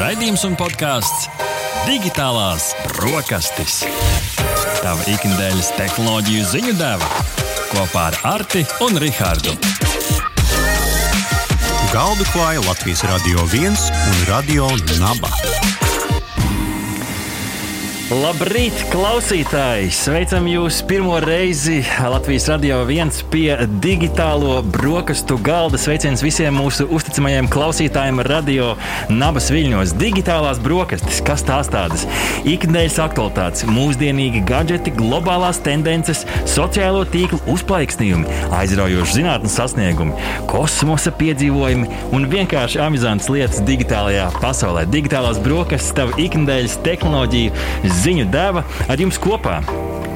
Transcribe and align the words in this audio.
Raidījums 0.00 0.46
un 0.48 0.54
podkāsts 0.56 1.26
Digitālās 1.84 2.70
brokastis. 2.86 3.82
Tava 4.80 5.04
ikdienas 5.12 5.68
tehnoloģiju 5.76 6.46
ziņu 6.54 6.72
deva 6.78 7.10
kopā 7.68 8.06
ar 8.08 8.16
Arti 8.30 8.64
un 8.86 8.96
Rihardu. 9.02 9.52
Galdu 11.92 12.24
klāja 12.32 12.64
Latvijas 12.64 13.04
Radio 13.12 13.44
1 13.52 13.76
un 13.76 14.24
Radio 14.30 14.72
Naba. 15.02 15.34
Labrīt, 18.10 18.74
klausītāji! 18.90 19.92
Sveicam 19.94 20.48
jūs 20.50 20.80
pirmo 20.82 21.20
reizi 21.22 21.76
Latvijas 22.10 22.48
radio 22.50 22.80
viens 22.88 23.20
pie 23.30 23.52
digitālo 23.84 24.56
brokastu 24.66 25.36
galda. 25.38 25.78
Sveiciens 25.78 26.24
visiem 26.26 26.58
mūsu 26.58 26.88
uzticamajiem 26.90 27.09
klausītājiem 27.50 28.20
radio 28.22 28.76
nabas 29.10 29.50
viļņos. 29.50 29.94
Digitālās 29.98 30.60
brokastis, 30.62 31.20
kas 31.26 31.42
tās 31.42 31.68
tādas? 31.72 32.06
Ikdienas 32.44 32.98
aktualitātes, 33.02 33.66
mūsdienīgi 33.66 34.44
gadgeti, 34.46 34.94
globālās 34.94 35.58
tendences, 35.64 36.24
sociālo 36.46 37.04
tīklu 37.10 37.40
uzplaiksnījumi, 37.50 38.30
aizraujoši 38.60 39.18
zinātnes 39.18 39.58
sasniegumi, 39.58 40.14
kosmosa 40.50 41.10
piedzīvojumi 41.10 41.90
un 42.14 42.30
vienkārši 42.30 42.82
amizantas 42.86 43.30
lietas 43.32 43.62
digitālajā 43.66 44.30
pasaulē. 44.40 44.86
Digitālās 44.86 45.42
brokastis, 45.42 45.94
tava 45.98 46.14
ikdienas 46.16 46.78
tehnoloģija 46.86 47.94
ziņu 48.04 48.30
deva 48.30 48.64
ar 48.88 49.02
jums 49.02 49.18
kopā. 49.18 49.60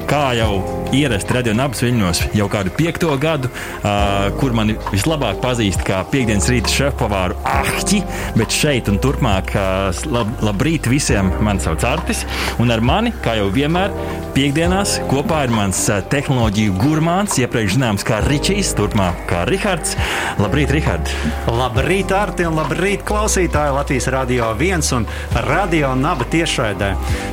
Kā 0.05 0.35
jau 0.37 0.59
ierasts 0.93 1.33
radio 1.33 1.55
nabas 1.57 1.79
viļņos 1.81 2.19
jau 2.37 2.45
kādu 2.51 2.69
piekto 2.77 3.09
gadu, 3.17 3.49
uh, 3.49 4.27
kur 4.37 4.53
mani 4.53 4.75
vislabāk 4.91 5.39
pazīst 5.41 5.81
kā 5.87 6.03
piekdienas 6.11 6.49
rīta 6.53 6.69
šefpavāru 6.69 7.39
Ahti, 7.49 8.03
bet 8.37 8.53
šeit 8.53 8.91
un 8.91 8.99
turpmāk 9.01 9.55
uh, 9.57 10.05
lab, 10.13 10.29
labrīt 10.45 10.85
visiem 10.91 11.33
man 11.45 11.61
sauc 11.63 11.81
Artis. 11.89 12.21
Un 12.61 12.69
ar 12.75 12.85
mani, 12.85 13.15
kā 13.25 13.39
jau 13.39 13.49
vienmēr, 13.55 13.93
piekdienās 14.35 14.97
kopā 15.07 15.45
ir 15.45 15.51
mans 15.55 15.77
uh, 15.87 16.01
tehnoloģiju 16.11 16.73
gurmāns, 16.75 17.37
iepriekš 17.39 17.77
zināms 17.77 18.03
kā 18.07 18.17
Ričijs, 18.25 18.73
turpmāk 18.75 19.21
kā 19.29 19.45
Rihards. 19.47 19.95
Labrīt, 20.41 20.73
Rihard! 20.75 21.11
Labrīt, 21.55 22.11
Arti, 22.11 22.43
un 22.43 22.57
labrīt, 22.59 23.05
klausītāji 23.07 23.75
Latvijas 23.77 24.09
Radio 24.11 24.49
1 24.51 24.89
un 24.97 25.07
Radio 25.47 25.93
Naba 25.95 26.27
tiešraidē. 26.33 26.89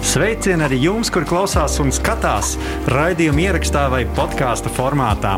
Sveicieni 0.07 0.67
arī 0.69 0.79
jums, 0.85 1.11
kur 1.11 1.27
klausās 1.27 1.81
un 1.83 1.91
skatās 1.95 2.53
raidījumu 2.93 3.43
ierakstā 3.49 3.89
vai 3.91 4.05
podkāstu 4.19 4.71
formātā. 4.77 5.35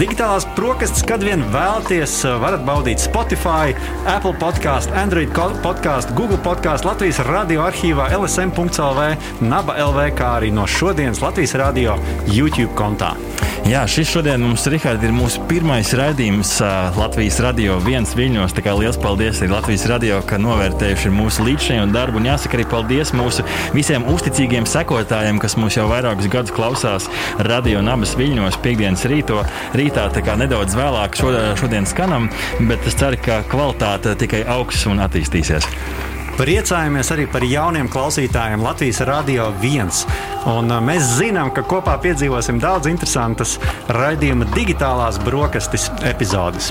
Digitālās 0.00 0.48
brokastis, 0.56 1.04
kad 1.08 1.24
vien 1.26 1.44
vēlaties, 1.52 2.16
varat 2.40 2.64
baudīt 2.64 3.04
Spotify, 3.04 3.76
Apple 4.08 4.32
podkāstu, 4.40 4.96
Android 4.96 5.36
podkāstu, 5.36 6.16
Google 6.16 6.40
podkāstu, 6.40 6.88
Latvijas 6.88 7.20
radio 7.28 7.66
arhīvā, 7.68 8.08
LSM.CLV, 8.16 9.12
Naba 9.44 9.76
LV, 9.90 10.08
kā 10.16 10.34
arī 10.40 10.52
no 10.54 10.64
šodienas 10.64 11.01
Latvijas 11.02 11.54
radio 11.58 11.96
YouTube 12.30 12.70
kontā. 12.78 13.16
Jā, 13.62 13.84
šis 13.86 14.10
šodien 14.10 14.42
mums, 14.42 14.64
Rihard, 14.70 15.02
ir 15.06 15.12
mūsu 15.14 15.42
pirmais 15.46 15.92
raidījums 15.94 16.56
Latvijas 16.96 17.36
radio 17.44 17.76
viens 17.82 18.10
viļņos. 18.18 18.54
Tā 18.56 18.64
kā 18.64 18.74
liels 18.74 18.98
paldies 19.02 19.38
arī 19.38 19.52
Latvijas 19.52 19.84
radio, 19.90 20.20
ka 20.26 20.38
novērtējuši 20.42 21.12
mūsu 21.14 21.46
līdzšinējo 21.46 21.84
darbu. 21.94 22.18
Un 22.18 22.26
jāsaka 22.26 22.58
arī 22.58 22.66
paldies 22.70 23.12
mūsu 23.14 23.46
visiem 23.74 24.06
uzticīgiem 24.10 24.66
sekotājiem, 24.66 25.38
kas 25.42 25.58
mūs 25.58 25.78
jau 25.78 25.86
vairākus 25.90 26.30
gadus 26.32 26.54
klausās 26.54 27.06
radio 27.46 27.82
un 27.82 27.92
abas 27.94 28.16
viļņos 28.18 28.58
piekdienas 28.62 29.06
rīto, 29.10 29.44
rītā. 29.78 30.08
Tā 30.14 30.24
kā 30.26 30.34
nedaudz 30.38 30.74
vēlāk 30.78 31.18
šodien 31.18 31.86
skanam, 31.86 32.30
bet 32.66 32.90
es 32.90 32.98
ceru, 32.98 33.18
ka 33.22 33.44
kvalitāte 33.50 34.18
tikai 34.22 34.42
augs 34.58 34.86
un 34.90 35.02
attīstīsies. 35.06 35.70
Priecājamies 36.32 37.10
arī 37.12 37.26
par 37.28 37.44
jauniem 37.44 37.90
klausītājiem 37.92 38.62
Latvijas 38.64 39.02
Rādio 39.04 39.50
1. 39.60 39.90
Un 40.48 40.72
mēs 40.82 41.10
zinām, 41.20 41.52
ka 41.54 41.62
kopā 41.68 41.92
piedzīvosim 42.02 42.56
daudz 42.58 42.88
interesantas 42.90 43.58
raidījuma 43.92 44.48
digitālās 44.56 45.20
brokastis 45.22 45.84
epizodes. 46.08 46.70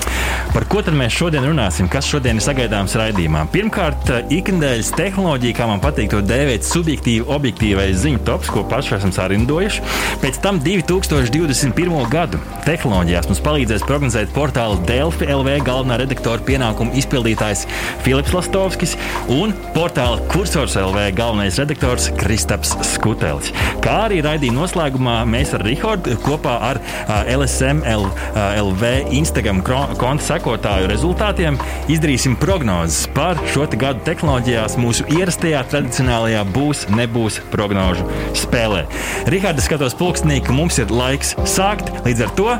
Par 0.52 0.66
ko 0.68 0.82
tad 0.84 0.96
mēs 0.98 1.14
šodien 1.14 1.46
runāsim? 1.46 1.88
Kas 1.88 2.08
šodien 2.10 2.36
ir 2.36 2.44
sagaidāms 2.44 2.96
raidījumā? 2.98 3.46
Pirmkārt, 3.54 4.10
ikdienas 4.34 4.90
tehnoloģija, 4.98 5.56
kā 5.56 5.70
man 5.70 5.80
patīk 5.80 6.10
to 6.12 6.20
dēvēt, 6.26 6.66
subjektīvi, 6.68 7.24
objektīvais 7.32 8.02
ziņu 8.02 8.20
tops, 8.26 8.50
ko 8.52 8.66
paši 8.68 8.98
esam 8.98 9.14
sarindojuši. 9.14 9.86
Pēc 10.20 10.42
tam 10.44 10.60
2021. 10.66 11.96
gadu 12.12 12.42
tehnoloģijās 12.66 13.30
mums 13.30 13.44
palīdzēs 13.46 13.86
prognozēt 13.88 14.34
portāla 14.36 14.76
Delfi 14.90 15.30
LV 15.32 15.62
galvenā 15.64 16.02
redaktora 16.02 16.44
pienākumu 16.50 16.98
izpildītājs 17.00 17.64
Filips 18.04 18.36
Lastovskis 18.36 18.98
un 19.32 19.51
portāla 19.74 20.20
Cursors 20.32 20.74
LV 20.78 21.04
galvenais 21.16 21.58
redaktors 21.60 22.08
Kristaps 22.20 22.72
Skutelis. 22.92 23.50
Kā 23.84 23.96
arī 24.06 24.20
raidījuma 24.24 24.62
noslēgumā 24.62 25.16
mēs 25.28 25.54
ar 25.56 25.64
Rihardu 25.66 26.16
kopā 26.24 26.54
ar 26.70 26.80
LSM 27.26 27.82
LV 27.86 28.92
Instagram 29.18 29.62
konta 29.64 30.26
sekotāju 30.26 30.90
rezultātiem 30.92 31.58
izdarīsim 31.92 32.36
prognozes 32.40 33.06
par 33.16 33.40
šo 33.52 33.68
gadu 33.72 34.04
tehnoloģijās 34.06 34.78
mūsu 34.80 35.06
ierastajā 35.12 35.62
tradicionālajā 35.72 36.44
būs, 36.54 36.86
nebūs 36.92 37.40
prognožu 37.54 38.08
spēlē. 38.38 38.84
Rihards 39.32 39.68
skatos 39.68 39.96
pulkstenī, 39.98 40.40
ka 40.44 40.56
mums 40.56 40.80
ir 40.82 40.92
laiks 40.92 41.36
sākt 41.48 41.92
līdz 42.06 42.26
ar 42.26 42.36
to 42.38 42.52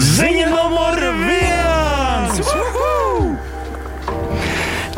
ziņa 0.00 0.46
numur 0.52 1.02
viens! 1.24 2.44
Uhu! 2.46 2.79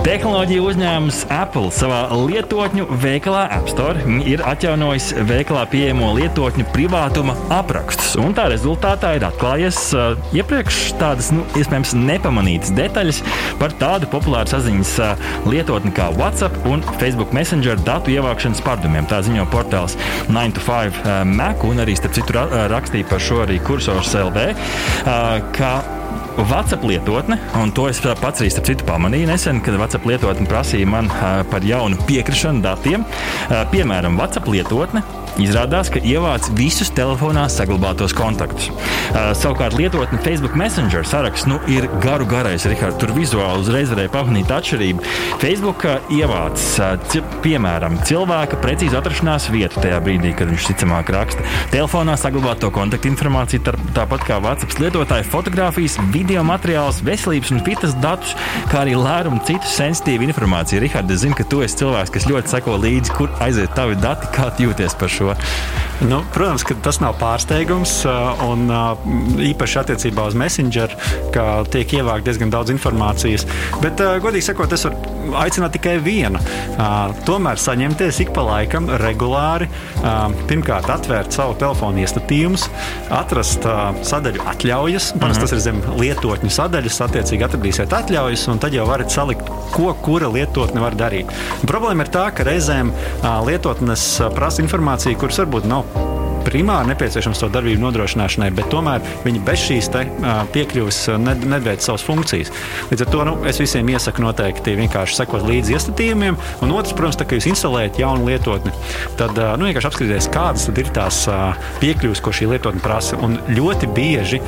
Tehnoloģija 0.02 0.62
uzņēmums 0.66 1.18
Apple 1.30 1.68
savā 1.70 2.00
lietotņu 2.10 2.88
veikalā 3.04 3.44
App 3.54 3.68
Store 3.70 4.02
ir 4.26 4.40
atjaunojis 4.50 5.12
veikalā 5.28 5.62
pieejamo 5.70 6.08
lietotņu 6.16 6.66
privātuma 6.74 7.36
aprakstus. 7.54 8.16
Tā 8.34 8.48
rezultātā 8.50 9.12
ir 9.14 9.28
atklājies 9.28 9.78
uh, 9.94 10.18
iepriekš 10.34 10.80
tādas 10.98 11.30
nu, 11.30 11.46
iespējams 11.54 11.94
nepamanītas 11.94 12.74
detaļas 12.74 13.22
par 13.62 13.76
tādu 13.78 14.10
populāru 14.10 14.50
saziņas 14.50 14.92
uh, 15.06 15.32
lietotni 15.46 15.94
kā 15.94 16.10
WhatsApp 16.18 16.66
un 16.66 16.82
Facebook 16.98 17.30
Messenger 17.30 17.78
datu 17.86 18.10
ievākšanas 18.16 18.66
pārdumiem. 18.66 19.06
Tā 19.06 19.22
ziņo 19.22 19.46
portāls 19.54 19.94
9to5 20.26 21.02
uh, 21.06 21.22
Mac 21.30 21.62
un 21.70 21.86
arī 21.86 21.94
starp 21.94 22.18
citu 22.18 22.40
ra 22.40 22.48
rakstīja 22.74 23.06
par 23.06 23.22
šo 23.22 23.44
arī 23.46 23.62
kursors 23.62 24.16
LV. 24.18 24.50
Uh, 25.06 26.01
WhatsApp 26.38 26.84
lietotne, 26.88 27.36
un 27.60 27.72
to 27.76 27.88
es 27.90 28.00
pats 28.00 28.40
arī 28.40 28.48
starp 28.52 28.68
citu 28.70 28.86
pamanīju 28.88 29.28
nesen, 29.28 29.60
kad 29.64 29.76
WhatsApp 29.80 30.06
lietotne 30.08 30.48
prasīja 30.48 30.88
man 30.88 31.10
par 31.52 31.64
jaunu 31.66 31.98
piekrišanu 32.08 32.64
datiem. 32.64 33.04
Piemēram, 33.72 34.16
WhatsApp 34.20 34.48
lietotne 34.48 35.04
Izrādās, 35.40 35.88
ka 35.88 36.00
ievāc 36.04 36.50
visus 36.58 36.90
telefonā 36.92 37.46
saglabātos 37.48 38.12
kontaktus. 38.16 38.68
Uh, 38.68 39.30
savukārt 39.36 39.76
lietotne 39.78 40.18
Facebook 40.24 40.56
Messenger 40.58 41.06
saraksts 41.08 41.48
nu, 41.48 41.56
ir 41.72 41.86
garu 42.04 42.26
garais. 42.28 42.66
Richard, 42.68 42.98
tur 43.00 43.14
vizuāli 43.16 43.64
uzreiz 43.64 43.88
varēja 43.92 44.12
pamanīt 44.12 44.52
atšķirību. 44.52 45.06
Facebook 45.40 45.86
uh, 45.88 46.12
ievāc, 46.12 46.60
uh, 46.84 47.32
piemēram, 47.44 47.96
cilvēka 48.08 48.60
precīzu 48.60 48.98
atrašanās 49.00 49.48
vietu 49.54 49.80
tajā 49.80 50.02
brīdī, 50.04 50.34
kad 50.36 50.52
viņš 50.52 50.68
ticamāk 50.68 51.14
raksta. 51.16 51.46
Telefonā 51.72 52.18
saglabāto 52.20 52.68
kontaktu 52.74 53.08
informāciju, 53.12 53.64
tar, 53.70 53.80
tāpat 53.96 54.28
kā 54.28 54.38
WhatsApp 54.44 54.76
lietotāja 54.84 55.24
fotografijas, 55.32 55.96
video 56.12 56.44
materiālus, 56.44 57.00
veselības 57.06 57.54
un 57.56 57.64
fitas 57.64 57.96
datus, 58.04 58.36
kā 58.68 58.84
arī 58.84 58.98
lērumu 59.00 59.40
citu 59.48 59.72
sensitīvu 59.78 60.28
informāciju. 60.28 60.84
Richard, 60.84 61.10
es 61.12 61.24
zinu, 61.24 61.36
ka 61.40 61.48
tu 61.48 61.64
esi 61.64 61.80
cilvēks, 61.80 62.12
kas 62.12 62.28
ļoti 62.28 62.56
seko 62.56 62.76
līdzi, 62.84 63.16
kur 63.16 63.32
aiziet 63.44 63.72
tavi 63.78 63.96
dati, 63.96 64.28
kā 64.36 64.50
jūties 64.60 64.98
par 65.00 65.12
šo 65.12 65.21
šo? 65.22 65.36
Nu, 66.08 66.22
protams, 66.34 66.64
ka 66.66 66.74
tas 66.82 66.98
nav 67.02 67.14
pārsteigums. 67.20 68.00
Uh, 68.08 68.42
un 68.48 68.66
uh, 68.72 68.98
īpaši 69.42 69.80
attiecībā 69.84 70.26
uz 70.26 70.36
Messenger, 70.38 70.96
ka 71.34 71.62
tiek 71.70 71.98
ievākta 72.00 72.30
diezgan 72.30 72.50
daudz 72.50 72.72
informācijas. 72.74 73.46
Bet, 73.82 74.02
uh, 74.02 74.16
godīgi 74.22 74.48
sakot, 74.50 74.74
es 74.74 74.86
varu 74.88 75.12
aicināt 75.38 75.76
tikai 75.76 75.96
vienu. 76.02 76.40
Tomēr 77.26 77.60
saņemties 77.60 78.18
ik 78.24 78.32
pa 78.34 78.42
laikam, 78.44 78.88
regulāri. 79.00 79.68
Pirmkārt, 80.50 80.90
atvērt 80.92 81.34
savu 81.34 81.54
telefonu 81.60 82.02
iestatījumus, 82.02 82.66
atrast 83.14 83.66
sadaļu 84.08 84.42
atļaujas. 84.52 85.12
Parasti 85.22 85.44
mhm. 85.44 85.46
tas 85.46 85.54
ir 85.54 85.62
zem 85.62 85.80
lietotņu 86.00 86.50
sadaļas, 86.52 87.00
attiecīgi 87.06 87.46
atradīsiet 87.46 87.94
atļaujas, 87.96 88.46
un 88.52 88.62
tad 88.62 88.76
jau 88.76 88.86
varat 88.88 89.14
salikt, 89.14 89.48
ko 89.72 89.92
kura 90.04 90.30
lietotne 90.32 90.82
var 90.82 90.96
darīt. 90.98 91.30
Problēma 91.68 92.06
ir 92.06 92.12
tā, 92.12 92.26
ka 92.34 92.46
reizēm 92.48 92.92
lietotnes 93.46 94.06
prasa 94.34 94.62
informāciju, 94.64 95.11
kuras 95.18 95.38
varbūt 95.42 95.68
nav 95.68 96.11
primāri 96.46 96.92
nepieciešams 96.92 97.40
to 97.42 97.48
darbību 97.52 97.82
nodrošināšanai, 97.82 98.50
bet 98.56 98.70
tomēr 98.72 99.02
viņi 99.24 99.42
bez 99.46 99.64
šīs 99.66 99.90
te, 99.92 100.04
piekļuves 100.54 100.98
nedveic 101.22 101.84
savas 101.84 102.04
funkcijas. 102.06 102.52
Līdz 102.90 103.04
ar 103.06 103.10
to 103.12 103.24
nu, 103.28 103.34
es 103.48 103.60
visiem 103.62 103.88
iesaku 103.92 104.24
noteikti 104.24 104.76
vienkārši 104.78 105.18
sekot 105.20 105.46
līdzi 105.46 105.76
iestatījumiem. 105.76 106.38
Un 106.64 106.74
otrs, 106.76 106.94
protams, 106.98 107.18
tā, 107.20 107.26
ka 107.28 107.38
jūs 107.38 107.48
instalējat 107.52 108.00
jaunu 108.02 108.28
lietotni, 108.30 108.72
tad 109.20 109.36
nu, 109.58 109.68
vienkārši 109.68 109.90
apskatieties, 109.90 110.30
kādas 110.32 110.68
ir 110.72 110.90
tās 110.94 111.22
piekļuves, 111.82 112.22
ko 112.24 112.34
šī 112.34 112.50
lietotne 112.54 112.82
prasa. 112.84 113.18
Un 113.22 113.38
ļoti 113.52 113.90
bieži 113.94 114.40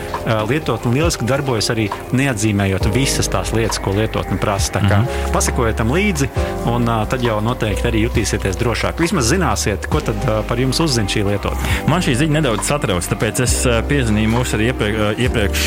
lietotne 0.51 0.95
lieliski 0.95 1.29
darbojas 1.29 1.71
arī 1.75 1.89
neatzīmējot 2.17 2.91
visas 2.95 3.31
tās 3.33 3.55
lietas, 3.57 3.81
ko 3.83 3.95
lietotne 3.97 4.39
prasa. 4.43 4.79
Tā 4.79 4.85
kā 4.85 4.99
mm 4.99 5.07
-hmm. 5.07 5.33
pasakojiet 5.33 5.77
tam 5.77 5.93
līdzi, 5.95 6.29
un 6.71 6.89
tad 7.11 7.23
jau 7.23 7.41
noteikti 7.41 7.89
arī 7.89 8.05
jutīsieties 8.09 8.59
drošāk. 8.61 9.01
Vismaz 9.01 9.31
zināsiet, 9.33 9.87
ko 9.91 10.01
tad 10.01 10.17
par 10.49 10.61
jums 10.61 10.81
uzzina 10.81 11.09
šī 11.09 11.25
lietotne. 11.31 11.69
Man 11.85 12.01
šī 12.01 12.15
ziņa 12.17 12.39
nedaudz 12.39 12.65
satrauc, 12.65 13.05
tāpēc 13.11 13.43
es 13.45 13.55
piezvanīju 13.91 14.31
mūsu 14.33 14.57
arī 14.57 14.71
iepriekš, 14.71 15.19
iepriekš 15.21 15.65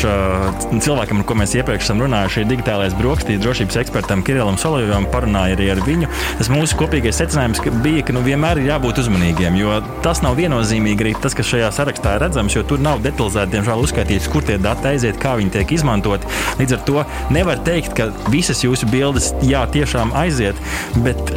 cilvēkam, 0.82 1.20
ar 1.22 1.26
ko 1.28 1.36
mēs 1.38 1.52
iepriekš 1.60 1.86
esam 1.86 2.02
runājuši, 2.02 2.42
digitālais 2.50 2.96
brokastīs 2.98 3.38
drošības 3.44 3.78
ekspertam 3.84 4.24
Kirillam 4.26 4.58
Solovam, 4.58 5.06
parunāju 5.12 5.54
arī 5.54 5.68
ar 5.72 5.82
viņu. 5.86 6.10
Tas 6.40 6.50
mūsu 6.50 6.78
kopīgais 6.80 7.20
secinājums 7.22 7.62
bija, 7.84 8.02
ka 8.08 8.16
nu, 8.16 8.24
vienmēr 8.26 8.58
ir 8.58 8.72
jābūt 8.72 8.98
uzmanīgiem, 9.04 9.60
jo 9.60 9.78
tas 10.04 10.20
nav 10.24 10.34
viennozīmīgi 10.40 11.06
arī 11.06 11.14
tas, 11.22 11.38
kas 11.38 11.52
šajā 11.52 11.70
sarakstā 11.78 12.16
ir 12.18 12.26
redzams, 12.26 12.58
jo 12.58 12.66
tur 12.66 12.82
nav 12.82 12.98
detalizēti, 13.06 13.54
diemžēl, 13.54 13.86
uzskaitīts, 13.86 14.28
kur 14.32 14.42
tie 14.48 14.58
dati 14.58 14.90
aiziet, 14.90 15.22
kā 15.22 15.36
viņi 15.38 15.54
tiek 15.54 15.76
izmantoti. 15.78 16.26
Līdz 16.58 16.76
ar 16.80 16.84
to 16.90 17.06
nevar 17.34 17.62
teikt, 17.62 17.94
ka 17.94 18.10
visas 18.34 18.64
jūsu 18.66 18.90
bildes 18.90 19.30
jā, 19.46 19.62
tiešām 19.70 20.12
aiziet, 20.18 20.58
bet 21.06 21.30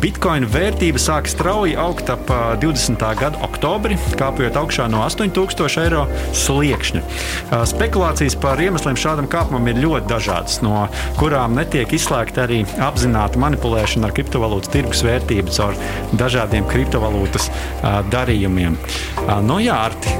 Bitcoin 0.00 0.44
vērtība 0.50 0.98
sāk 0.98 1.28
strauji 1.30 1.76
augt 1.78 2.10
ap 2.10 2.26
20. 2.62 3.04
gada 3.20 3.38
oktobri, 3.46 3.94
kāpjot 4.18 4.56
augšā 4.58 4.88
no 4.90 5.04
8000 5.06 5.78
eiro 5.84 6.02
sliekšņa. 6.34 7.00
Spekulācijas 7.70 8.34
par 8.40 8.56
iemesliem 8.62 8.96
šādam 8.98 9.26
kāpumam 9.30 9.68
ir 9.70 9.76
ļoti 9.84 10.06
dažādas, 10.10 10.54
no 10.66 10.74
kurām 11.20 11.50
netiek 11.58 11.88
izslēgta 11.94 12.38
arī 12.46 12.58
apzināta 12.82 13.38
manipulēšana 13.42 14.04
ar 14.08 14.12
kriptovalūtas 14.16 14.72
tirgus 14.74 15.00
vērtību 15.06 15.48
caur 15.54 15.74
dažādiem 16.18 16.64
kriptovalūtas 16.70 17.44
darījumiem. 18.10 18.74
Nu, 19.46 19.56
jā, 19.62 19.76
Arti, 19.86 20.10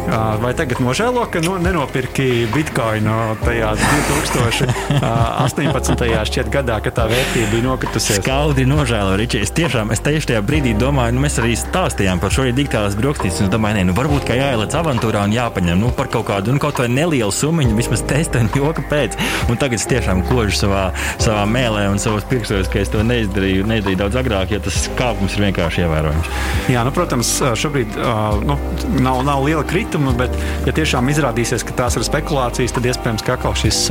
vai 0.42 0.52
tagad 0.58 0.78
nožēlo, 0.84 1.22
ka 1.32 1.38
no, 1.42 1.54
nenopirki 1.62 2.26
bitkoinu 2.54 3.14
tajā 3.42 3.70
2018. 3.80 6.44
gadā, 6.54 6.76
kad 6.84 6.92
tā 7.00 7.04
vērtība 7.10 7.48
bija 7.50 7.64
nokritusies? 7.66 8.20
Skaudri 8.22 8.64
nožēlo, 8.68 8.79
Ričī. 8.80 9.42
Es 9.44 9.50
tiešām, 9.52 9.90
es 9.92 10.00
tieši 10.00 10.30
tajā 10.30 10.40
brīdī 10.40 10.70
domāju, 10.78 11.12
nu, 11.12 11.20
mēs 11.20 11.34
arī 11.42 11.52
stāstījām 11.58 12.20
par 12.20 12.32
šo 12.32 12.46
digitālās 12.48 12.94
brokastis. 12.96 13.42
Es 13.44 13.50
domāju, 13.52 13.76
nē, 13.76 13.82
nu, 13.90 13.94
varbūt 13.96 14.24
kā 14.24 14.38
jāieliec 14.38 14.72
avantūrā 14.72 15.26
un 15.28 15.34
jāpaņem 15.34 15.76
nu, 15.82 15.90
par 15.92 16.08
kaut 16.08 16.24
kādu, 16.30 16.54
nu, 16.54 16.60
kaut 16.62 16.80
vai 16.80 16.86
nelielu 16.88 17.28
summu, 17.28 17.66
vismaz 17.76 18.00
testa 18.08 18.40
un 18.40 18.48
joka 18.56 18.80
pēc. 18.88 19.18
Un 19.52 19.60
tagad 19.60 19.76
es 19.76 19.84
tiešām 19.90 20.22
kožu 20.30 20.56
savā, 20.62 20.84
savā 21.20 21.42
mēlē 21.50 21.90
un 21.92 22.00
savos 22.00 22.24
pirkstos, 22.30 22.70
ka 22.72 22.80
es 22.80 22.88
to 22.88 23.04
neizdarīju, 23.04 23.66
neizdarīju 23.68 24.00
daudz 24.00 24.16
agrāk, 24.22 24.54
jo 24.54 24.62
tas 24.64 24.80
kāpums 24.96 25.36
ir 25.36 25.44
vienkārši 25.50 25.84
ievērojams. 25.84 26.32
Jā, 26.72 26.86
nu, 26.86 26.94
protams, 26.96 27.34
šobrīd 27.60 28.00
nu, 28.48 28.56
nav, 28.96 29.20
nav 29.28 29.44
liela 29.44 29.66
krituma, 29.68 30.16
bet, 30.16 30.32
ja 30.64 30.76
tiešām 30.80 31.12
izrādīsies, 31.12 31.66
ka 31.68 31.76
tās 31.82 32.00
ir 32.00 32.08
spekulācijas, 32.08 32.78
tad 32.78 32.88
iespējams, 32.88 33.26
ka 33.28 33.36
atkal 33.36 33.58
šis 33.60 33.82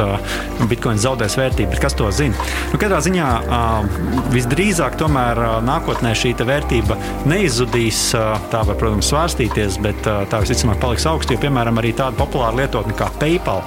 bitkoins 0.65 1.05
zaudēs 1.05 1.37
vērtību. 1.37 1.75
Bet 1.75 1.85
kas 1.85 1.97
to 1.99 2.09
zina? 2.15 2.49
Nu, 2.73 2.81
katrā 2.81 3.03
ziņā 3.05 3.29
uh, 3.45 4.33
visdrīzāk 4.79 4.95
tomēr 4.99 5.39
nākotnē 5.67 6.13
šī 6.15 6.29
vērtība 6.39 6.95
neizzudīs. 7.27 8.13
Tā 8.51 8.61
var, 8.63 8.77
protams, 8.79 9.09
svārstīties, 9.11 9.75
bet 9.83 10.07
tā 10.07 10.39
visticamāk 10.39 10.79
paliks 10.79 11.05
augsta. 11.09 11.35
Jo, 11.35 11.41
piemēram, 11.43 11.81
arī 11.81 11.91
tāda 11.97 12.15
populāra 12.15 12.61
lietotne 12.61 12.95
kā 12.95 13.09
PayPal 13.19 13.59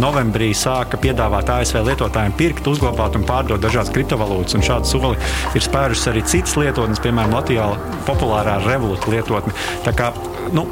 novembrī 0.00 0.54
sāka 0.56 0.96
piedāvāt 1.02 1.52
ASV 1.52 1.82
lietotājiem 1.90 2.36
pirkt, 2.40 2.70
uzglabāt 2.72 3.18
un 3.20 3.26
pārdot 3.28 3.60
dažādas 3.60 3.92
kriptovalūtas. 3.92 4.56
Un 4.56 4.64
šādu 4.64 4.88
soli 4.88 5.20
ir 5.52 5.66
spērušas 5.66 6.08
arī 6.14 6.24
citas 6.24 6.56
lietotnes, 6.56 7.04
piemēram, 7.04 7.36
Latvijā 7.36 7.68
populārā 8.08 8.56
Revolut 8.64 9.04
lietotne. 9.12 9.52
Tā 9.84 9.92
kā 9.98 10.14
nu, 10.56 10.64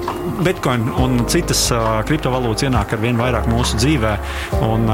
Bitcoin 0.45 0.89
un 1.01 1.19
citas 1.31 1.67
kriptovalūtas 2.09 2.67
ienāk 2.69 2.95
ar 2.97 3.03
vien 3.03 3.19
vairāk 3.21 3.49
mūsu 3.51 3.79
dzīvē. 3.81 4.13
Un, 4.65 4.89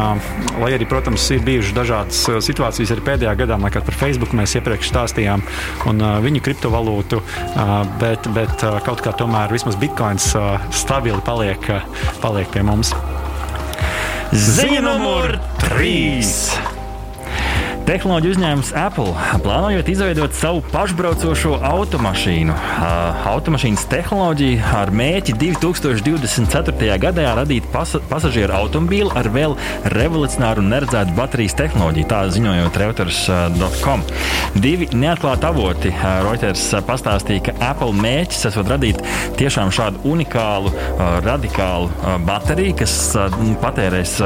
lai 0.63 0.73
arī, 0.75 0.87
protams, 0.91 1.25
ir 1.35 1.45
bijušas 1.47 1.77
dažādas 1.77 2.23
situācijas 2.47 2.95
arī 2.95 3.07
pēdējā 3.07 3.35
gadā, 3.45 3.59
kā 3.73 3.83
par 3.85 3.99
Facebook 3.99 4.32
mēs 4.37 4.57
iepriekš 4.59 4.93
stāstījām, 4.93 5.45
un 5.91 6.03
uh, 6.03 6.19
viņu 6.25 6.43
kriptovalūtu, 6.45 7.23
uh, 7.23 7.73
bet, 8.03 8.29
bet 8.37 8.67
uh, 8.67 8.79
kaut 8.87 9.05
kā 9.05 9.15
tomēr 9.17 9.53
vismaz 9.55 9.79
Bitcoins 9.81 10.33
uh, 10.39 10.57
stabili 10.75 11.21
paliek, 11.27 11.73
uh, 11.73 12.05
paliek 12.25 12.51
pie 12.53 12.65
mums. 12.67 12.95
Ziņa 14.33 14.85
numur 14.85 15.37
3! 15.61 16.72
Tehnoloģiju 17.83 18.37
uzņēmums 18.37 18.69
Apple 18.79 19.11
plānojot 19.43 19.89
izveidot 19.91 20.37
savu 20.39 20.61
pašbraucošo 20.71 21.57
automašīnu. 21.67 22.55
Automašīnas 23.33 23.85
tehnoloģija 23.91 24.69
ar 24.79 24.93
mērķi 24.95 25.35
2024. 25.41 26.99
gadā 27.03 27.27
radīt 27.37 27.67
pas 27.75 27.97
pasažieru 28.11 28.55
automobīlu 28.55 29.11
ar 29.19 29.27
vēl 29.35 29.57
revolucionāru 29.97 30.63
un 30.63 30.71
neredzētu 30.77 31.17
baterijas 31.19 31.59
tehnoloģiju, 31.59 32.09
tā 32.13 32.23
ziņojot 32.37 32.79
Reuters.com. 32.85 34.07
Divi 34.63 34.89
neatklāti 34.95 35.49
avoti 35.51 35.95
Reuters 36.23 36.69
pastāstīja, 36.87 37.49
ka 37.49 37.57
Apple 37.73 37.97
mērķis 37.99 38.47
esot 38.53 38.71
radīt 38.71 39.03
tiešām 39.41 39.75
šādu 39.75 40.07
unikālu, 40.13 40.71
radikālu 41.27 41.91
bateriju, 42.29 42.79
kas 42.85 42.97
patērēs 43.65 44.21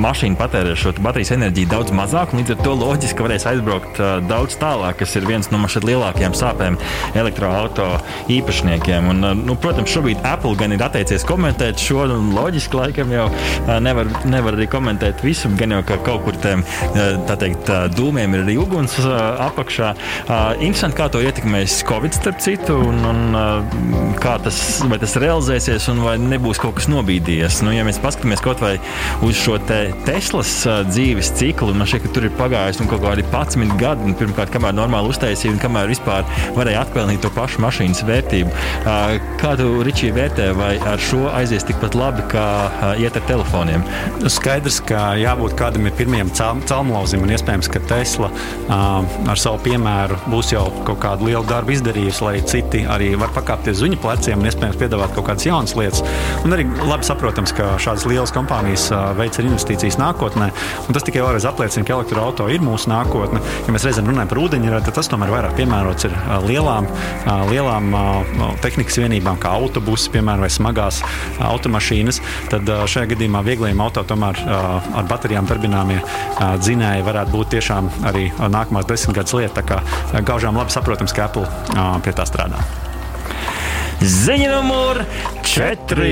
mašīna 0.00 0.38
patērē 0.38 0.74
šo 0.78 0.92
baterijas 1.02 1.32
enerģiju 1.36 1.70
daudz 1.70 1.94
mazāk, 1.94 2.32
un 2.32 2.40
līdz 2.40 2.54
ar 2.54 2.62
to 2.64 2.74
loģiski 2.80 3.24
varēs 3.24 3.46
aizbraukt 3.50 4.00
uh, 4.02 4.16
daudz 4.26 4.56
tālāk, 4.60 4.98
kas 5.00 5.14
ir 5.18 5.26
viens 5.28 5.50
no 5.52 5.60
šeit 5.70 5.86
lielākajām 5.88 6.34
sāpēm 6.36 6.78
elektroautorāta 7.16 8.02
īpašniekiem. 8.32 9.10
Un, 9.12 9.22
uh, 9.24 9.34
nu, 9.38 9.56
protams, 9.60 9.92
šobrīd 9.94 10.22
Apple 10.26 10.54
gan 10.60 10.74
ir 10.74 10.84
atteicies 10.84 11.26
komentēt 11.28 11.82
šo, 11.82 12.04
un 12.16 12.32
loģiski 12.36 12.78
laikam 12.80 13.14
jau 13.14 13.28
uh, 13.30 13.74
nevar, 13.84 14.10
nevar 14.28 14.58
arī 14.58 14.68
komentēt 14.70 15.24
visu, 15.24 15.50
gan 15.58 15.76
jau 15.76 15.82
ka 15.86 16.00
kaut 16.04 16.24
kur 16.26 16.38
tiem 16.42 16.64
teikt, 16.94 17.68
dūmiem 17.96 18.34
ir 18.36 18.44
arī 18.44 18.54
uguns 18.60 18.94
apakšā. 19.04 19.90
Interesanti, 20.62 20.96
kā 20.98 21.08
to 21.12 21.20
ietekmēs 21.24 21.76
Covid, 21.88 22.14
starp 22.16 22.40
citu, 22.44 22.76
un, 22.88 23.00
un 23.08 24.14
kā 24.20 24.36
tas, 24.42 24.58
tas 25.02 25.16
realizēsies, 25.20 25.88
un 25.92 26.02
vai 26.04 26.14
nebūs 26.20 26.60
kaut 26.62 26.78
kas 26.78 26.88
nobīdījies. 26.92 27.62
Nu, 27.66 27.74
ja 27.74 27.84
mēs 27.86 28.00
paskatāmies 28.02 28.42
kaut 28.44 28.62
vai 28.64 28.76
uz 29.26 29.38
šo 29.40 29.58
te 29.62 29.83
Teslas 30.06 30.52
dzīves 30.88 31.32
ciklu. 31.38 31.74
Man 31.76 31.88
šķiet, 31.88 32.04
ka 32.06 32.12
tur 32.16 32.26
ir 32.28 32.34
pagājis 32.38 32.80
nu, 32.80 32.88
kaut 32.90 33.02
kādi 33.04 33.24
11 33.30 33.76
gadi. 33.80 34.08
Nu, 34.08 34.16
pirmkārt, 34.18 34.52
kamēr 34.54 34.74
normāli 34.76 35.12
uztaisīja 35.12 35.54
un 35.54 35.60
kamēr 35.62 35.90
vispār 35.90 36.26
varēja 36.56 36.84
atpelnīt 36.84 37.22
to 37.24 37.30
pašu 37.34 37.62
mašīnas 37.64 38.04
vērtību. 38.08 38.52
Kā 39.40 39.54
tu, 39.60 39.68
Ričī, 39.86 40.10
vērtē, 40.14 40.50
vai 40.58 40.72
ar 40.88 41.02
šo 41.02 41.26
aizies 41.34 41.66
tikpat 41.68 41.96
labi, 41.98 42.24
kā 42.32 42.46
iet 43.00 43.18
ar 43.18 43.26
telefoniem? 43.28 43.84
Skaidrs, 44.32 44.80
ka 44.88 45.12
jābūt 45.20 45.56
kādam 45.58 45.88
pirmajam 45.98 46.32
celmlauzim 46.68 47.24
un 47.24 47.34
iespējams, 47.34 47.70
ka 47.72 47.82
Tesla 47.90 48.30
ar 48.70 49.40
savu 49.40 49.60
piemēru 49.66 50.18
būs 50.32 50.54
jau 50.54 50.64
kaut 50.88 51.00
kādu 51.04 51.28
lielu 51.28 51.44
darbu 51.48 51.74
izdarījusi, 51.76 52.24
lai 52.24 52.34
citi 52.48 52.84
arī 52.90 53.12
var 53.20 53.32
pakāpties 53.36 53.78
uz 53.78 53.86
viņu 53.86 54.00
pleciem 54.02 54.40
un 54.40 54.48
iespējams 54.50 54.80
piedāvāt 54.80 55.14
kaut 55.16 55.28
kādas 55.30 55.46
jaunas 55.48 55.76
lietas. 55.78 56.02
Un 56.44 56.56
arī 56.56 56.66
labi 56.84 57.06
saprotams, 57.06 57.52
ka 57.56 57.74
šādas 57.82 58.06
lielas 58.08 58.32
kompānijas 58.34 58.88
veic 59.18 59.38
ar 59.38 59.48
investīciju 59.48 59.73
investīcijas 59.74 59.98
nākotnē. 59.98 60.50
Tas 60.92 61.04
tikai 61.04 61.22
vēlreiz 61.24 61.46
apliecina, 61.48 61.84
ka 61.86 61.96
elektroautorāta 61.98 62.54
ir 62.54 62.62
mūsu 62.64 62.90
nākotne. 62.90 63.40
Ja 63.66 63.74
mēs 63.74 63.86
reizēm 63.86 64.08
runājam 64.10 64.30
par 64.30 64.40
ūdeņradi, 64.44 64.86
tad 64.86 64.98
tas 64.98 65.10
tomēr 65.10 65.32
vairāk 65.34 65.56
piemērots 65.58 66.06
ir 66.08 66.14
lielām, 66.46 66.88
lielām 67.50 67.90
tehnikas 68.62 68.98
vienībām, 69.02 69.38
kā 69.42 69.54
autobusi, 69.58 70.12
piemēram, 70.14 70.44
vai 70.44 70.52
smagās 70.52 71.02
automašīnas. 71.42 72.20
Tad 72.52 72.70
šajā 72.90 73.10
gadījumā 73.14 73.42
viegliem 73.46 73.82
auto 73.84 74.04
tomēr 74.06 74.40
ar 74.46 75.10
baterijām 75.10 75.48
darbināmie 75.50 76.00
dzinēji 76.38 77.06
varētu 77.06 77.34
būt 77.34 77.54
tiešām 77.56 77.90
arī 78.10 78.28
nākamās 78.38 78.88
desmitgades 78.90 79.36
lieta. 79.36 79.60
Tā 79.60 79.66
kā 79.68 80.24
gaužām 80.26 80.58
labi 80.58 80.74
saprotams, 80.74 81.14
ka 81.16 81.28
Apple 81.28 81.46
pie 82.04 82.14
tā 82.14 82.26
strādā. 82.28 82.62
Ziņa 84.04 84.48
numur 84.50 85.04
4. 85.46 86.08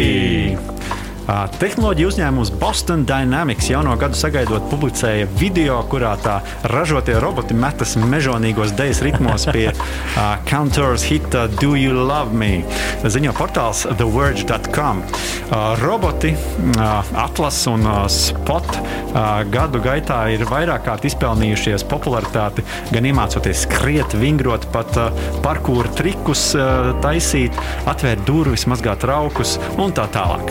Tehnoloģija 1.22 2.08
uzņēmums 2.10 2.50
Boston 2.58 3.04
Dynamics 3.06 3.68
jauno 3.70 3.94
gadu 4.00 4.18
sagaidot 4.18 4.64
publicēja 4.72 5.28
video, 5.38 5.76
kurā 5.86 6.16
tā 6.18 6.40
ražotie 6.72 7.14
roboti 7.22 7.54
metas 7.54 7.94
mežonīgos 7.94 8.74
dejas 8.78 9.02
ritmos 9.06 9.46
pie 9.54 9.68
uh, 9.74 10.34
Counters 10.48 11.04
hita 11.06 11.44
Do 11.60 11.76
You 11.78 11.94
Love 12.08 12.34
Me? 12.34 12.64
Ziņo 13.06 13.34
portāls 13.38 13.84
TheVerge.com. 13.86 15.04
Uh, 15.04 15.54
roboti 15.82 16.32
uh, 16.34 17.14
Atlas 17.22 17.60
un 17.70 17.86
uh, 17.86 18.02
Spot 18.10 18.74
uh, 18.74 19.44
gadu 19.52 19.78
gaitā 19.84 20.24
ir 20.34 20.42
vairāk 20.50 20.88
kārt 20.88 21.06
izpelnījušies 21.06 21.86
popularitāti, 21.90 22.66
gan 22.90 23.06
iemācoties 23.06 23.66
skriet, 23.68 24.18
vingrot, 24.18 24.66
pat 24.74 24.98
uh, 24.98 25.24
parkūra 25.46 25.94
trikus 25.98 26.48
uh, 26.58 26.90
taisīt, 27.04 27.54
atvērt 27.86 28.26
durvis, 28.26 28.66
mazgāt 28.70 29.04
traukus 29.06 29.58
un 29.78 29.94
tā 29.94 30.10
tālāk. 30.10 30.50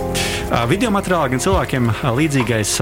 Uh, 0.51 0.61
video 0.70 0.91
materiālā 0.94 1.32
gan 1.32 1.41
cilvēkiem 1.41 1.88
līdzīgais 2.18 2.77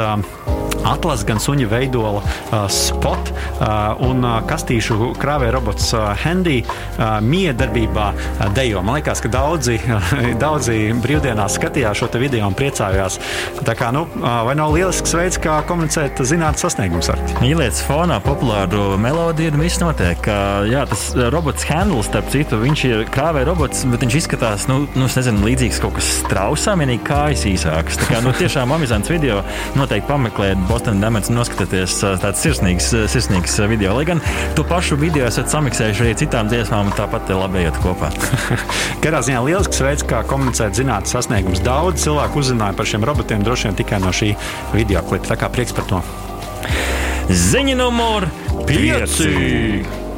atlases, 0.87 1.25
gan 1.27 1.41
suņa 1.41 1.67
veidola 1.71 2.21
uh, 2.21 2.65
spot 2.71 3.31
uh, 3.31 3.99
un 4.05 4.23
uh, 4.25 4.39
kastīšu 4.49 5.13
krāvēja 5.19 5.55
robots 5.55 5.91
uh, 5.95 6.11
Handy 6.23 6.61
uh, 6.63 7.19
miedarbībā 7.25 8.07
uh, 8.13 8.45
dejo. 8.55 8.83
Man 8.85 8.99
liekas, 8.99 9.23
ka 9.23 9.31
daudzi, 9.33 9.79
uh, 9.85 10.13
daudzi 10.43 10.93
brīvdienās 11.03 11.57
skatījās 11.59 11.99
šo 11.99 12.09
video 12.19 12.47
un 12.47 12.57
priecājās. 12.57 13.19
Tā 13.65 13.75
kā, 13.77 13.91
nu, 13.95 14.05
uh, 14.19 14.41
vai 14.47 14.55
nav 14.59 14.73
lielisks 14.75 15.13
veids, 15.17 15.39
kā 15.41 15.59
komunicēt 15.69 16.19
zinātnīs 16.25 16.65
sasniegums 16.65 17.11
ar 17.13 17.21
viņu? 17.21 17.43
Ieliec 17.49 17.79
fonā 17.87 18.19
populāru 18.23 18.97
melodiju 19.01 19.53
un 19.55 19.63
viss 19.63 19.81
notiek. 19.81 20.19
Uh, 20.25 20.67
jā, 20.69 20.85
tas 20.89 21.09
robots 21.33 21.67
Handle, 21.69 22.01
starp 22.05 22.31
citu, 22.33 22.59
viņš 22.61 22.85
ir 22.89 23.05
krāvēja 23.13 23.49
robots, 23.51 23.85
bet 23.89 24.03
viņš 24.05 24.19
izskatās, 24.21 24.67
nu, 24.71 24.81
nu 24.97 25.09
nezinu, 25.09 25.43
līdzīgs 25.45 25.81
kaut 25.83 25.97
kas 25.99 26.09
strausām, 26.23 26.83
vienīgi 26.83 27.05
kājas 27.07 27.45
īsākas. 27.49 27.99
Tā 28.01 28.09
kā, 28.09 28.21
nu, 28.25 28.33
tiešām 28.35 28.73
amizants 28.75 29.11
video 29.11 29.41
noteikti 29.77 30.09
pameklēt 30.09 30.61
Boston 30.79 31.01
Dynamics 31.01 31.27
noskatieties 31.27 31.97
tāds 32.21 32.39
sirsnīgs, 32.39 32.85
sirsnīgs 33.11 33.57
video. 33.67 33.91
Lai 33.97 34.05
gan 34.07 34.21
to 34.55 34.63
pašu 34.63 34.95
video 35.01 35.25
esat 35.27 35.51
samiksējuši 35.51 36.05
arī 36.05 36.13
citām 36.21 36.47
dziesmām, 36.47 36.93
tāpat 36.95 37.27
labi 37.35 37.65
iet 37.65 37.75
kopā. 37.83 38.13
Katrā 39.03 39.19
ziņā 39.27 39.43
lielisks 39.43 39.83
veids, 39.83 40.07
kā 40.07 40.23
komunicēt 40.31 40.79
zinātnīs 40.79 41.17
sasniegums. 41.17 41.59
Daudz 41.67 42.07
cilvēku 42.07 42.39
uzzināja 42.39 42.79
par 42.79 42.87
šiem 42.87 43.03
robotiem 43.11 43.43
droši 43.43 43.67
vien 43.67 43.79
tikai 43.83 43.99
no 43.99 44.15
šī 44.15 44.37
video 44.71 45.03
klipa. 45.03 45.33
Tā 45.33 45.41
kā 45.43 45.51
prieks 45.51 45.75
par 45.75 45.91
to. 45.91 46.03
Ziņa 47.27 47.81
numur 47.83 48.31
5! 48.71 50.08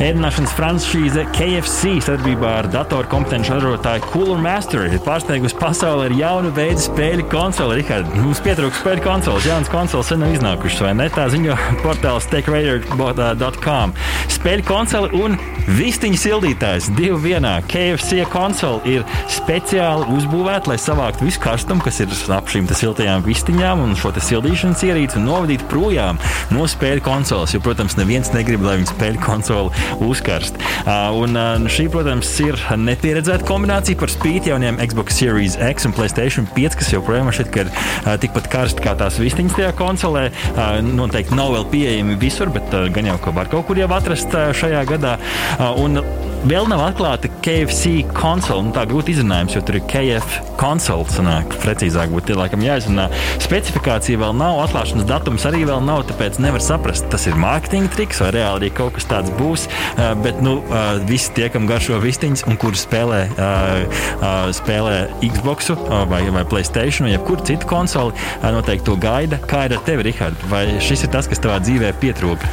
Ēdināšanas 0.00 0.52
franšīze 0.56 1.24
KFC 1.36 1.98
sadarbībā 2.04 2.48
ar 2.62 2.68
datoru 2.72 3.08
kompetenci 3.12 3.52
ražotāju 3.52 4.06
Cooler 4.08 4.40
Master 4.40 4.86
ir 4.88 5.02
pārsteigusi 5.04 5.58
pasauli 5.60 6.06
ar 6.06 6.14
jaunu 6.16 6.52
veidu 6.56 6.80
spēļu 6.86 7.26
konsoli. 7.32 7.80
Rihard, 7.82 8.08
mums 8.16 8.40
pietrūkst 8.44 8.80
spēļu 8.80 9.04
konsoles, 9.04 9.48
jaunas 9.50 9.70
konsoles 9.72 10.08
sen 10.08 10.22
nav 10.24 10.32
iznākušas, 10.36 10.84
vai 10.86 10.94
ne? 10.96 11.08
Tā 11.12 11.26
ziņo 11.32 11.58
portāls 11.84 12.28
techradar.com. 12.32 13.92
Spēļu 14.32 14.66
konsoli 14.68 15.12
un 15.20 15.36
vistiņu 15.76 16.18
sildītājs 16.18 16.88
divi 16.96 17.18
vienā. 17.28 17.58
KFC 17.70 18.24
konsole 18.32 18.80
ir 18.88 19.04
speciāli 19.30 20.08
uzbūvēta, 20.16 20.72
lai 20.72 20.78
savāktu 20.80 21.28
visu 21.28 21.42
karstumu, 21.42 21.84
kas 21.84 22.00
ir 22.02 22.16
ap 22.32 22.50
šīm 22.50 22.66
siltajām 22.72 23.26
vistiņām 23.26 23.84
un 23.84 23.94
šo 23.98 24.14
sildīšanas 24.16 24.82
ierīci 24.88 25.20
un 25.20 25.28
novadītu 25.28 25.68
projām 25.70 26.18
no 26.54 26.66
spēļu 26.70 27.04
konsoles. 27.04 27.54
Jo, 27.54 27.62
protams, 27.64 27.98
neviens 28.00 28.32
negrib, 28.34 28.64
lai 28.66 28.78
viņa 28.80 28.92
spēļu 28.94 29.22
konsoli 29.22 29.81
uzkarst. 30.02 30.58
Un 31.18 31.38
šī, 31.72 31.88
protams, 31.92 32.30
ir 32.42 32.58
nepieredzēta 32.78 33.46
kombinācija 33.48 33.98
par 34.00 34.12
spīti 34.12 34.52
jauniem 34.52 34.80
Xbox 34.82 35.18
Series 35.20 35.58
X 35.60 35.88
un 35.88 35.96
Playstation 35.96 36.48
5, 36.56 36.78
kas 36.80 36.92
joprojām 36.94 37.30
ka 37.52 37.64
ir 37.64 37.72
tikpat 38.22 38.48
karsti 38.52 38.84
kā 38.84 38.94
tās 38.98 39.18
vistiņas 39.22 39.58
tajā 39.58 39.72
konsolē. 39.78 40.28
Noteikti 40.86 41.36
nav 41.38 41.54
vēl 41.56 41.68
pieejami 41.72 42.18
visur, 42.20 42.52
bet 42.54 42.74
gan 42.94 43.08
jau 43.12 43.18
ka 43.22 43.34
var 43.36 43.50
kaut 43.52 43.68
kur 43.68 43.80
jau 43.80 43.90
atrast 43.94 44.34
šajā 44.58 44.84
gadā. 44.88 45.16
Un 45.82 46.02
Vēl 46.42 46.66
nav 46.66 46.80
atklāta 46.82 47.28
KFC 47.38 48.00
konsole. 48.16 48.64
Nu, 48.66 48.72
tā 48.74 48.82
grūti 48.90 49.12
izrunājums, 49.14 49.54
jo 49.54 49.60
tur 49.62 49.76
ir 49.78 49.84
KF 49.86 50.40
konsole. 50.58 51.06
Sanāk, 51.14 51.54
precīzāk 51.62 52.10
būtu 52.10 52.34
laikam 52.34 52.64
jāizrunā. 52.66 53.04
Specifikācija 53.44 54.18
vēl 54.18 54.34
nav, 54.34 54.58
atklāšanas 54.64 55.06
datums 55.06 55.46
arī 55.46 55.62
vēl 55.68 55.84
nav, 55.86 56.02
tāpēc 56.10 56.40
nevar 56.42 56.64
saprast, 56.64 57.06
tas 57.14 57.28
ir 57.30 57.38
mārketinga 57.38 57.94
triks 57.94 58.24
vai 58.24 58.32
reāli 58.34 58.64
arī 58.64 58.72
kaut 58.74 58.96
kas 58.98 59.06
tāds 59.12 59.30
būs. 59.38 59.68
Uh, 59.94 60.10
bet 60.24 60.42
nu, 60.42 60.58
uh, 60.66 60.98
visi 61.06 61.30
tie, 61.38 61.46
kam 61.52 61.70
garšo 61.70 62.02
vistiņas 62.02 62.42
un 62.50 62.58
kuri 62.58 62.82
spēlē, 62.82 63.22
uh, 63.38 64.50
spēlē 64.58 64.98
Xbox 65.22 65.70
vai, 66.10 66.24
vai 66.26 66.46
Playstation 66.50 67.06
vai 67.06 67.14
jebkuru 67.14 67.46
citu 67.52 67.70
konsoli, 67.70 68.18
noteikti 68.42 68.90
to 68.90 68.98
gaida. 68.98 69.38
Kā 69.46 69.68
ir 69.68 69.78
ar 69.78 69.86
tevi, 69.86 70.10
Rihard? 70.10 70.48
Vai 70.50 70.66
šis 70.82 71.06
ir 71.06 71.14
tas, 71.14 71.30
kas 71.30 71.42
tavā 71.42 71.62
dzīvē 71.62 71.94
pietrūka? 72.02 72.50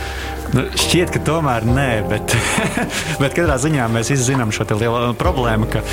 Nu, 0.49 0.63
šķiet, 0.73 1.11
ka 1.13 1.21
tomēr 1.21 1.65
nē, 1.67 1.89
bet, 2.09 2.33
bet 3.21 3.35
katrā 3.37 3.59
ziņā 3.61 3.85
mēs 3.93 4.09
zinām 4.25 4.53
šo 4.55 4.65
lielo 4.79 5.11
problēmu, 5.17 5.67
ka 5.69 5.83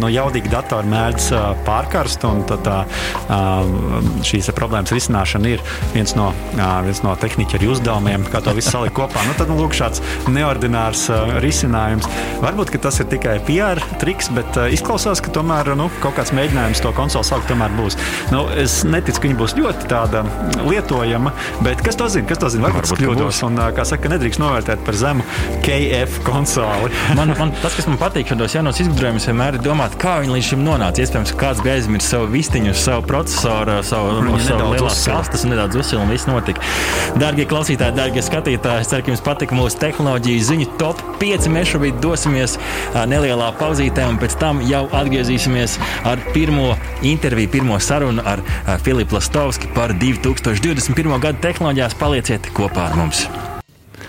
nu, 0.00 0.10
jaudīgi 0.12 0.52
datori 0.52 0.88
mēdz 0.92 1.30
pārkarst. 1.66 2.24
Tad 2.46 2.64
tā, 2.66 2.76
šīs 4.26 4.50
problēmas 4.56 4.92
risināšana 4.94 5.52
ir 5.54 5.62
viens 5.94 6.12
no, 6.18 6.30
viens 6.56 7.02
no 7.04 7.14
tehniķa 7.20 7.60
uzdevumiem, 7.70 8.26
kā 8.32 8.42
to 8.44 8.52
visu 8.56 8.74
salikt 8.74 8.96
kopā. 8.98 9.24
Nu, 9.28 9.36
tad 9.38 9.50
nu, 9.52 9.58
lūk, 9.60 9.76
šāds 9.76 10.02
neordinārs 10.32 11.06
risinājums. 11.44 12.08
Varbūt 12.44 12.74
tas 12.82 13.00
ir 13.00 13.08
tikai 13.12 13.38
PR 13.48 13.80
triks, 14.02 14.28
bet 14.36 14.58
izklausās, 14.76 15.22
ka 15.24 15.32
tomēr 15.34 15.72
nu, 15.78 15.88
kaut 16.02 16.18
kāds 16.18 16.34
mēģinājums 16.36 16.82
to 16.84 16.92
konsoli 16.96 17.48
tomēr 17.48 17.72
būs. 17.78 17.96
Nu, 18.34 18.44
es 18.60 18.82
neticu, 18.88 19.22
ka 19.22 19.30
viņa 19.30 19.40
būs 19.40 19.56
ļoti 19.56 19.88
lietojama, 20.66 21.32
bet 21.64 21.80
kas 21.84 21.98
to 21.98 22.08
zina? 22.12 22.28
Kas 22.28 22.42
to 22.42 22.52
zina? 22.52 22.68
Varbūt, 22.68 22.90
Varbūt 22.92 23.04
kļūdos. 23.04 23.42
Un, 23.48 23.60
kā 23.76 23.85
saka, 23.86 24.10
nedrīkst 24.12 24.40
novērtēt 24.42 24.82
par 24.86 24.98
zemu 24.98 25.24
KF 25.64 26.20
konsoli. 26.26 26.90
man, 27.18 27.34
man, 27.38 27.52
tas, 27.62 27.76
kas 27.78 27.88
man 27.90 27.98
patīk 28.00 28.30
šādos 28.32 28.56
jaunos 28.56 28.80
izgudrojumos, 28.82 29.28
vienmēr 29.30 29.58
ir 29.58 29.64
domāt, 29.64 29.96
kā 30.00 30.18
viņi 30.22 30.34
līdz 30.36 30.50
šim 30.50 30.64
nonāca. 30.66 31.04
Iespējams, 31.04 31.32
ka 31.34 31.40
kāds 31.44 31.62
bija 31.64 31.76
aizmirsis 31.78 32.12
savu 32.14 32.28
vistiņu, 32.32 32.74
savu 32.78 33.06
procesoru, 33.08 33.78
savu, 33.86 34.36
savu 34.44 34.70
lielās 34.74 35.02
kastes 35.06 35.46
un 35.46 35.54
nedaudz 35.54 35.80
uzsilu 35.80 36.02
un 36.04 36.12
viss 36.12 36.28
notika. 36.28 36.62
Dārgie 37.20 37.46
klausītāji, 37.48 37.96
dārgie 37.96 38.24
skatītāji, 38.24 38.84
es 38.84 38.92
ceru, 38.92 39.06
ka 39.06 39.12
jums 39.14 39.24
patika 39.26 39.58
mūsu 39.58 39.80
tehnoloģiju 39.82 40.44
ziņu 40.50 40.68
top 40.80 41.02
5. 41.22 41.48
Mēs 41.54 41.72
šobrīd 41.72 42.00
dosimies 42.04 42.58
nelielā 43.08 43.52
pauzītē 43.60 44.06
un 44.10 44.20
pēc 44.22 44.38
tam 44.42 44.62
jau 44.66 44.84
atgriezīsimies 45.00 45.78
ar 46.08 46.22
pirmo 46.34 46.72
interviju, 47.06 47.52
pirmo 47.58 47.80
sarunu 47.82 48.24
ar 48.26 48.42
Filipu 48.84 49.18
Lastovski 49.18 49.70
par 49.76 49.94
2021. 49.96 51.18
gada 51.20 51.44
tehnoloģijās. 51.48 52.00
Palieciet 52.00 52.50
kopā 52.56 52.90
ar 52.90 52.98
mums! 52.98 53.26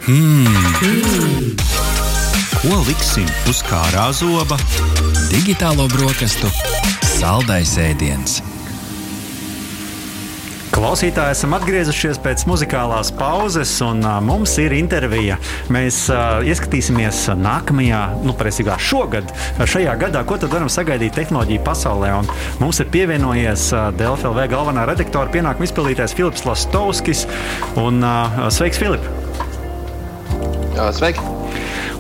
Hmm. 0.08 0.48
Mm. 0.48 1.58
Ko 2.62 2.78
liksim 2.88 3.28
uz 3.52 3.58
kārā 3.68 4.06
zoba? 4.16 4.56
Digitālo 5.28 5.90
brokastu 5.92 6.48
saldais 7.04 7.74
ēdiens. 7.76 8.38
Klausītāji, 10.72 11.36
esam 11.36 11.58
atgriezušies 11.58 12.22
pēc 12.24 12.46
muzikālās 12.48 13.12
pauzes, 13.20 13.74
un 13.84 14.00
uh, 14.06 14.22
mums 14.24 14.56
ir 14.64 14.78
intervija. 14.78 15.42
Mēs 15.76 16.06
uh, 16.08 16.40
ieskatīsimies 16.48 17.26
nākamajā, 17.44 18.02
nu, 18.24 18.32
precīzāk, 18.40 18.80
šogad, 18.80 19.36
šajā 19.60 20.00
gadā, 20.00 20.24
ko 20.24 20.40
tad 20.40 20.56
varam 20.56 20.72
sagaidīt 20.72 21.20
tehnoloģiju 21.20 21.66
pasaulē. 21.68 22.16
Un 22.22 22.32
mums 22.64 22.80
ir 22.80 22.94
pievienojies 22.96 23.74
uh, 23.76 23.90
DLFLV 24.00 24.48
galvenā 24.56 24.88
redaktora 24.88 25.36
pienākuma 25.36 25.68
izpildītājs 25.68 26.16
Filips 26.16 26.48
Lastovskis. 26.48 27.28
Un, 27.76 28.00
uh, 28.00 28.46
sveiks, 28.56 28.80
Filip! 28.80 29.04
Sveiki! 30.77 31.19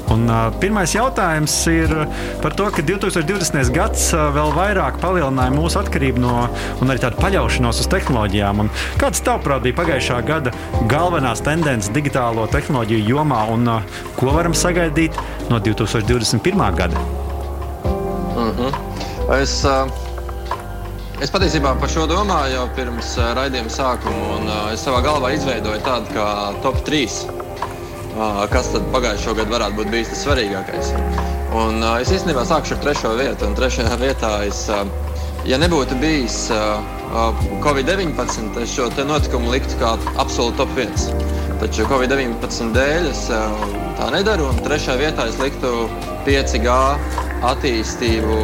Un, 0.07 0.23
uh, 0.31 0.47
pirmais 0.61 0.91
jautājums 0.95 1.53
ir 1.67 1.91
par 2.39 2.53
to, 2.55 2.69
ka 2.71 2.83
2020. 2.85 3.71
gads 3.75 4.05
uh, 4.15 4.29
vēl 4.35 4.53
vairāk 4.55 5.01
palielināja 5.01 5.51
mūsu 5.51 5.81
atkarību 5.81 6.21
no 6.23 6.35
un 6.79 6.93
arī 6.93 7.01
tādu 7.03 7.19
paļaušanos 7.19 7.81
uz 7.83 7.89
tehnoloģijām. 7.91 8.61
Un 8.63 8.71
kādas, 9.01 9.23
tavuprāt, 9.25 9.65
bija 9.65 9.75
pagājušā 9.81 10.21
gada 10.29 10.53
galvenās 10.91 11.43
tendences 11.43 11.91
digitālo 11.95 12.47
tehnoloģiju 12.53 13.09
jomā 13.09 13.43
un 13.51 13.67
uh, 13.73 14.01
ko 14.15 14.31
varam 14.37 14.55
sagaidīt 14.55 15.17
no 15.51 15.59
2021. 15.59 16.63
gada? 16.79 17.03
Mm 18.37 18.51
-hmm. 18.51 18.71
Es 19.41 19.63
uh, 19.65 19.87
Es 21.17 21.31
patiesībā 21.33 21.71
par 21.81 21.89
šo 21.89 22.03
domāju 22.05 22.53
jau 22.53 22.67
pirms 22.75 23.15
raidījuma 23.17 23.69
sākuma, 23.73 24.37
un 24.37 24.43
uh, 24.47 24.73
es 24.73 24.85
savā 24.85 25.01
galvā 25.01 25.33
izveidoju 25.33 25.81
tādu 25.81 26.13
kā 26.13 26.27
top 26.61 26.77
3, 26.85 27.05
uh, 27.25 27.46
kas 28.51 28.71
tad 28.73 28.85
pagājušo 28.93 29.35
gadu 29.37 29.53
varētu 29.55 29.77
būt 29.79 29.91
bijis 29.93 30.13
tas 30.13 30.23
svarīgākais. 30.25 30.93
Un, 31.57 31.81
uh, 31.81 31.97
es 32.01 32.11
īstenībā 32.13 32.43
sākšu 32.47 32.75
ar 32.75 32.81
trešo 32.83 33.13
vietu, 33.17 33.47
un 33.47 33.55
trešajā 33.57 33.97
vietā 34.01 34.31
es, 34.47 34.65
uh, 34.73 34.83
ja 35.47 35.59
nebūtu 35.61 35.97
bijis 36.01 36.47
uh, 36.53 36.81
Covid-19, 37.63 38.57
es 38.63 38.73
šo 38.75 38.89
notikumu 39.07 39.53
liktu 39.53 39.79
kā 39.81 39.95
absolūti 40.17 40.59
top 40.59 40.73
1. 40.75 41.25
Taču 41.61 41.87
Covid-19 41.89 42.73
dēļ 42.75 43.09
es 43.11 43.23
uh, 43.33 43.67
tā 43.99 44.11
nedaru, 44.13 44.49
un 44.51 44.59
trešajā 44.65 44.99
vietā 45.01 45.29
es 45.31 45.39
liktu 45.41 45.87
5G 46.27 46.75
attīstību 47.47 48.41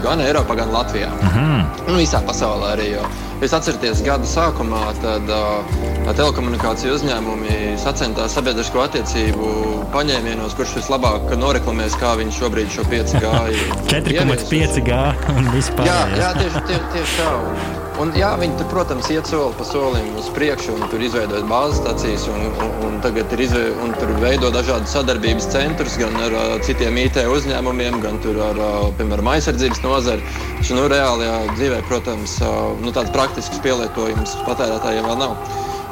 gan 0.00 0.22
Eiropā, 0.24 0.56
gan 0.56 0.72
Latvijā. 0.72 1.10
-hmm. 1.10 1.64
Un 1.88 1.98
visā 1.98 2.22
pasaulē 2.26 2.72
arī. 2.76 2.92
Jo. 2.94 3.04
Es 3.40 3.54
atceros, 3.56 4.02
gada 4.04 4.28
sākumā 4.28 4.82
tad, 5.00 5.30
uh, 5.32 6.12
telekomunikāciju 6.12 6.92
uzņēmumi 6.98 7.56
sacentās 7.80 8.34
sabiedrisko 8.36 8.82
attiecību 8.84 9.50
paņēmienos, 9.94 10.56
kurš 10.58 10.76
vislabāk 10.82 11.32
noreklamēs, 11.40 11.96
kā 12.00 12.12
viņi 12.20 12.36
šobrīd 12.36 12.72
šo 12.74 12.84
5G 12.92 13.34
ir. 13.56 13.76
4,5G 13.94 15.04
un 15.36 15.54
vispār. 15.56 15.88
Jā, 15.88 16.00
jā 16.20 16.34
tieši, 16.42 16.66
tie, 16.68 16.82
tieši 16.96 17.22
tā. 17.22 17.79
Un, 18.00 18.14
jā, 18.16 18.30
viņi 18.40 18.54
tur, 18.56 18.68
protams, 18.70 19.10
iet 19.12 19.28
soli 19.28 19.52
pa 19.58 19.64
solim 19.68 20.06
uz 20.16 20.30
priekšu, 20.32 20.72
un 20.78 20.86
tur 20.88 21.02
izveidoja 21.04 21.44
bāzes 21.50 21.82
stācijas, 21.82 22.22
un, 22.32 22.46
un, 22.48 22.70
un 22.86 22.94
tagad 23.04 23.34
ir 23.36 23.42
izve, 23.44 23.64
un 23.84 23.92
tur 23.98 24.14
veido 24.22 24.48
dažādas 24.54 24.94
sadarbības 24.94 25.50
centrus 25.52 25.98
gan 26.00 26.16
ar 26.24 26.32
uh, 26.32 26.54
citiem 26.64 26.96
IT 27.02 27.20
uzņēmumiem, 27.28 27.98
gan 28.00 28.16
ar, 28.46 28.60
uh, 28.60 28.86
piemēram, 28.96 29.28
aizsardzības 29.34 29.82
nozari. 29.84 30.24
Taču, 30.54 30.78
nu, 30.78 30.86
reālajā 30.88 31.34
dzīvē, 31.58 31.82
protams, 31.90 32.38
uh, 32.40 32.72
nu, 32.80 32.94
tāds 32.96 33.12
praktisks 33.12 33.60
pielietojums 33.66 34.38
patērētājiem 34.48 35.10
vēl 35.10 35.20
nav. 35.20 35.36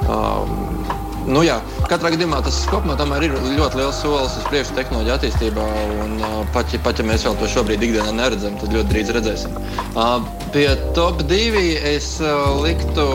Um, 0.09 0.98
Nu, 1.29 1.43
jā, 1.45 1.59
katrā 1.91 2.15
gadījumā 2.15 2.41
tas 2.45 2.63
kopumā 2.71 2.97
ir 3.21 3.35
ļoti 3.37 3.77
liels 3.77 3.99
solis 4.01 4.37
uz 4.41 4.47
priekšu 4.49 4.77
tehnoloģiju 4.79 5.15
attīstībā. 5.15 5.65
Un, 6.05 6.15
uh, 6.23 6.39
pat, 6.55 6.73
ja, 6.73 6.81
pat 6.85 7.01
ja 7.01 7.05
mēs 7.05 7.27
vēl 7.27 7.37
to 7.41 7.49
šobrīd 7.53 7.85
ikdienā 7.85 8.15
neredzam, 8.17 8.57
tad 8.61 8.73
ļoti 8.73 8.89
drīz 8.95 9.13
redzēsim. 9.17 9.59
Uh, 9.93 10.25
pie 10.55 10.67
top 10.97 11.21
2 11.29 11.65
es 11.93 12.15
uh, 12.25 12.57
liktu, 12.65 13.07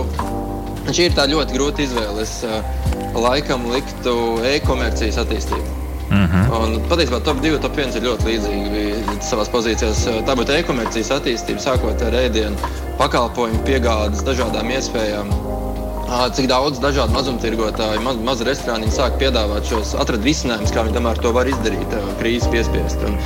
šī 0.92 1.10
ir 1.10 1.32
ļoti 1.34 1.58
grūta 1.58 1.86
izvēle. 1.88 2.22
Es 2.22 2.44
uh, 2.46 2.62
laikam 3.18 3.66
liktu 3.74 4.14
e-komercijas 4.52 5.18
attīstību. 5.24 5.80
Mm 6.14 6.28
-hmm. 6.30 6.52
Un, 6.60 6.78
patiesībā 6.92 7.24
top 7.26 7.42
2, 7.42 7.58
top 7.62 7.78
1 7.78 7.98
ir 7.98 8.06
ļoti 8.06 8.30
līdzīgi 8.30 9.18
savā 9.26 9.48
pozīcijās. 9.50 10.06
Tā 10.28 10.38
būtu 10.38 10.54
e-komercijas 10.60 11.10
attīstība, 11.18 11.66
sākot 11.66 12.06
ar 12.06 12.14
ēdienu, 12.14 12.58
pakalpojumu 13.02 13.66
piegādes, 13.66 14.22
dažādām 14.22 14.70
iespējām 14.70 15.34
cik 16.34 16.48
daudz 16.52 16.80
dažādu 16.84 17.14
mazumtirgotāju, 17.16 18.02
maz, 18.06 18.20
mazu 18.26 18.48
restorānu 18.48 18.90
sāk 18.94 19.16
piedāvāt 19.22 19.68
šos, 19.70 19.94
atrast 20.00 20.26
risinājumus, 20.28 20.74
kā 20.76 20.86
viņi 20.86 20.98
tomēr 20.98 21.22
to 21.24 21.32
var 21.36 21.50
izdarīt, 21.50 21.96
krīzes 22.20 22.50
piespiest. 22.54 23.04
Un, 23.08 23.18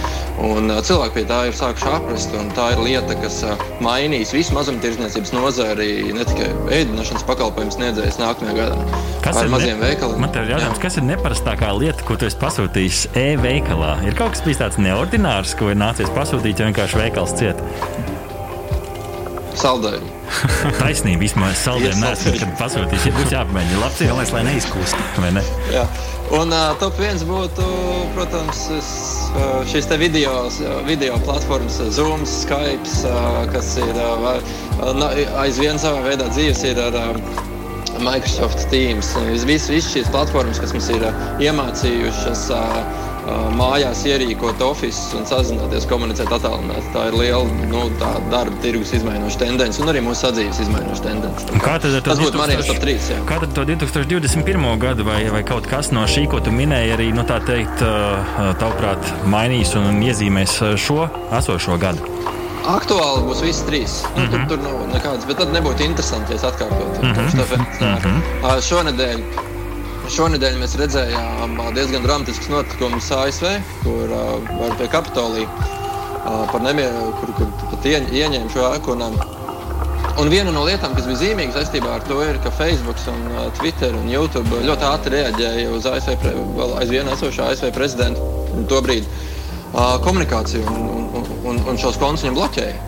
un 0.47 0.71
cilvēki 0.87 1.15
pie 1.17 1.25
tā 1.29 1.39
ir 1.49 1.57
sākuši 1.57 1.89
aprast, 1.91 2.35
un 2.37 2.51
tā 2.57 2.69
ir 2.75 2.83
lieta, 2.85 3.17
kas 3.21 3.39
mainīs 3.83 4.33
visu 4.35 4.55
mazumtirdzniecības 4.57 5.33
nozari, 5.35 5.89
ne 6.15 6.25
tikai 6.27 6.49
ēdināšanas 6.81 7.25
pakalpojumu 7.29 7.77
sniedzējus 7.77 8.19
nākamajā 8.21 8.57
gadā. 8.59 9.03
Kas 9.25 9.41
ar 9.41 9.51
maziem 9.51 9.81
ne... 9.81 9.87
veikaliem? 9.87 10.21
Man 10.23 10.35
te 10.35 10.43
ir 10.45 10.53
jautājums, 10.55 10.83
kas 10.83 10.99
ir 10.99 11.07
neparastākā 11.09 11.71
lieta, 11.77 12.05
ko 12.07 12.19
tu 12.19 12.29
esi 12.29 12.39
pasūtījis 12.41 13.07
e-veikalā? 13.17 13.97
Ir 14.07 14.17
kaut 14.19 14.35
kas 14.35 14.45
bijis 14.45 14.61
tāds 14.63 14.79
neordinārs, 14.81 15.57
ko 15.59 15.73
ir 15.73 15.81
nācies 15.81 16.13
pasūtīt, 16.15 16.61
jo 16.61 16.69
vienkārši 16.69 17.03
veikals 17.03 17.35
ciet. 17.39 17.65
Saldējumi. 19.57 20.11
Taisnība, 20.81 21.23
vismaz 21.23 21.57
saldējumu 21.63 22.03
neesmu 22.03 22.33
nekad 22.35 22.53
pasūtījis. 22.59 23.07
Ja 23.07 23.15
būs 23.15 23.33
jāpamēģina, 23.33 23.81
labi, 23.81 24.09
Galvenais, 24.11 24.33
lai 24.35 24.43
neizkūst. 24.51 25.01
Vai 25.17 25.31
ne? 25.37 25.43
Jā. 25.73 25.87
Un 26.37 26.51
uh, 26.51 26.75
top 26.81 26.97
viens 26.99 27.23
būtu, 27.23 27.65
protams, 28.17 28.65
šīs 29.71 29.87
te 29.87 29.97
video, 30.01 30.33
video 30.87 31.17
platformas, 31.23 31.79
Zoom, 31.95 32.25
Skype, 32.27 32.91
uh, 33.07 33.43
kas 33.53 33.77
ir 33.79 34.01
uh, 34.03 35.41
aizvien 35.41 35.79
savā 35.81 36.03
veidā 36.09 36.27
dzīves 36.33 36.65
ir 36.67 36.81
ar 36.83 36.99
uh, 36.99 37.43
Microsoft 38.03 38.67
Teams. 38.69 39.15
Visas 39.47 39.71
vis 39.71 39.91
šīs 39.95 40.11
platformas, 40.13 40.59
kas 40.61 40.75
mums 40.75 40.91
ir 40.93 41.07
uh, 41.07 41.27
iemācījušas. 41.41 42.49
Uh, 42.53 43.06
mājās 43.57 44.03
ierīkot 44.07 44.61
oficiālu 44.63 45.21
un 45.21 45.27
sazināties, 45.29 45.87
komunicēt 45.89 46.31
attālināti. 46.31 46.85
Tā 46.93 47.07
ir 47.09 47.17
liela 47.19 47.67
nu, 47.71 47.83
tā 48.01 48.11
darba 48.31 48.55
tirgus 48.63 48.93
izmaiņoša 48.97 49.41
tendence 49.43 49.81
un 49.83 49.91
arī 49.91 50.03
mūsu 50.05 50.27
sadzīves 50.27 50.61
izmaiņoša 50.65 51.05
tendence. 51.05 51.59
Kā 51.63 51.77
tad 51.83 51.97
tas 52.05 52.21
būtu 52.21 52.39
manējais 52.39 52.69
top 52.71 52.81
3? 52.83 53.09
Jā. 53.11 53.19
Kā 53.29 53.39
tad 53.43 53.55
to 53.57 53.65
2021. 53.67 54.67
gadu 54.81 55.07
vai, 55.07 55.19
vai 55.33 55.43
kaut 55.47 55.67
kas 55.69 55.91
no 55.95 56.05
šī, 56.09 56.27
ko 56.31 56.41
tu 56.43 56.53
minēji, 56.55 56.93
arī 56.97 57.09
nu, 57.15 57.25
tā 57.27 57.39
teikt, 57.47 57.83
tavuprāt, 58.61 59.11
mainīs 59.27 59.75
un 59.79 60.01
iezīmēs 60.07 60.59
šo 60.79 61.07
esošo 61.41 61.77
gadu? 61.81 62.15
Aktuāli 62.67 63.27
būs 63.27 63.41
visi 63.45 63.67
trīs. 63.67 63.99
Nu, 64.15 64.23
mm 64.23 64.27
-hmm. 64.27 64.47
tur, 64.47 64.57
tur 64.57 64.63
nav 64.63 64.87
nekādas, 64.95 65.27
bet 65.27 65.37
tad 65.39 65.53
nebūtu 65.55 65.85
interesanti, 65.85 66.33
ja 66.33 66.39
es 66.39 66.43
atkārtotu. 66.43 66.99
Mm 67.01 67.13
-hmm. 67.13 67.29
Tāpēc, 67.39 67.61
mm 67.81 67.95
-hmm. 68.03 68.61
Šonadēļ 68.69 69.21
Šonadēļ 70.07 70.55
mēs 70.61 70.75
redzējām 70.79 71.57
diezgan 71.75 72.05
dramatisks 72.05 72.47
notikums 72.51 73.09
ASV, 73.11 73.49
kur 73.83 74.13
uh, 74.15 74.69
pie 74.79 74.87
Kapitolija 74.91 75.47
uh, 75.49 76.45
par 76.51 76.63
nemieru, 76.63 77.09
kur, 77.19 77.33
kur 77.35 77.51
pat 77.73 77.87
ieņ, 77.91 78.07
ieņēma 78.15 78.51
šo 78.53 78.63
ēku. 78.69 78.95
Un, 78.95 79.19
un 80.23 80.31
viena 80.31 80.53
no 80.55 80.63
lietām, 80.67 80.95
kas 80.95 81.09
bija 81.09 81.19
zīmīga 81.25 81.57
saistībā 81.57 81.97
ar 81.97 82.07
to, 82.07 82.21
ir, 82.23 82.39
ka 82.43 82.53
Facebook, 82.55 83.03
un, 83.11 83.23
uh, 83.33 83.47
Twitter 83.59 83.95
un 83.99 84.07
YouTube 84.11 84.63
ļoti 84.63 84.87
ātri 84.87 85.17
reaģēja 85.17 85.69
uz 85.75 85.89
ASV, 85.91 86.27
vēl 86.55 86.75
aizvien 86.81 87.11
esošo 87.11 87.49
ASV 87.51 87.73
prezidentu 87.75 88.63
to 88.71 88.83
brīdi 88.85 89.07
uh, 89.07 89.97
komunikāciju 90.07 90.63
un, 90.71 91.09
un, 91.19 91.33
un, 91.51 91.65
un 91.67 91.83
šos 91.83 91.99
kontus 91.99 92.23
viņam 92.23 92.39
bloķēja. 92.39 92.86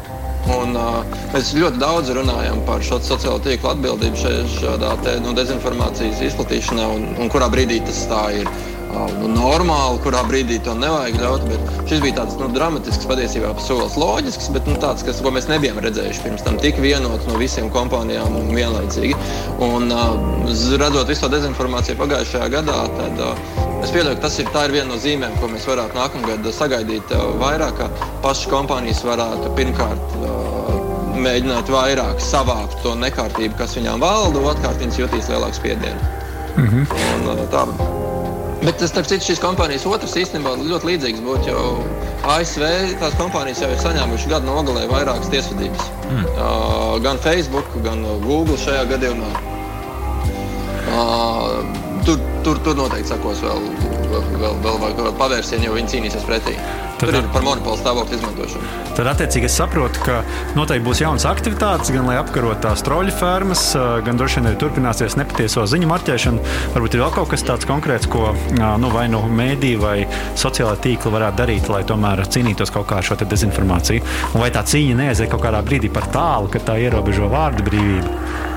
Un, 0.49 0.73
uh, 0.77 1.03
mēs 1.33 1.53
ļoti 1.57 1.81
daudz 1.81 2.09
runājam 2.17 2.63
par 2.67 2.81
šo 2.85 2.97
sociālo 3.05 3.37
tīklu 3.45 3.69
atbildību 3.73 4.33
šādā 4.55 4.95
te, 5.05 5.19
nu, 5.23 5.35
dezinformācijas 5.37 6.23
izplatīšanā, 6.31 6.89
un, 6.95 7.07
un 7.21 7.31
kurā 7.31 7.51
brīdī 7.53 7.81
tas 7.85 8.03
tā 8.09 8.25
ir. 8.41 8.49
Uh, 8.89 9.11
nu, 9.19 9.27
normāli, 9.29 9.99
kurā 10.01 10.23
brīdī 10.25 10.57
to 10.65 10.73
nevajag 10.73 11.19
ļaut. 11.21 11.45
Šis 11.89 12.01
bija 12.01 12.17
tāds 12.21 12.39
nu, 12.41 12.49
dramatisks, 12.55 13.05
patiesībā 13.09 13.53
solis 13.61 13.97
loģisks, 14.01 14.49
bet 14.55 14.65
nu, 14.69 14.77
tāds, 14.81 15.05
kas, 15.05 15.21
ko 15.21 15.33
mēs 15.35 15.49
nebijām 15.51 15.77
redzējuši 15.85 16.25
pirms 16.25 16.45
tam, 16.47 16.57
tik 16.61 16.81
vienots 16.81 17.29
no 17.29 17.37
visiem 17.41 17.69
kompānijām 17.73 18.39
vienlaicīgi. 18.49 19.13
Un, 19.65 19.93
uh, 19.93 20.49
redzot 20.81 21.09
visu 21.11 21.27
to 21.27 21.33
dezinformāciju 21.37 22.01
pagājušajā 22.01 22.49
gadā, 22.57 22.81
tad 22.97 23.27
uh, 23.29 23.68
Es 23.79 23.93
pieļauju, 23.95 24.17
ka 24.17 24.25
tas 24.27 24.39
ir, 24.41 24.49
ir 24.51 24.73
viena 24.75 24.89
no 24.91 24.97
zīmēm, 24.99 25.35
ko 25.39 25.47
mēs 25.51 25.67
varētu 25.69 25.95
nākamgad 25.95 26.47
sagaidīt 26.55 27.13
uh, 27.15 27.29
vairāk. 27.39 27.79
Pašas 28.23 28.49
kompānijas 28.51 29.03
varētu 29.07 29.53
pirmkārt 29.55 30.17
uh, 30.19 30.73
mēģināt 31.19 31.71
vairāk 31.71 32.19
savākt 32.23 32.81
to 32.83 32.95
nekārtību, 32.99 33.55
kas 33.59 33.77
viņām 33.79 34.03
valda, 34.03 34.41
un 34.41 34.51
otrkārt 34.51 34.83
viņas 34.83 34.99
jutīs 34.99 35.31
lielāku 35.31 35.61
spiedienu. 35.61 36.11
Mm 36.57 36.67
-hmm. 36.67 36.85
un, 37.15 37.31
uh, 37.37 37.47
tā. 37.53 37.63
Bet, 38.59 38.81
starp 38.91 39.07
citu, 39.07 39.23
šīs 39.29 39.39
kompānijas 39.39 39.85
otrs 39.87 40.17
īstenībā 40.19 40.57
ļoti 40.59 40.89
līdzīgs 40.89 41.21
būtu, 41.23 41.47
jo 41.47 41.61
ASV 42.27 42.65
tās 42.99 43.15
kompānijas 43.15 43.61
jau 43.63 43.69
ir 43.71 43.79
saņēmušas 43.79 44.27
gadu 44.33 44.51
nogalē 44.51 44.87
vairākas 44.91 45.31
tiesvedības. 45.31 45.85
Mm. 46.11 46.25
Uh, 46.35 46.99
gan 47.05 47.21
Facebook, 47.23 47.71
gan 47.85 48.03
Google 48.25 48.57
šajā 48.59 48.83
gadījumā. 48.91 49.31
Uh, 50.89 51.78
tur, 52.45 52.59
tur, 52.65 52.77
noteikti 52.79 53.13
sakos 53.13 53.41
vēl, 53.45 53.65
vēl, 54.11 54.59
vēl, 54.63 54.77
vēl, 54.99 55.09
pavērsienu, 55.19 55.69
jo 55.69 55.75
viņi 55.77 55.95
cīnīsies 55.95 56.27
pretī. 56.27 56.55
Tad, 56.99 57.07
tur 57.07 57.15
ir 57.15 57.27
par 57.31 57.45
monopolu 57.45 57.79
stāvokli 57.79 58.17
izmantošanu. 58.17 58.69
Tad, 58.97 59.07
attiecīgi, 59.13 59.47
es 59.47 59.55
saprotu, 59.55 60.01
ka 60.03 60.17
noteikti 60.57 60.83
būs 60.83 60.99
jaunas 60.99 61.23
aktivitātes, 61.29 61.93
gan 61.95 62.09
lai 62.09 62.17
apkarotu 62.19 62.59
tās 62.65 62.83
troļu 62.83 63.13
fermas, 63.15 63.63
gan 64.03 64.19
droši 64.19 64.41
vien 64.41 64.49
arī 64.49 64.59
turpināsies 64.59 65.15
nepatieso 65.19 65.63
ziņu 65.71 65.87
marķēšana. 65.93 66.57
Varbūt 66.75 66.97
ir 66.97 67.05
vēl 67.05 67.15
kaut 67.15 67.31
kas 67.31 67.45
tāds 67.47 67.69
konkrēts, 67.69 68.09
ko 68.11 68.33
nu, 68.59 68.91
vai 68.91 69.07
nu 69.13 69.23
mēdī 69.31 69.77
vai 69.79 69.95
sociālā 70.39 70.75
tīkla 70.83 71.15
varētu 71.15 71.39
darīt, 71.39 71.71
lai 71.71 71.85
tomēr 71.87 72.25
cīnītos 72.27 72.75
kaut 72.75 72.89
kā 72.91 72.99
ar 72.99 73.07
šo 73.07 73.19
dezinformāciju. 73.23 74.03
Un 74.33 74.43
vai 74.43 74.51
tā 74.51 74.65
cīņa 74.67 74.99
neaiziet 74.99 75.31
kaut 75.31 75.45
kādā 75.47 75.63
brīdī 75.63 75.93
par 75.93 76.11
tālu, 76.11 76.51
ka 76.51 76.59
tā 76.67 76.75
ierobežo 76.83 77.31
vārdu 77.31 77.63
brīvību? 77.71 78.48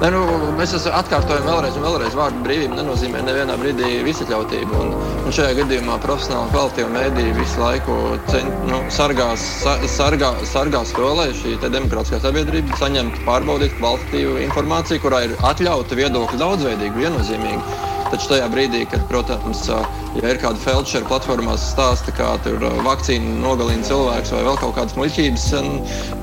Ne, 0.00 0.08
nu, 0.14 0.20
mēs 0.56 0.70
atkārtojam 0.80 1.42
vēlreiz, 1.44 1.74
un 1.76 1.84
vēlreiz 1.84 2.14
vārdu 2.16 2.40
brīvība 2.46 2.78
nenozīmē 2.78 3.20
nevienā 3.26 3.58
brīdī 3.60 3.98
visatļautību. 4.06 4.78
Un, 4.80 4.94
un 5.28 5.34
šajā 5.36 5.58
gadījumā 5.58 5.98
profesionāli 6.00 6.54
kvalitīvi 6.54 6.94
mēdīji 6.94 7.34
visu 7.36 7.60
laiku 7.60 7.98
ceņ, 8.30 8.48
nu, 8.70 8.80
sargās, 8.96 9.44
sargā, 9.92 10.32
sargās 10.48 10.96
to, 10.96 11.12
lai 11.20 11.28
šī 11.36 11.58
demokrātiskā 11.66 12.22
sabiedrība 12.24 12.80
saņemtu 12.80 13.26
pārbaudītu 13.28 13.76
kvalitatīvu 13.76 14.40
informāciju, 14.46 15.04
kurā 15.04 15.26
ir 15.28 15.36
atļauta 15.52 16.00
viedokļu 16.00 16.44
daudzveidīga, 16.46 17.04
viennozīmīga. 17.04 17.89
Taču 18.10 18.32
tajā 18.32 18.48
brīdī, 18.50 18.82
kad, 18.90 19.04
protams, 19.10 19.62
ja 19.70 20.32
ir 20.32 20.40
kāda 20.42 20.58
feldšera 20.64 21.06
platformās 21.06 21.68
stāsta, 21.70 22.10
kā 22.16 22.32
tur 22.44 22.64
vakcīna 22.86 23.36
nogalina 23.38 23.86
cilvēks 23.86 24.32
vai 24.34 24.42
vēl 24.48 24.58
kaut 24.58 24.74
kādas 24.78 24.96
muļķības, 24.98 25.46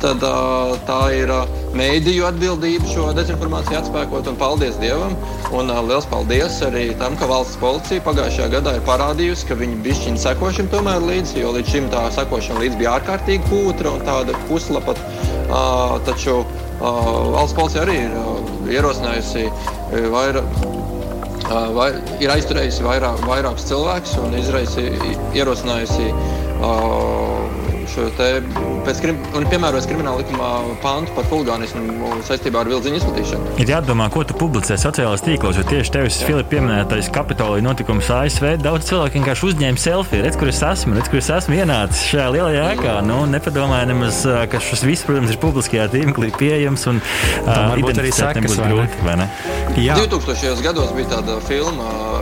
tad 0.03 0.25
tā 0.89 0.99
ir 1.15 1.31
mēdīju 1.77 2.25
atbildība 2.27 2.91
šo 2.91 3.07
dezinformāciju 3.17 3.79
atspēkot. 3.79 4.27
Un 4.31 4.39
paldies 4.39 4.79
Dievam! 4.81 5.15
Un 5.55 5.71
liels 5.87 6.07
paldies 6.11 6.59
arī 6.67 6.89
tam, 6.99 7.15
ka 7.19 7.29
valsts 7.29 7.59
policija 7.61 8.03
pagājušajā 8.07 8.49
gadā 8.57 8.75
ir 8.77 8.85
parādījusi, 8.87 9.47
ka 9.47 9.59
viņi 9.59 9.79
bišķiņi 9.85 10.23
seko 10.25 10.51
šim 10.57 10.71
tomēr 10.73 11.03
līdzi, 11.07 11.39
jo 11.43 11.53
līdz 11.55 11.75
šim 11.75 11.91
tā 11.93 12.07
sekošana 12.17 12.65
līdzi 12.65 12.81
bija 12.81 12.97
ārkārtīgi 12.97 13.47
kūtra 13.47 13.95
un 13.95 14.03
tāda 14.07 14.35
puslapa. 14.49 14.97
Uh, 15.47 15.95
taču 16.03 16.41
uh, 16.41 16.57
valsts 17.31 17.55
policija 17.55 17.85
arī 17.85 18.01
ir 18.03 18.17
uh, 18.19 18.41
ierosinājusi 18.67 19.47
vairāk. 20.11 20.76
Vai, 21.47 21.91
ir 22.19 22.31
aizturējusi 22.33 22.83
vairāk, 22.83 23.21
vairākus 23.23 23.69
cilvēkus 23.69 24.17
un 24.19 24.33
izraisi, 24.35 24.83
ierosinājusi 25.37 26.09
uh, 26.11 27.66
šo 27.97 28.07
te 28.17 28.27
pēc 28.85 28.99
krim, 29.01 29.17
un 29.35 29.45
piemērojas 29.49 29.87
krimināla 29.89 30.21
likumā 30.21 30.49
pāntu 30.83 31.13
par 31.17 31.25
huligānismu 31.31 32.11
saistībā 32.27 32.61
ar 32.61 32.69
vilciņu 32.71 32.99
izplatīšanu. 32.99 33.55
Ir 33.63 33.71
jādomā, 33.73 34.07
ko 34.13 34.23
tu 34.27 34.37
publicē 34.37 34.77
sociālajos 34.79 35.25
tīklos, 35.25 35.57
jo 35.57 35.65
tieši 35.67 35.93
tevis, 35.95 36.19
Filipa, 36.27 36.51
pieminētais 36.53 37.09
Kapitolija 37.13 37.65
notikums 37.65 38.09
ASV, 38.13 38.53
daudz 38.61 38.89
cilvēku 38.91 39.19
vienkārši 39.19 39.47
uzņēma 39.49 39.81
selfiju, 39.81 40.25
redz, 40.25 40.37
kur 40.39 40.51
es 40.51 40.61
esmu, 40.69 40.97
redz, 40.97 41.11
kur 41.11 41.21
es 41.21 41.31
esmu 41.39 41.57
ienācis 41.57 42.05
šajā 42.11 42.27
lielajā 42.37 42.67
ēkā. 42.75 42.95
Nu, 43.07 43.19
nepadomāju 43.31 43.91
nemaz, 43.91 44.21
ka 44.51 44.61
šis 44.63 44.85
viss, 44.87 45.07
protams, 45.07 45.33
ir 45.33 45.41
publiskajā 45.41 45.89
tīmeklī 45.93 46.31
pieejams 46.37 46.87
un 46.91 47.01
uh, 47.01 47.75
identificēt 47.81 48.41
nebūs 48.41 48.61
grūti, 48.61 49.01
vai 49.07 49.17
ne? 49.23 49.29
Jā. 49.81 49.97
2000. 50.05 50.61
gados 50.65 50.93
bija 50.97 51.17
tāda 51.17 51.41
filma 51.47 52.16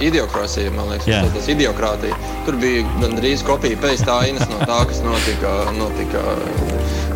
Idiokrāsija, 0.00 0.72
man 0.74 0.90
liekas, 0.92 1.08
yeah. 1.10 1.26
tas 1.34 1.48
ir 1.48 1.56
idiokrātija. 1.58 2.16
Tur 2.46 2.58
bija 2.62 2.84
gandrīz 3.00 3.44
kopija 3.46 3.78
pēc 3.82 4.06
tā 4.06 4.20
ainas 4.26 4.48
no 4.50 4.60
tā, 4.64 4.80
kas 4.88 5.02
notika. 5.04 5.56
notika 5.76 6.24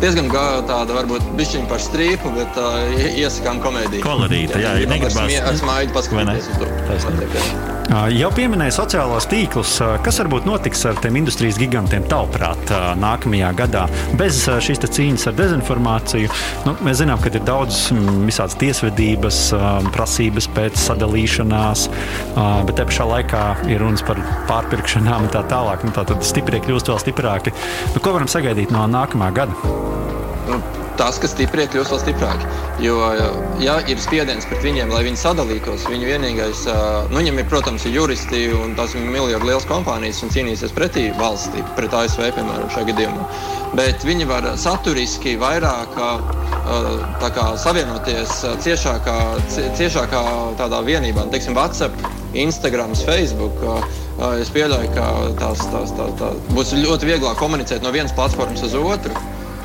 diezgan 0.01 0.31
tāda, 0.33 0.95
varbūt 0.95 1.27
bišķiņa 1.37 1.69
par 1.69 1.83
strīpu, 1.83 2.31
bet 2.37 2.57
uh, 2.61 2.95
iesakām 3.11 3.61
komēdiju. 3.65 4.05
Kolorīta, 4.05 4.57
jā, 4.61 4.77
jā, 4.77 4.85
ja 4.85 4.93
negribas. 4.95 5.37
Ar 5.51 5.61
smaidu 5.61 5.97
paskatīties 5.99 6.49
uz 6.55 6.63
to. 6.63 7.70
Jau 7.89 8.29
pieminēja 8.35 8.75
sociālos 8.75 9.25
tīklus. 9.31 9.73
Kas 10.05 10.19
varbūt 10.21 10.45
notiks 10.47 10.83
ar 10.87 10.99
tiem 11.01 11.17
industrijas 11.19 11.57
gigantiem 11.59 12.05
tavuprāt 12.11 12.71
nākamajā 13.01 13.49
gadā 13.57 13.85
bez 14.19 14.43
šīs 14.63 14.83
cīņas 14.85 15.27
ar 15.31 15.35
dezinformāciju? 15.39 16.29
Nu, 16.67 16.75
mēs 16.85 17.01
zinām, 17.01 17.19
ka 17.21 17.31
ir 17.31 17.43
daudz 17.47 17.89
visādas 18.27 18.55
tiesvedības, 18.61 19.41
prasības 19.91 20.47
pēc 20.55 20.79
sadalīšanās, 20.85 21.87
bet 22.69 22.77
te 22.79 22.87
pašā 22.91 23.09
laikā 23.15 23.43
ir 23.71 23.83
runas 23.83 24.05
par 24.07 24.21
pārpirkšanām 24.51 25.27
un 25.27 25.33
tā 25.33 25.43
tālāk. 25.51 25.83
Nu, 25.87 25.95
tā 25.95 26.05
tad 26.07 26.23
stiprie 26.27 26.61
kļūst 26.63 26.93
vēl 26.93 27.03
stiprāki. 27.07 27.55
Nu, 27.95 28.03
ko 28.03 28.15
varam 28.15 28.31
sagaidīt 28.31 28.71
no 28.75 28.85
nākamā 28.91 29.33
gada? 29.35 30.10
Tas, 30.99 31.17
ka 31.21 31.29
stiprie 31.29 31.65
kļūst 31.71 31.93
vēl 31.93 32.01
stiprāki. 32.01 32.47
Jo, 32.83 32.97
ja 33.63 33.77
ir 33.89 33.99
spiediens 34.01 34.45
pret 34.49 34.63
viņiem, 34.65 34.91
lai 34.91 35.03
viņi 35.07 35.19
sadalītos, 35.21 35.85
viņu 35.89 36.09
vienīgais, 36.09 36.65
nu, 37.11 37.21
viņam 37.21 37.39
ir, 37.41 37.47
protams, 37.49 37.85
ir 37.87 37.95
juristi 37.95 38.43
un 38.57 38.75
tās 38.77 38.95
ir 38.97 39.05
miljardu 39.07 39.47
lielas 39.47 39.67
kompānijas 39.69 40.21
un 40.25 40.33
cīnīsies 40.33 40.75
pretī 40.75 41.07
valstī, 41.17 41.63
pret 41.77 41.95
ASV, 41.95 42.27
piemēram, 42.35 42.69
šajā 42.75 42.91
gadījumā. 42.91 43.27
Bet 43.79 44.03
viņi 44.05 44.27
var 44.29 44.49
saturiski 44.59 45.37
vairāk 45.41 45.95
kā, 45.95 47.45
savienoties 47.63 48.41
ciešākā, 48.65 49.17
ciešākā 49.79 50.23
tādā 50.59 50.81
vienībā, 50.85 51.25
teiksim, 51.31 51.55
WhatsApp, 51.57 51.95
Instagram, 52.37 52.95
Facebook. 53.05 53.63
Es 54.37 54.51
pieļauju, 54.53 54.91
ka 54.93 55.05
tās, 55.39 55.63
tās, 55.71 55.93
tās, 55.97 56.11
tās 56.19 56.49
būs 56.53 56.75
ļoti 56.77 57.09
vieglāk 57.09 57.39
komunicēt 57.41 57.81
no 57.81 57.93
vienas 57.95 58.13
platformas 58.13 58.61
uz 58.67 58.75
otru. 58.77 59.15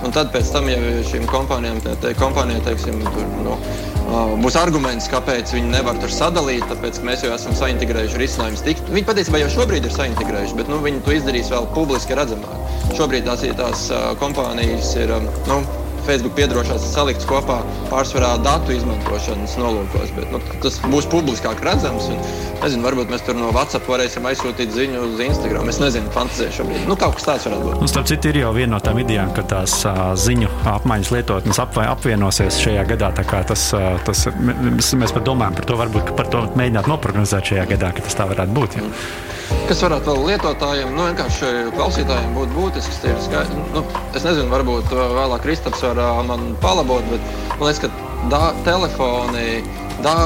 Un 0.07 0.12
tad 0.14 0.29
pēc 0.31 0.53
tam 0.55 0.69
jau 0.71 0.81
šīm 1.09 1.25
kompānijām, 1.27 1.81
te, 1.83 2.12
kompānijām 2.14 2.61
teiksim, 2.62 3.01
tur, 3.11 3.25
nu, 3.42 3.57
uh, 4.05 4.35
būs 4.38 4.55
arguments, 4.61 5.09
kāpēc 5.11 5.51
viņi 5.57 5.73
nevar 5.73 5.99
tur 5.99 6.12
sadalīt. 6.14 6.62
Tāpēc 6.71 7.01
mēs 7.09 7.25
jau 7.27 7.33
esam 7.35 7.57
saintegrējuši 7.59 8.21
risinājumus. 8.23 8.62
Viņi 8.87 9.03
patiesībā 9.09 9.40
jau 9.42 9.51
šobrīd 9.57 9.88
ir 9.88 9.97
saintegrējuši, 9.97 10.55
bet 10.61 10.71
nu, 10.71 10.79
viņi 10.85 11.03
to 11.03 11.16
izdarīs 11.16 11.51
vēl 11.51 11.66
publiski 11.75 12.14
redzamāk. 12.14 12.71
Šobrīd 12.95 13.27
tās, 13.27 13.42
tās 13.59 13.88
uh, 13.90 14.12
kompānijas 14.23 14.95
ir. 15.03 15.11
Um, 15.16 15.27
nu, 15.51 15.59
Facebook 16.07 16.37
piedarošās 16.38 16.85
salikts 16.92 17.27
kopā 17.29 17.59
pārsvarā 17.90 18.37
datu 18.45 18.75
izmantošanas 18.77 19.57
nolūkos. 19.61 20.12
Bet, 20.16 20.31
nu, 20.33 20.40
tas 20.62 20.79
būs 20.87 21.09
publiskāk 21.11 21.62
redzams. 21.66 22.09
Un, 22.12 22.21
nezinu, 22.62 22.85
varbūt 22.87 23.12
mēs 23.12 23.25
tur 23.27 23.38
no 23.38 23.51
WhatsApp 23.55 23.90
varēsim 23.90 24.27
aizsūtīt 24.31 24.75
ziņu 24.75 25.03
uz 25.09 25.23
Instagram. 25.27 25.71
Es 25.73 25.81
nezinu, 25.83 26.11
fantāziju 26.14 26.55
šobrīd. 26.61 26.87
Nu, 26.88 26.99
kaut 27.01 27.19
kas 27.19 27.29
tāds 27.29 27.49
varētu 27.49 27.69
būt. 27.69 27.79
Nu, 27.83 27.90
starp 27.90 28.11
citu, 28.11 28.31
ir 28.33 28.40
jau 28.45 28.55
viena 28.57 28.77
no 28.77 28.83
tām 28.83 29.01
idejām, 29.03 29.33
ka 29.37 29.47
tās 29.51 29.79
uh, 29.88 30.03
ziņu 30.19 30.51
apmaiņas 30.77 31.12
lietotnes 31.16 31.62
apvai, 31.62 31.88
apvienosies 31.92 32.61
šajā 32.62 32.87
gadā. 32.95 33.12
Tas, 33.16 33.69
uh, 33.77 33.95
tas, 34.07 34.27
mēs, 34.38 34.92
mēs 34.99 35.14
pat 35.16 35.27
domājam 35.27 35.59
par 35.59 35.71
to, 35.71 35.81
varbūt 35.83 36.14
par 36.19 36.31
to 36.33 36.47
mēģināt 36.59 36.90
noprognozēt 36.90 37.53
šajā 37.53 37.71
gadā, 37.77 37.95
ka 37.97 38.07
tas 38.07 38.19
tā 38.19 38.29
varētu 38.31 38.57
būt. 38.57 38.79
Ja. 38.81 38.87
Mm. 38.87 39.36
Kas 39.67 39.81
varētu 39.83 40.13
vēl 40.13 40.27
lietotājiem, 40.31 40.93
nu, 40.95 41.07
vienkārši 41.09 41.49
klausītājiem 41.75 42.35
būt 42.37 42.53
būtisks, 42.55 43.01
ir 43.07 43.17
skaidrs. 43.25 43.71
Nu, 43.75 43.83
es 44.15 44.27
nezinu, 44.27 44.47
varbūt 44.53 44.93
vēlāk 44.95 45.43
Kristaps 45.43 45.83
var 45.83 46.01
man 46.27 46.53
palabot, 46.63 47.07
bet 47.11 47.33
man 47.57 47.69
liekas, 47.69 47.83
ka 47.83 47.91
dā, 48.33 48.43
telefoni 48.67 49.63
dā, 50.07 50.17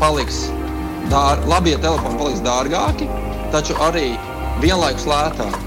paliks, 0.00 0.46
dār, 1.12 1.40
labie 1.50 1.76
telefoni 1.80 2.20
paliks 2.20 2.44
dārgāki, 2.44 3.08
taču 3.54 3.76
arī 3.84 4.12
vienlaikus 4.64 5.08
lētāki. 5.08 5.66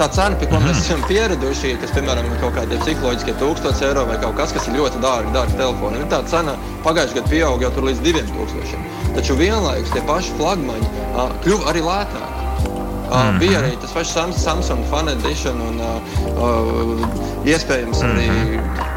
Tā 0.00 0.08
cena, 0.08 0.36
pie 0.40 0.48
ko 0.48 0.56
mēs 0.56 0.78
mhm. 0.78 0.82
esam 0.82 1.02
pieraduši, 1.08 1.74
kas, 1.82 1.92
piemēram, 1.96 2.28
ir 2.28 2.40
kaut 2.40 2.56
kādi 2.56 2.80
psiholoģiskie 2.80 3.36
1000 3.40 3.86
eiro 3.90 4.06
vai 4.08 4.16
kaut 4.22 4.38
kas, 4.40 4.54
kas 4.56 4.68
ir 4.68 4.80
ļoti 4.80 5.04
dārgi, 5.04 5.34
dārgi 5.36 5.60
telefoni, 5.60 6.04
tā 6.12 6.22
cena 6.32 6.56
pagājušajā 6.86 7.20
gadā 7.20 7.32
pieauga 7.32 7.68
jau 7.68 7.88
līdz 7.90 8.04
2000. 8.08 9.01
Taču 9.16 9.36
vienlaikus 9.36 9.92
tie 9.92 10.02
paši 10.08 10.36
flagmaņi 10.38 10.88
uh, 11.12 11.34
kļuva 11.44 11.68
arī 11.72 11.84
lētāki. 11.88 12.40
Uh, 12.42 13.18
mm 13.18 13.28
-hmm. 13.28 13.38
Bija 13.38 13.58
arī 13.60 13.76
tas 13.80 13.92
pats 13.92 14.42
Samsung 14.44 14.86
Fan 14.90 15.08
Edition 15.08 15.60
un 15.60 15.80
uh, 15.80 16.00
uh, 16.38 17.46
iespējams 17.46 18.02
arī. 18.02 18.26
Mm 18.30 18.58
-hmm 18.58 18.91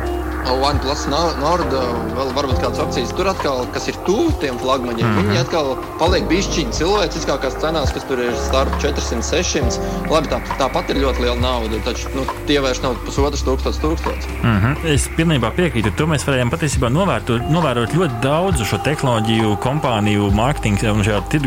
OnePlus 0.51 1.05
Nord, 1.11 1.73
vēl 2.15 2.31
varbūt 2.35 2.61
kādas 2.63 2.81
opcijas. 2.83 3.13
Tur 3.15 3.29
atkal, 3.31 3.65
kas 3.73 3.87
ir 3.91 3.97
tuvu 4.07 4.31
tiem 4.41 4.57
flagmaņiem, 4.61 5.07
mm 5.07 5.17
-hmm. 5.17 5.29
viņi 5.29 5.41
atkal 5.41 5.75
paliek 5.99 6.27
bišķiņi 6.29 6.75
cilvēciskākās 6.79 7.59
cenās, 7.61 7.93
kas 7.93 8.03
tur 8.09 8.19
ir 8.19 8.33
starp 8.47 8.71
400 8.81 9.15
un 9.15 9.23
600. 9.23 9.79
Labi, 10.11 10.27
tā, 10.31 10.41
tāpat 10.59 10.89
ir 10.89 11.01
ļoti 11.03 11.25
liela 11.25 11.39
nauda, 11.41 11.79
taču 11.85 12.09
nu, 12.15 12.25
tie 12.47 12.59
vairs 12.61 12.81
nav 12.83 12.95
pusotras 13.05 13.43
tūkstošas 13.45 13.81
tūkstošas. 13.81 14.27
Mm 14.43 14.59
-hmm. 14.61 14.93
Es 14.93 15.09
pilnībā 15.17 15.51
piekrītu. 15.55 15.91
To 15.97 16.07
mēs 16.07 16.25
varējām 16.27 16.51
patiesībā 16.53 16.89
novērtot, 16.89 17.49
novērot 17.49 17.93
ļoti 17.93 18.21
daudzu 18.21 18.65
šo 18.65 18.77
tehnoloģiju, 18.77 19.57
kompāniju, 19.63 20.31
mārketingu 20.31 20.91
un 20.91 21.03
tir, 21.29 21.41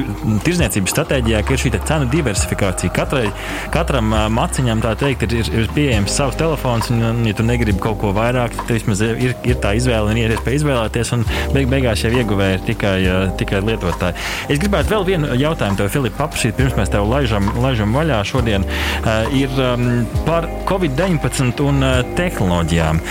tirzniecības 0.45 0.91
stratēģijā, 0.91 1.43
ka 1.45 1.53
ir 1.53 1.59
šī 1.59 1.71
cenu 1.85 2.09
diversifikācija. 2.11 2.93
Katrai, 2.93 3.33
katram 3.71 4.15
maciņam 4.31 4.83
tā 4.83 4.95
teikt, 4.97 5.23
ir, 5.23 5.33
ir, 5.33 5.53
ir 5.61 5.69
pieejams 5.75 6.17
savs 6.17 6.37
telefons, 6.37 6.91
un, 6.91 7.27
ja 7.27 7.35
tu 7.35 7.43
negribi 7.43 7.79
kaut 7.79 7.99
ko 8.01 8.13
vairāk, 8.17 8.57
tad 8.67 8.88
vismaz 8.89 9.03
ir, 9.05 9.35
ir 9.47 9.59
tā 9.63 9.75
izvēle 9.77 10.13
un 10.13 10.21
ir 10.21 10.33
iespēja 10.35 10.63
izvēlēties. 10.63 11.13
Beig, 11.53 11.69
beigās 11.71 12.03
jau 12.05 12.13
ieguvēji 12.15 12.57
ir 12.57 12.65
tikai, 12.67 12.97
tikai 13.41 13.61
lietotāji. 13.67 14.17
Es 14.49 14.61
gribētu 14.63 14.95
vēl 14.95 15.07
vienu 15.09 15.39
jautājumu 15.39 15.79
tev, 15.79 15.91
Filipa, 15.93 16.25
paprasīt, 16.25 16.57
pirms 16.59 16.77
mēs 16.79 16.93
tev 16.93 17.09
laižam, 17.09 17.51
laižam 17.61 17.95
vaļā 17.97 18.21
šodien. 18.29 18.65
Uh, 18.65 19.29
ir 19.37 19.53
um, 19.63 20.07
par 20.27 20.49
Covid-19 20.69 21.63
un 21.65 21.85
uh, 21.85 22.01
tehnoloģijām. 22.19 23.03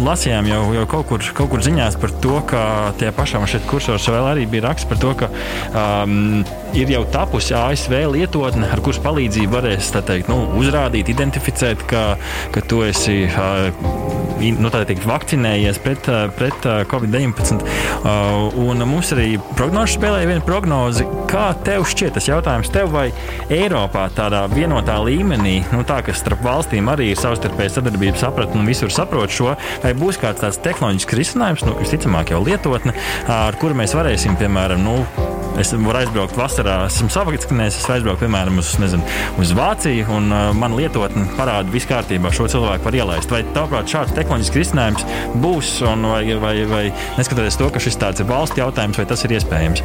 Lasījām 0.00 0.48
jau, 0.50 0.62
jau 0.74 0.86
kaut, 0.90 1.06
kur, 1.10 1.24
kaut 1.36 1.52
kur 1.52 1.62
ziņās 1.64 1.98
par 2.00 2.14
to, 2.22 2.38
ka 2.50 2.62
tie 3.00 3.12
pašām 3.14 3.46
šeit 3.50 3.66
kursors 3.70 4.08
vēl 4.10 4.30
arī 4.32 4.46
bija 4.50 4.68
raksts 4.68 4.88
par 4.90 5.00
to, 5.02 5.12
ka 5.18 5.30
um, 5.70 6.42
ir 6.76 6.90
jau 6.92 7.04
tapusi 7.12 7.54
ASV 7.56 7.94
lietotne, 8.14 8.68
ar 8.70 8.82
kuras 8.84 9.00
palīdzību 9.04 9.54
varēs 9.54 9.92
teikt, 10.00 10.30
nu, 10.30 10.40
uzrādīt, 10.60 11.10
identificēt, 11.12 11.84
ka, 11.90 12.04
ka 12.54 12.64
tu 12.70 12.82
esi 12.86 13.22
uh, 13.28 14.18
nu, 14.40 14.69
teikt, 14.70 15.06
vakcinējies 15.08 15.80
pret, 15.82 16.08
eh, 16.08 16.28
pret 16.36 16.66
eh, 16.68 16.82
Covid-19. 16.90 17.64
Uh, 18.00 18.54
un 18.60 18.80
mums 18.88 19.10
arī 19.12 19.34
prognoze 19.58 19.96
spēlēja 19.98 20.28
vienu 20.30 20.44
prognozi. 20.46 21.04
Kā 21.30 21.50
tev 21.66 21.84
šķiet 21.88 22.14
tas 22.16 22.28
jautājums, 22.30 22.70
tev 22.72 22.92
vai 22.94 23.08
Eiropā 23.52 24.06
tādā 24.16 24.44
vienotā 24.50 24.96
līmenī, 25.04 25.58
nu, 25.74 25.82
tā, 25.88 26.00
kas 26.06 26.22
starp 26.22 26.42
valstīm 26.46 26.88
arī 26.92 27.10
ir 27.12 27.20
savstarpēja 27.20 27.76
sadarbības 27.76 28.24
sapratne 28.24 28.62
un 28.62 28.70
visur 28.70 28.92
saprot 28.94 29.34
šo, 29.34 29.52
vai 29.84 29.92
būs 29.98 30.20
kāds 30.22 30.44
tāds 30.44 30.60
tehnoloģisks 30.64 31.18
risinājums, 31.20 31.66
nu, 31.68 31.76
visticamāk 31.82 32.32
jau 32.34 32.40
lietotne, 32.46 32.96
ar 33.28 33.58
kuru 33.60 33.76
mēs 33.82 33.96
varēsim, 33.98 34.38
piemēram, 34.40 34.86
nu, 34.86 35.02
Es 35.58 35.72
varu 35.74 35.98
aizbraukt 35.98 36.36
vasarā, 36.38 36.76
esmu 36.86 37.10
savaktskanējis, 37.10 37.80
es 37.80 37.88
aizbraucu, 37.90 38.22
piemēram, 38.22 38.60
uz, 38.62 38.70
nezinu, 38.80 39.02
uz 39.42 39.50
Vāciju, 39.56 40.06
un 40.14 40.30
uh, 40.30 40.50
man 40.56 40.76
lietotne 40.78 41.26
parāda 41.38 41.72
viss 41.72 41.88
kārtībā, 41.90 42.30
šo 42.34 42.46
cilvēku 42.52 42.86
var 42.86 42.98
ielaist. 43.00 43.32
Vai 43.34 43.42
tavuprāt, 43.56 43.90
šāds 43.90 44.14
tehnoloģisks 44.16 44.60
risinājums 44.60 45.06
būs, 45.42 45.74
un 45.90 46.06
vai, 46.12 46.22
vai, 46.42 46.54
vai 46.70 46.84
neskatoties 47.18 47.58
to, 47.60 47.70
ka 47.74 47.82
šis 47.82 47.98
tāds 48.00 48.22
ir 48.22 48.30
valsts 48.30 48.60
jautājums, 48.60 49.00
vai 49.00 49.08
tas 49.10 49.26
ir 49.26 49.36
iespējams? 49.40 49.84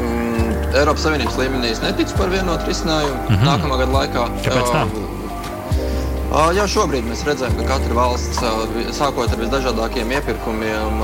Mm, 0.00 0.50
Eiropas 0.70 1.06
Savienības 1.08 1.40
līmenī 1.42 1.74
es 1.74 1.82
neticu 1.84 2.16
par 2.20 2.30
vienotu 2.32 2.70
risinājumu 2.70 3.16
mm 3.18 3.34
-hmm. 3.34 3.48
nākamā 3.50 3.80
gada 3.82 3.96
laikā. 3.98 4.28
Kāpēc 4.46 4.76
tā? 4.76 4.84
Jau 6.30 6.64
šobrīd 6.70 7.08
mēs 7.10 7.24
redzam, 7.26 7.50
ka 7.58 7.64
katra 7.72 7.94
valsts, 7.96 8.38
sākot 8.94 9.32
ar 9.34 9.40
visdažādākiem 9.40 10.12
iepirkumiem, 10.14 11.00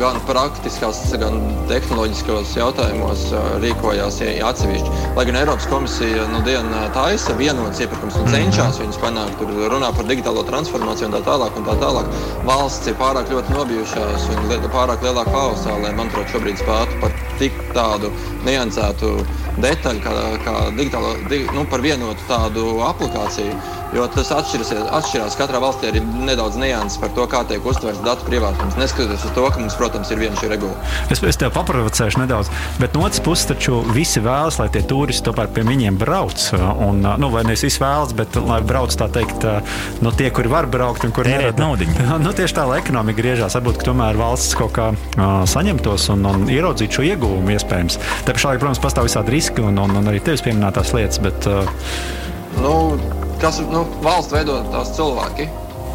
gan 0.00 0.18
praktiskās, 0.28 1.00
gan 1.20 1.38
tehnoloģiskos 1.70 2.54
jautājumos, 2.56 3.24
rīkojās 3.62 4.20
atsevišķi. 4.48 4.92
Lai 5.16 5.26
gan 5.28 5.38
Eiropas 5.42 5.68
komisija 5.70 6.26
nu 6.32 6.42
dienu 6.46 6.84
taisa 6.96 7.36
vienots 7.38 7.82
iepirkums 7.82 8.16
un 8.20 8.30
cenšas 8.32 8.80
viņus 8.82 9.00
panākt, 9.02 9.36
tur 9.40 9.52
runā 9.72 9.92
par 9.96 10.08
digitālo 10.08 10.44
transformāciju 10.48 11.10
un 11.10 11.16
tā 11.18 11.22
tālāk. 11.28 11.58
Un 11.58 11.68
tā 11.68 11.76
tālāk. 11.82 12.08
Valsts 12.48 12.88
ir 12.90 12.98
pārāk 13.00 13.32
ļoti 13.32 13.58
nobijušās 13.58 14.30
un 14.36 14.70
pārāk 14.72 15.04
lielā 15.04 15.26
haosā, 15.28 15.76
lai, 15.84 15.92
manuprāt, 15.98 16.30
šobrīd 16.32 16.60
spētu 16.62 17.02
par 17.02 17.14
tik 17.42 17.62
tādu 17.74 18.12
niansētu 18.46 19.12
detaļu 19.62 20.02
kā, 20.02 20.16
kā 20.46 20.56
digitālo, 20.78 21.14
dig, 21.28 21.48
nu, 21.56 21.66
par 21.68 21.82
vienotu 21.84 22.28
tādu 22.30 22.80
aplikāciju. 22.86 23.56
Jo 23.92 24.06
tas 24.08 24.30
atšķiras, 24.32 24.70
atšķirās 24.96 25.34
katrā 25.36 25.58
valstī 25.60 25.90
arī 25.90 26.00
nedaudz 26.00 26.54
nianses 26.56 26.96
par 26.96 27.10
to, 27.12 27.26
kā 27.28 27.42
tiek 27.44 27.64
uztverts 27.68 28.00
datu 28.06 28.24
privātums. 28.24 28.78
Neskatoties 28.80 29.26
uz 29.28 29.34
to, 29.36 29.44
ka 29.52 29.60
mums, 29.60 29.76
protams, 29.76 30.08
ir 30.14 30.22
viena 30.22 30.38
šī 30.40 30.48
regula. 30.48 30.72
Es, 31.12 31.20
es 31.20 31.36
tev 31.36 31.52
paprovocēšu 31.52 32.22
nedaudz, 32.22 32.48
bet 32.80 32.96
no 32.96 33.04
otras 33.04 33.20
puses, 33.20 33.44
taču 33.50 33.82
visi 33.92 34.22
vēlas, 34.24 34.56
lai 34.62 34.70
tie 34.72 34.80
turisti 34.88 35.26
tomēr 35.26 35.50
pie 35.52 35.66
viņiem 35.68 35.98
brauc. 36.00 36.46
Un, 36.56 37.04
nu, 37.04 37.30
vai 37.34 37.44
ne 37.44 37.58
visi 37.58 37.82
vēlas, 37.82 38.16
bet 38.16 38.38
lai 38.40 38.62
brauc 38.64 38.96
tā 38.96 39.10
teikt, 39.12 39.44
no 39.44 40.08
nu, 40.08 40.14
tie, 40.16 40.30
kuri 40.32 40.48
var 40.54 40.70
braukt 40.72 41.04
un 41.04 41.12
kuri 41.12 41.36
nevar 41.36 41.58
naudu. 41.60 41.90
Nu, 42.22 42.30
tieši 42.36 42.54
tā, 42.54 42.64
lai 42.68 42.78
ekonomika 42.80 43.18
griežās, 43.18 43.56
varbūt 43.58 43.82
tomēr 43.84 44.16
valsts 44.16 44.54
kaut 44.56 44.72
kā 44.76 44.88
uh, 44.94 45.42
saņemtos 45.48 46.08
un, 46.14 46.24
un 46.28 46.44
ieraudzītu 46.52 47.00
šo 47.00 47.06
ieguvumu 47.32 47.56
iespējams. 47.56 47.98
Te 48.26 48.36
pašlaik, 48.36 48.60
protams, 48.62 48.82
pastāv 48.82 49.08
visādi 49.08 49.34
riski 49.34 49.64
un, 49.64 49.80
un, 49.80 49.96
un 49.98 50.12
arī 50.12 50.20
tevis 50.24 50.44
pieminētās 50.44 50.92
lietas. 50.96 51.20
Bet, 51.24 51.48
uh, 51.48 51.66
nu, 52.60 52.74
kas 53.42 53.62
nu, 53.72 53.86
valsts 54.04 54.34
veido 54.36 54.60
tās 54.72 54.92
cilvēki. 54.98 55.48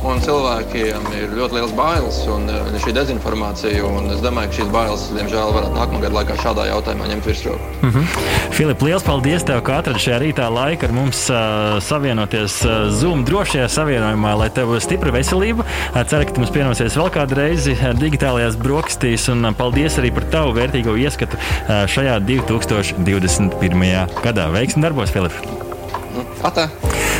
Un 0.05 0.19
cilvēkiem 0.21 1.07
ir 1.17 1.31
ļoti 1.33 1.57
liels 1.57 1.73
bailes 1.77 2.19
un 2.29 2.45
uh, 2.51 2.69
šī 2.83 2.93
dezinformācija. 2.95 3.81
Un 3.87 4.11
es 4.13 4.21
domāju, 4.21 4.51
ka 4.51 4.57
šīs 4.59 4.69
bailes, 4.73 5.05
diemžēl, 5.15 5.53
varētu 5.55 5.73
nākamā 5.73 6.01
gada 6.03 6.17
laikā 6.19 6.37
šādā 6.43 6.67
jautājumā 6.69 7.09
ņemt 7.11 7.27
virsroku. 7.27 7.71
Mm 7.81 7.93
-hmm. 7.95 8.05
Filip, 8.53 8.81
liels 8.81 9.03
paldies 9.03 9.43
tev, 9.43 9.61
ka 9.65 9.79
atradi 9.81 10.03
šajā 10.05 10.19
rītā 10.21 10.49
laiku 10.53 10.85
ar 10.85 10.93
mums 10.93 11.29
uh, 11.29 11.81
savienoties 11.81 12.61
uh, 12.65 12.89
Zoom 12.93 13.25
drošajā 13.25 13.67
savienojumā, 13.67 14.37
lai 14.37 14.49
tev 14.49 14.69
būtu 14.71 14.85
stipra 14.85 15.11
veselība. 15.11 15.65
Uh, 15.65 16.03
ceru, 16.03 16.25
ka 16.25 16.33
tu 16.33 16.41
mums 16.41 16.53
pievienosies 16.53 16.97
vēl 16.97 17.09
kādu 17.09 17.41
reizi 17.41 17.77
digitālajās 17.97 18.57
brokastīs. 18.57 19.29
Un 19.33 19.53
paldies 19.57 19.97
arī 19.97 20.13
par 20.13 20.29
tavu 20.31 20.53
vērtīgo 20.53 20.97
ieskatu 20.97 21.37
šajā 21.67 22.19
2021. 22.19 24.07
gadā. 24.23 24.51
Veiksmi 24.53 24.81
darbos, 24.81 25.09
Filip! 25.09 25.66
Atā. 26.47 26.67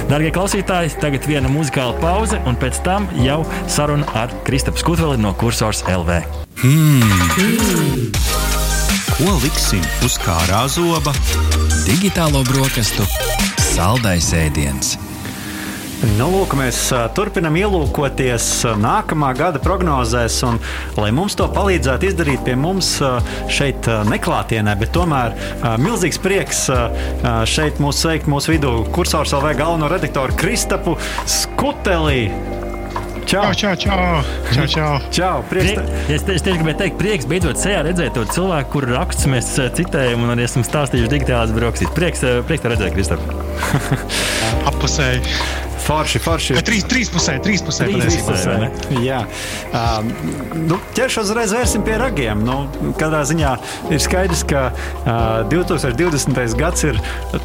Darbie 0.08 0.32
klausītāji, 0.36 0.96
tagad 1.02 1.26
viena 1.28 1.52
muzikāla 1.52 1.98
pauze, 2.00 2.40
un 2.48 2.56
pēc 2.60 2.80
tam 2.86 3.10
jau 3.24 3.42
saruna 3.68 4.08
ar 4.16 4.32
Kristapu 4.48 4.80
Skutveli 4.80 5.20
no 5.20 5.34
Cursors 5.40 5.84
LV. 5.92 6.22
Hmm. 6.62 7.18
Mm. 7.38 8.08
Ko 9.18 9.34
liksim 9.42 9.84
uz 10.06 10.20
kārā 10.22 10.68
zoba? 10.72 11.14
Digitālo 11.88 12.44
brokastu 12.48 13.06
saldais 13.78 14.32
ēdiens. 14.34 14.96
Nu, 15.98 16.28
lūk, 16.30 16.52
mēs 16.58 16.78
turpinām 17.18 17.56
ielūkoties 17.58 18.46
nākamā 18.78 19.32
gada 19.38 19.58
prognozēs, 19.64 20.36
un, 20.46 20.60
lai 21.00 21.10
mums 21.16 21.34
to 21.40 21.48
palīdzētu 21.50 22.12
izdarīt 22.12 22.44
pie 22.46 22.54
mums 22.60 22.92
šeit, 23.50 23.90
neklātienē, 24.06 24.76
bet 24.78 24.94
tomēr 24.94 25.34
milzīgs 25.82 26.22
prieks 26.22 26.68
šeit 27.50 27.82
mūsu 27.82 28.06
sveikt 28.06 28.30
mūsu 28.30 28.54
vidū 28.54 28.76
kursors 28.94 29.34
LV 29.40 29.56
galveno 29.58 29.90
redaktoru 29.90 30.38
Kristapu 30.38 30.94
Skuteli. 31.26 32.28
Čau, 33.28 33.50
čau, 33.58 33.74
čau. 33.76 34.22
čau, 34.54 34.68
čau. 34.72 34.92
čau 35.12 35.42
prieks, 35.50 35.74
Prie, 35.76 36.16
es, 36.16 36.22
es 36.32 36.46
tieši 36.46 36.62
gribēju 36.62 36.78
teikt, 36.80 36.96
prieks 37.02 37.28
beidzot 37.28 37.60
sejā 37.60 37.82
redzēt 37.84 38.16
to 38.16 38.24
cilvēku, 38.32 38.70
kuru 38.78 38.94
rakstus 38.94 39.28
mēs 39.34 39.50
citējam 39.76 40.24
un 40.24 40.32
arī 40.38 40.46
esam 40.48 40.64
stāstījuši 40.64 41.12
digitālās 41.18 41.52
brauksīs. 41.58 41.92
Prieks, 41.98 42.24
prieks 42.48 42.64
te 42.64 42.72
redzēt, 42.72 42.96
Kristap. 42.96 43.26
Appusēji. 44.72 45.66
Forši, 45.88 46.20
forši. 46.20 46.58
Trīs, 46.68 46.84
trīs 46.84 47.10
pusē, 47.12 47.38
trīs 47.44 47.62
pusē. 47.64 47.86
Trīs 47.88 48.20
pusē 48.28 48.56
Jā. 49.00 49.22
Um, 49.72 50.10
nu, 50.68 50.80
ķeršu 50.98 51.24
uzreiz 51.24 51.54
vērsim 51.56 51.86
pie 51.88 51.96
ragiem. 52.02 52.42
Nu, 52.44 52.58
katrā 53.00 53.22
ziņā 53.28 53.54
ir 53.96 54.04
skaidrs, 54.04 54.44
ka 54.48 54.66
uh, 54.74 55.48
2020. 55.48 56.58
gads 56.60 56.84
ir 56.90 57.00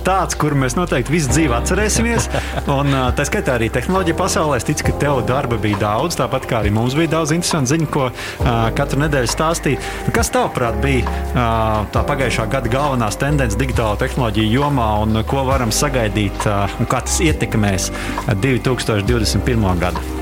tāds, 0.06 0.34
kur 0.38 0.56
mēs 0.58 0.74
noteikti 0.78 1.14
visu 1.14 1.30
dzīvi 1.30 1.54
atcerēsimies. 1.60 2.26
Un 2.78 2.90
uh, 2.90 3.10
tā 3.14 3.26
skaitā 3.28 3.54
arī 3.60 3.70
tehnoloģija 3.74 4.18
pasaulē. 4.18 4.58
Es 4.58 4.66
ticu, 4.66 4.88
ka 4.90 4.96
tev 5.04 5.22
darba 5.28 5.60
bija 5.62 5.78
daudz, 5.84 6.18
tāpat 6.18 6.48
kā 6.50 6.62
arī 6.64 6.74
mums 6.74 6.98
bija 6.98 7.14
daudz 7.14 7.34
interesantu 7.36 7.76
ziņu, 7.76 7.88
ko 7.94 8.08
uh, 8.10 8.50
katru 8.78 9.04
nedēļu 9.04 9.30
stāstīt. 9.30 9.86
Kas 10.16 10.32
tavuprāt 10.34 10.82
bija 10.82 11.06
uh, 11.06 11.86
tā 11.94 12.02
pagājušā 12.10 12.48
gada 12.50 12.74
galvenās 12.74 13.20
tendences 13.22 13.60
digitālo 13.60 13.94
tehnoloģiju 14.02 14.50
jomā 14.58 14.90
un 15.06 15.22
ko 15.30 15.46
varam 15.46 15.70
sagaidīt 15.74 16.50
uh, 16.50 16.66
un 16.82 16.90
kā 16.90 17.04
tas 17.06 17.20
ietekmēs 17.22 17.92
2021. 18.34 19.78
gadu. 19.78 20.21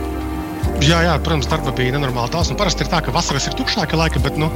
Jā, 0.81 1.03
jā, 1.05 1.13
protams, 1.21 1.45
darba 1.45 1.75
bija 1.77 1.93
nenormāli 1.93 2.33
daudz. 2.33 2.49
Parasti 2.57 2.87
ir 2.87 2.89
tā, 2.89 3.03
ka 3.05 3.13
vasaras 3.13 3.45
ir 3.51 3.55
tukšāka 3.59 3.99
laika, 4.01 4.21
bet 4.25 4.39
nu, 4.41 4.47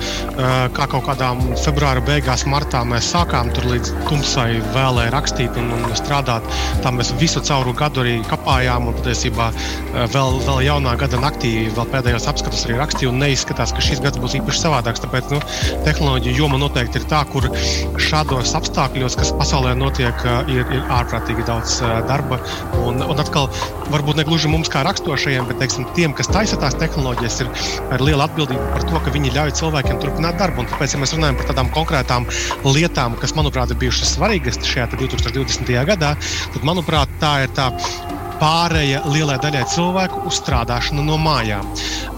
kā 0.73 0.87
kaut 0.89 1.05
kādā 1.05 1.29
februāra 1.61 2.01
beigās, 2.05 2.47
martā 2.49 2.81
mēs 2.89 3.11
sākām 3.13 3.51
tur 3.53 3.67
līdz 3.69 3.91
tumsai 4.09 4.63
vēlē 4.73 5.11
rakstīt 5.13 5.59
un, 5.61 5.69
un 5.77 5.85
strādāt. 5.99 6.47
Tā 6.81 6.93
mēs 6.97 7.13
visu 7.21 7.43
cauru 7.45 7.75
gadu 7.77 8.01
arī 8.01 8.15
kapājām 8.31 8.89
un 8.89 8.97
patiesībā 8.97 9.51
vēl, 10.15 10.39
vēl 10.47 10.63
jaunā 10.65 10.95
gada 11.03 11.21
naktī, 11.21 11.53
vēl 11.77 11.91
pēdējos 11.93 12.29
apskatus 12.33 12.65
arī 12.71 12.81
rakstīju 12.81 13.13
neizskatās, 13.21 13.77
ka 13.77 13.85
šis 13.85 14.01
gads 14.05 14.23
būs 14.23 14.39
īpaši 14.41 14.65
savādāks. 14.65 15.05
Tāpēc 15.05 15.29
nu, 15.35 15.43
tehnoloģija 15.85 16.39
joma 16.41 16.63
noteikti 16.63 17.03
ir 17.03 17.09
tā, 17.13 17.21
kur 17.35 17.51
šādos 18.01 18.57
apstākļos, 18.57 19.19
kas 19.21 19.35
pasaulē 19.43 19.77
notiek, 19.77 20.25
ir, 20.49 20.65
ir 20.73 20.89
ārprātīgi 20.89 21.45
daudz 21.53 21.83
darba. 22.09 22.41
Un, 22.81 23.05
un 23.05 23.21
atkal, 23.21 23.53
varbūt 23.93 24.23
ne 24.23 24.25
gluži 24.27 24.49
mums 24.49 24.73
kā 24.73 24.87
rakstošajiem, 24.89 25.53
bet 25.53 25.61
teiksim, 25.61 25.87
tiem, 25.93 26.14
kas 26.19 26.31
taisa 26.33 26.59
tās 26.61 26.77
tehnoloģijas, 26.81 27.39
ir, 27.45 27.53
ir 27.97 28.05
liela 28.05 28.29
atbildība 28.29 28.73
par 28.75 28.87
to, 28.89 29.01
ka 29.05 29.15
viņi 29.15 29.35
ļauj 29.35 29.55
cilvēkiem 29.61 30.01
turpināt 30.03 30.41
darbu. 30.41 30.65
Un 30.65 30.71
tāpēc, 30.73 30.97
ja 30.97 31.03
mēs 31.03 31.15
runājam 31.17 31.39
par 31.41 31.51
tādām 31.51 31.71
konkrētām 31.75 32.29
lietām, 32.67 33.19
kas, 33.21 33.37
manuprāt, 33.39 33.75
ir 33.75 33.81
bijušas 33.83 34.17
svarīgas 34.17 34.61
šajā 34.65 34.91
2020. 34.97 35.75
gadā, 35.93 36.15
tad, 36.55 36.67
manuprāt, 36.67 37.19
tā 37.23 37.37
ir 37.47 37.57
tā 37.57 37.71
pārēja 38.45 39.01
lielai 39.09 39.37
daļai 39.41 39.65
cilvēku 39.73 40.25
uz 40.29 40.39
strādāšanu 40.43 41.05
no 41.07 41.17
mājām. 41.21 41.65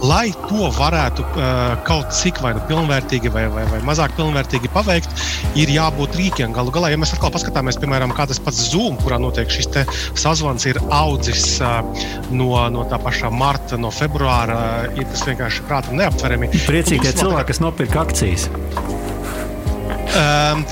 Lai 0.07 0.29
to 0.49 0.69
varētu 0.77 1.25
uh, 1.25 1.77
kaut 1.87 2.11
cik 2.15 2.41
vai 2.45 2.53
nu 2.57 2.63
pilnvērtīgi, 2.69 3.31
vai, 3.33 3.47
vai, 3.53 3.65
vai 3.71 3.79
mazāk 3.87 4.17
pilnvērtīgi 4.19 4.71
paveikt, 4.75 5.15
ir 5.59 5.73
jābūt 5.73 6.19
rīkiem. 6.19 6.53
Galu 6.57 6.75
galā, 6.75 6.91
ja 6.93 7.01
mēs 7.01 7.15
atkal 7.15 7.33
paskatāmies, 7.35 7.79
piemēram, 7.81 8.15
kā 8.17 8.27
tas 8.29 8.43
pats 8.43 8.67
Zoom, 8.73 8.99
kurā 9.01 9.21
notiek 9.23 9.51
šis 9.53 9.71
sazvans, 10.19 10.67
ir 10.69 10.81
audzis 10.91 11.61
uh, 11.63 11.81
no, 12.35 12.51
no 12.75 12.85
tā 12.91 13.01
paša 13.03 13.31
marta, 13.31 13.79
no 13.81 13.95
februāra, 13.95 14.59
uh, 14.91 15.01
ir 15.01 15.09
tas 15.15 15.25
vienkārši 15.31 15.67
prātam 15.71 15.99
neaptverami. 16.03 16.51
Priecīgi 16.67 17.07
tie 17.07 17.17
cilvēki, 17.23 17.51
kas 17.55 17.63
nopirka 17.63 18.03
akcijas. 18.03 18.51
Um, 20.17 20.65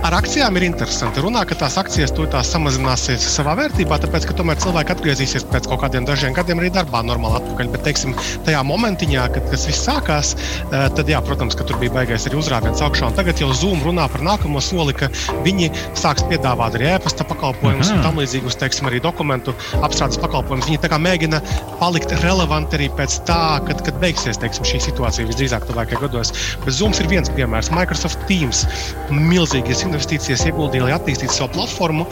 Ar 0.00 0.14
akcijām 0.16 0.56
ir 0.56 0.64
interesanti. 0.64 1.20
Runā, 1.20 1.42
ka 1.44 1.56
tās 1.60 1.74
akcijas 1.76 2.14
tās 2.16 2.48
samazināsies 2.54 3.24
savā 3.34 3.52
vērtībā, 3.58 3.98
tāpēc, 4.00 4.24
ka 4.30 4.36
tomēr 4.38 4.56
cilvēki 4.62 4.94
atgriezīsies 4.94 5.44
pēc 5.52 5.66
kaut 5.68 5.82
kādiem 5.82 6.06
dažiem 6.08 6.32
gadiem 6.32 6.62
arī 6.62 6.70
darbā 6.72 7.02
normāli 7.04 7.36
atpakaļ. 7.36 7.68
Bet, 7.74 7.82
teiksim, 7.84 8.14
tajā 8.46 8.62
momentiņā, 8.64 9.26
kad 9.34 9.50
tas 9.52 9.66
viss 9.68 9.84
sākās, 9.84 10.30
eh, 10.38 10.86
tad, 10.96 11.04
jā, 11.04 11.20
protams, 11.26 11.56
ka 11.58 11.66
tur 11.68 11.76
bija 11.82 11.92
baigais 11.98 12.24
arī 12.24 12.38
uzrāviens 12.40 12.80
augšā. 12.80 13.10
Un 13.10 13.18
tagad 13.18 13.42
jau 13.42 13.50
Zoom 13.52 13.82
runā 13.84 14.06
par 14.08 14.24
nākamo 14.24 14.62
soli, 14.64 14.94
ka 14.96 15.10
viņi 15.44 15.68
sāks 15.92 16.24
piedāvāt 16.32 16.80
arī 16.80 16.94
e-pasta 16.94 17.28
pakalpojumus 17.28 17.92
un 17.92 18.00
tam 18.00 18.16
līdzīgus, 18.22 18.56
teiksim, 18.56 18.88
arī 18.88 19.02
dokumentu 19.04 19.52
apstrādes 19.84 20.16
pakalpojumus. 20.24 20.70
Viņi 20.70 20.80
tā 20.80 20.88
kā 20.88 20.96
mēģina 20.96 21.42
palikt 21.76 22.16
relevanti 22.24 22.80
arī 22.80 22.88
pēc 22.96 23.20
tā, 23.28 23.60
kad, 23.68 23.84
kad 23.84 24.00
beigsies 24.00 24.40
teiksim, 24.40 24.64
šī 24.64 24.80
situācija 24.88 25.28
visdrīzāk 25.28 25.68
tuvākajos 25.68 26.04
gados. 26.08 26.34
Bet 26.64 26.72
Zoom 26.72 26.96
ir 26.96 27.12
viens 27.12 27.28
piemērs. 27.36 27.68
Microsoft 27.76 28.24
Teams 28.30 28.64
milzīgas 29.12 29.84
investīcijas 29.90 30.46
ieguldīja, 30.48 30.86
lai 30.86 30.96
attīstītu 30.96 31.36
savu 31.36 31.52
platformu. 31.58 32.06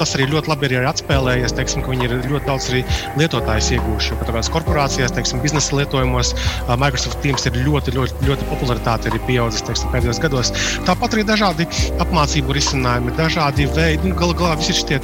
Tas 0.00 0.14
arī 0.16 0.28
ļoti 0.32 0.52
labi 0.52 0.70
ir 0.70 0.86
atspēlējies. 0.90 1.54
Teiksim, 1.56 1.84
viņi 1.86 2.08
ir 2.08 2.16
ļoti 2.32 2.48
daudz 2.48 2.68
arī 2.72 2.82
lietotājus 3.20 3.72
iegūši. 3.76 4.18
Kādās 4.26 4.50
korporācijās, 4.52 5.14
teiksim, 5.16 5.42
biznesa 5.44 5.78
lietojumos, 5.78 6.34
Microsoft 6.82 7.22
Teams 7.24 7.46
ir 7.48 7.58
ļoti, 7.66 7.94
ļoti, 7.96 8.28
ļoti 8.28 8.50
popularitāte 8.50 9.12
arī 9.12 9.22
teiksim, 9.26 9.90
pēdējos 9.94 10.20
gados. 10.22 10.52
Tāpat 10.86 11.16
arī 11.16 11.24
dažādi 11.28 11.66
apmācību 12.02 12.56
risinājumi, 12.56 13.14
dažādi 13.18 13.68
veidi. 13.76 14.10
Nu, 14.10 14.18
Galu 14.18 14.36
galā 14.38 14.56
visi 14.60 14.74
šie 14.76 14.98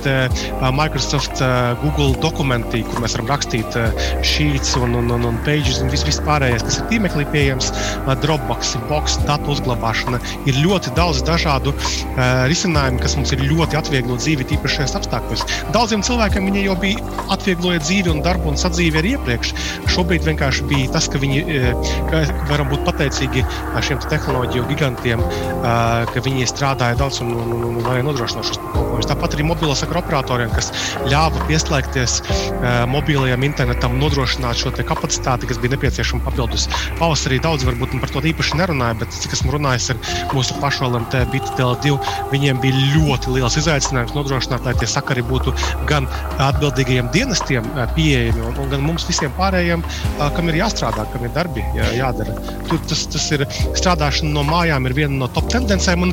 Microsoft, 0.75 1.43
Google 1.83 2.17
dokumenti, 2.23 2.83
kur 2.89 3.03
mēs 3.03 3.17
varam 3.17 3.31
rakstīt 3.33 3.77
sheets 4.27 4.75
un, 4.81 4.97
un, 4.99 5.11
un, 5.15 5.27
un 5.31 5.41
pages 5.47 5.81
un 5.83 5.91
viss 5.93 6.21
pārējais, 6.27 6.65
kas 6.67 6.79
ir 6.81 6.89
tīmeklī 6.93 7.27
pieejams, 7.33 7.71
Dropbox, 8.23 8.77
Box, 8.91 9.19
datu 9.29 9.53
uzglabāšana. 9.55 10.21
Ir 10.49 10.61
ļoti 10.63 10.95
daudz 10.99 11.23
dažādu 11.27 11.75
risinājumu, 12.51 13.01
kas 13.03 13.17
mums 13.19 13.35
ir 13.35 13.45
ļoti 13.49 13.79
atvieglo 13.79 14.19
dzīvi 14.21 14.47
tīpaši 14.53 14.81
šajos 14.81 14.97
apstākļos. 15.01 15.45
Daudziem 15.75 16.05
cilvēkiem 16.07 16.49
viņi 16.51 16.67
jau 16.67 16.77
bija 16.83 17.23
atviegloja 17.35 17.83
dzīvi 17.85 18.13
un 18.13 18.23
darbu 18.25 18.53
un 18.53 18.61
sadzīvi 18.61 19.01
arī 19.03 19.15
iepriekš. 19.17 19.55
Šobrīd 19.93 20.27
vienkārši 20.29 20.69
bija 20.71 20.93
tas, 20.97 21.09
ka 21.13 21.21
viņi 21.23 21.43
ka 22.11 22.23
varam 22.51 22.71
būt 22.73 22.85
pateicīgi 22.89 23.45
šiem 23.83 24.01
te 24.03 24.11
tehnoloģiju 24.13 24.69
gigantiem, 24.71 25.23
ka 25.63 26.23
viņi 26.25 26.49
strādāja 26.51 26.99
daudz 27.01 27.23
un, 27.25 27.33
un, 27.35 27.53
un, 27.57 27.65
un 27.71 27.87
varēja 27.87 28.07
nodrošināt 28.07 28.49
šos 28.49 28.61
pakalpojumus. 28.63 29.09
Tāpat 29.11 29.37
arī 29.37 29.47
mobilo 29.49 29.75
sakaru 29.79 30.03
operatoriem, 30.03 30.53
kas 30.55 30.71
ļāva 31.11 31.47
pieslēgties 31.49 32.19
mobilajam 32.93 33.47
internetam, 33.47 33.99
nodrošināt 34.01 34.61
šo 34.61 34.73
kapacitāti, 34.83 35.49
kas 35.51 35.61
bija 35.63 35.75
nepieciešama 35.77 36.25
papildus. 36.27 36.69
Pavasarī 37.01 37.41
daudz 37.43 37.67
varbūt 37.69 37.97
par 38.03 38.13
to 38.13 38.23
īpaši 38.33 38.61
nerunāja, 38.61 38.99
bet 39.03 39.15
cik 39.15 39.37
esmu 39.37 39.57
runājis 39.57 39.93
ar 39.95 40.01
mūsu 40.37 40.57
pašu 40.63 40.89
LMT, 40.89 41.25
BTL2, 41.83 41.99
viņiem 42.33 42.61
bija 42.63 42.83
ļoti 42.97 43.35
liels 43.37 43.57
izaicinājums 43.61 44.15
nodrošināt, 44.17 44.65
lai 44.67 44.75
tie 44.79 44.89
sakari 44.91 45.25
būtu 45.27 45.55
gan 45.91 46.07
atbildīgajiem 46.43 47.11
dienestiem 47.15 47.67
pieejami, 47.97 48.47
un, 48.49 48.59
un 48.63 48.73
gan 48.73 48.85
mums 48.87 49.07
visiem 49.09 49.33
pārējiem, 49.39 49.85
kam 50.37 50.51
ir 50.51 50.61
jāstrādā, 50.63 51.07
kam 51.13 51.27
ir 51.27 51.35
darbi 51.37 51.65
jā, 51.77 51.93
jādara. 51.99 52.37
Tur 52.71 52.83
tas, 52.89 53.07
tas 53.13 53.31
ir 53.35 53.47
strādāšana 53.75 54.33
no 54.33 54.47
mājām, 54.49 54.87
ir 54.89 54.99
viena 55.03 55.25
no 55.25 55.31
top 55.33 55.51
tendencēm. 55.53 56.13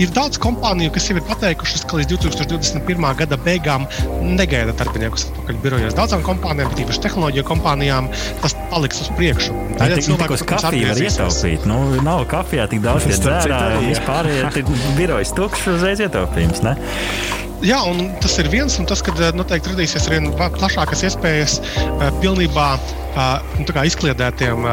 Ir 0.00 0.08
daudz 0.16 0.38
kompāniju, 0.40 0.94
kas 0.94 1.10
jau 1.10 1.16
ir 1.18 1.24
pateikušas, 1.28 1.82
ka 1.84 1.98
līdz 1.98 2.14
2021. 2.22 3.06
gada 3.18 3.36
beigām 3.44 3.82
negaida 4.24 4.72
darbiniekus 4.78 5.26
atpakaļ 5.28 5.58
birojos. 5.60 5.96
Daudzām 5.98 6.22
kompānijām, 6.24 6.72
tīpaši 6.78 7.02
tehnoloģiju 7.04 7.44
kompānijām, 7.50 8.08
tas 8.40 8.56
paliks 8.70 9.02
uz 9.04 9.10
priekšu. 9.18 9.56
Tā 9.76 9.90
ir 9.90 10.00
cilvēka, 10.06 10.38
kas 10.38 10.46
kafiju 10.64 10.88
var 10.88 11.02
ietaupīt. 11.04 11.66
Nu, 11.68 11.82
nav 12.06 12.24
kafijā 12.32 12.64
tik 12.72 12.80
daudz 12.86 13.10
dzērā, 13.12 13.60
un 13.76 13.90
vispār 13.90 14.30
ir 14.32 14.48
birojas 14.96 15.34
tukšs 15.36 15.68
uzreiz 15.74 16.00
ietaupījums. 16.06 16.64
Ne? 16.64 16.78
Jā, 17.60 17.82
un 17.84 18.14
tas 18.24 18.38
ir 18.40 18.48
viens, 18.48 18.72
un 18.80 18.88
tas, 18.88 19.04
ka 19.04 19.12
noteikti 19.36 19.74
radīsies 19.74 20.08
vien 20.08 20.32
plašākas 20.32 21.04
iespējas 21.10 21.58
pilnībā 22.22 22.70
nu, 23.14 23.84
izkliedētiem 23.90 24.66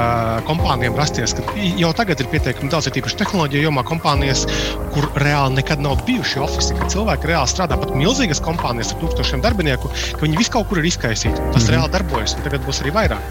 kompānijām 0.47 0.97
rasties. 0.97 1.35
Jau 1.79 1.91
tagad 1.97 2.21
ir 2.21 2.29
pietiekami 2.31 2.69
daudz, 2.71 2.89
ir 2.89 2.99
īpaši 3.01 3.19
tehnoloģija 3.21 3.67
jomā 3.67 3.83
kompānijas, 3.87 4.45
kur 4.93 5.07
reāli 5.21 5.57
nekad 5.59 5.81
nav 5.83 6.01
bijuši 6.07 6.41
oficiāli. 6.45 6.81
Kad 6.81 6.93
cilvēki 6.93 7.31
reāli 7.31 7.51
strādā 7.51 7.77
pat 7.79 7.93
milzīgas 7.97 8.41
kompānijas 8.43 8.93
ar 8.93 9.01
tūkstošiem 9.01 9.43
darbinieku, 9.45 9.89
ka 9.89 10.23
viņi 10.25 10.39
visu 10.39 10.53
kaut 10.53 10.69
kur 10.69 10.81
ir 10.81 10.89
izkaisīti. 10.89 11.35
Tas 11.37 11.47
mm 11.47 11.53
-hmm. 11.57 11.73
reāli 11.75 11.93
darbojas, 11.95 12.35
un 12.37 12.45
tagad 12.45 12.65
būs 12.67 12.81
arī 12.83 12.93
vairāk. 12.99 13.23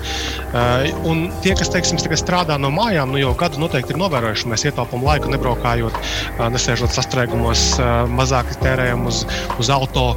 Uh, 0.57 1.07
un 1.11 1.31
tie, 1.43 1.55
kas 1.55 1.71
teiksim, 1.71 1.99
strādā 2.17 2.59
no 2.59 2.71
mājām, 2.71 3.13
nu 3.13 3.19
jau 3.19 3.35
gadu 3.35 3.61
noteikti 3.61 3.93
ir 3.95 4.01
novērojuši, 4.01 4.49
mēs 4.49 4.67
ietaupām 4.67 5.05
laiku, 5.05 5.31
nebraukājot, 5.31 5.95
uh, 5.95 6.49
nesēžot 6.49 6.91
sastrēgumos, 6.91 7.79
uh, 7.79 8.11
mazāk 8.11 8.47
tērējam 8.63 9.07
uz, 9.07 9.27
uz 9.59 9.71
auto 9.71 10.17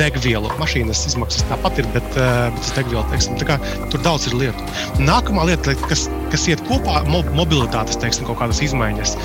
degvielu. 0.00 0.50
Mašīnas 0.60 1.04
izmaksas 1.10 1.46
tāpat 1.50 1.82
ir, 1.82 1.88
bet, 1.94 2.06
uh, 2.16 2.48
bet 2.54 2.62
tas 2.64 2.74
degviela, 2.78 3.04
teiksim, 3.12 3.38
kā, 3.48 3.58
tur 3.92 4.04
daudz 4.04 4.28
ir 4.30 4.38
lietu. 4.38 4.68
Nākamā 5.02 5.48
lieta, 5.50 5.76
kas, 5.88 6.06
kas 6.32 6.48
iet 6.50 6.64
kopā, 6.68 7.02
ir 7.04 7.34
mobilitātes, 7.36 8.00
teiksim, 8.00 8.28
kaut 8.28 8.40
kādas 8.42 8.62
izmaiņas. 8.64 9.16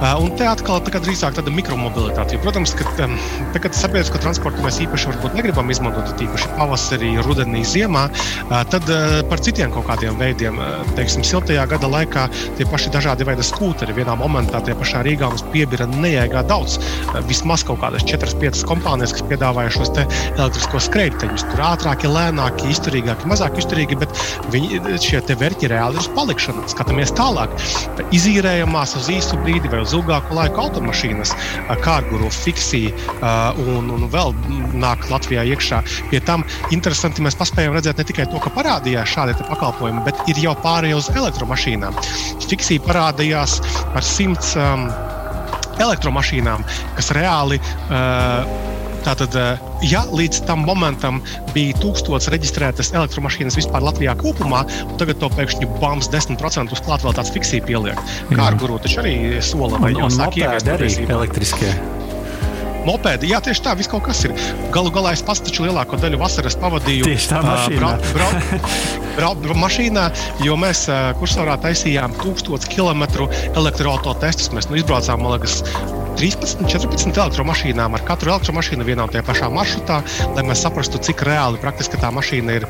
Uh, 0.00 0.16
un 0.24 0.30
te 0.32 0.46
atkal 0.48 0.80
tā 0.80 0.96
drīzāk 0.96 1.34
tāda 1.36 1.52
mikromobilitāte. 1.52 2.32
Jo, 2.32 2.40
protams, 2.40 2.72
ka 2.72 2.86
um, 3.04 3.18
tagad 3.52 3.74
sabiedrisko 3.76 4.16
transportu 4.22 4.62
mēs 4.64 4.78
īpaši 4.80 5.12
negribam 5.34 5.68
izmantot, 5.68 6.14
tīpaši 6.16 6.48
pavasarī, 6.56 7.10
rudenī, 7.26 7.60
ziemā. 7.68 8.06
Uh, 8.46 8.62
tad 8.72 8.88
uh, 8.88 9.18
par 9.28 9.42
citiem 9.44 9.74
kaut 9.74 9.84
kādiem 9.90 10.16
veidiem, 10.16 10.56
teiksim, 10.96 11.20
siltajā 11.26 11.66
gada 11.68 11.90
laikā 11.92 12.24
tie 12.56 12.64
paši 12.70 12.94
dažādi 12.94 13.26
veidi 13.28 13.44
skūteri. 13.44 13.92
Vienā 13.98 14.14
momentā 14.16 14.62
tie 14.64 14.76
pašā 14.78 15.02
Rīgā 15.04 15.28
mums 15.28 15.44
piebira 15.52 15.84
nejēgā 15.90 16.46
daudz. 16.48 16.78
Vismaz 17.28 17.66
kaut 17.68 17.82
kādas 17.84 18.06
4-5 18.08 18.64
kompānijas, 18.70 19.12
kas 19.16 19.26
piedāvāja 19.28 19.74
šos 19.76 19.92
elektriskos 20.00 20.88
skrejteņus. 20.88 21.44
Tur 21.52 21.64
ātrāki, 21.68 22.08
lēnāki, 22.08 22.72
izturīgāki, 22.72 23.28
mazāk 23.28 23.60
izturīgi, 23.60 24.00
bet 24.00 24.16
viņi, 24.54 24.80
šie 25.04 25.20
verķi 25.44 25.70
reāli 25.74 25.98
ir 25.98 26.04
uz 26.04 26.10
palikšanu. 26.16 26.64
Skatāmies 26.72 27.12
tālāk. 27.18 27.52
Izīrējamās 28.16 28.96
uz 28.96 29.12
īsu 29.12 29.38
brīdi 29.44 29.70
vai 29.72 29.82
uz 29.84 29.89
uz 29.90 29.98
ilgāku 29.98 30.36
laiku 30.38 30.62
automašīnas, 30.62 31.34
kārguru, 31.82 32.30
fiksiju 32.30 32.92
un, 33.66 33.90
un 33.90 34.06
vēl 34.12 34.34
nāk 34.78 35.08
Latvijā 35.10 35.44
iekšā. 35.50 35.82
Pie 36.12 36.22
tam 36.26 36.44
interesanti 36.74 37.24
mēs 37.24 37.38
paspējām 37.40 37.74
redzēt 37.76 37.98
ne 37.98 38.06
tikai 38.06 38.28
to, 38.30 38.38
ka 38.42 38.54
parādījās 38.54 39.10
šādi 39.16 39.36
pakalpojumi, 39.42 40.04
bet 40.06 40.22
ir 40.30 40.42
jau 40.44 40.54
pārējie 40.62 40.98
uz 40.98 41.10
elektromašīnām. 41.14 41.98
Fiksija 42.46 42.82
parādījās 42.86 43.58
ar 43.94 44.06
simts 44.06 44.54
um, 44.58 44.86
elektromašīnām, 45.80 46.66
kas 46.98 47.10
reāli 47.16 47.58
uh, 47.58 48.69
Tātad, 49.04 49.36
ja 49.86 50.02
līdz 50.10 50.42
tam 50.48 50.64
momentam 50.68 51.20
bija 51.54 51.76
1000 51.80 52.30
reģistrētas 52.34 52.92
elektromašīnas 52.96 53.58
vispār 53.60 53.84
Latvijā 53.86 54.16
kopumā, 54.20 54.64
tad 55.00 55.14
to 55.20 55.30
pēkšņi 55.36 55.70
bams 55.80 56.10
10% 56.12 56.76
uzklāt 56.76 57.06
vēl 57.06 57.16
tāds 57.16 57.32
fiksija 57.34 57.64
pieliek. 57.66 58.04
Kā 58.34 58.50
ar 58.50 58.60
guru 58.60 58.80
taču 58.82 59.02
arī 59.04 59.16
sola 59.44 59.80
vai 59.80 59.94
no 59.96 60.10
sāk 60.12 60.38
ieviest 60.40 60.70
arī 60.76 60.92
elektriskie. 61.08 61.74
Mopēdi, 62.86 63.30
jā, 63.32 63.40
tieši 63.44 63.64
tā, 63.66 63.74
viss 63.78 63.90
kaut 63.90 64.06
kas 64.08 64.22
ir. 64.26 64.34
Galu 64.74 64.92
galā 64.94 65.14
es 65.16 65.24
pats 65.26 65.42
taču 65.44 65.66
lielāko 65.66 65.98
daļu 66.00 66.20
vasaras 66.20 66.56
pavadīju 66.60 67.08
tieši 67.08 67.32
tā 67.32 67.42
mašīnā. 67.44 67.92
Uh, 67.92 68.12
bra, 68.16 68.30
bra, 69.18 69.32
bra, 69.44 69.56
mašīnā 69.66 70.06
jo 70.46 70.56
mēs 70.60 70.86
uh, 70.88 71.10
kursorā 71.20 71.58
taisījām 71.60 72.16
1000 72.20 72.70
km 72.72 73.06
elektroautotestus. 73.54 74.52
Mēs 74.56 74.70
nu, 74.70 74.80
izbraucām, 74.80 75.24
man 75.24 75.36
liekas, 75.36 75.60
13, 76.20 76.66
14 76.68 77.16
elektromašīnām 77.16 77.94
ar 77.96 78.02
katru 78.04 78.34
elektromašīnu 78.34 78.84
vienā 78.84 79.06
un 79.06 79.12
tajā 79.12 79.24
pašā 79.24 79.48
maršrutā, 79.54 80.00
lai 80.36 80.44
mēs 80.44 80.60
saprastu, 80.66 81.00
cik 81.00 81.22
reāli 81.24 81.60
praktiski 81.62 82.00
tā 82.00 82.10
mašīna 82.12 82.58
ir 82.58 82.66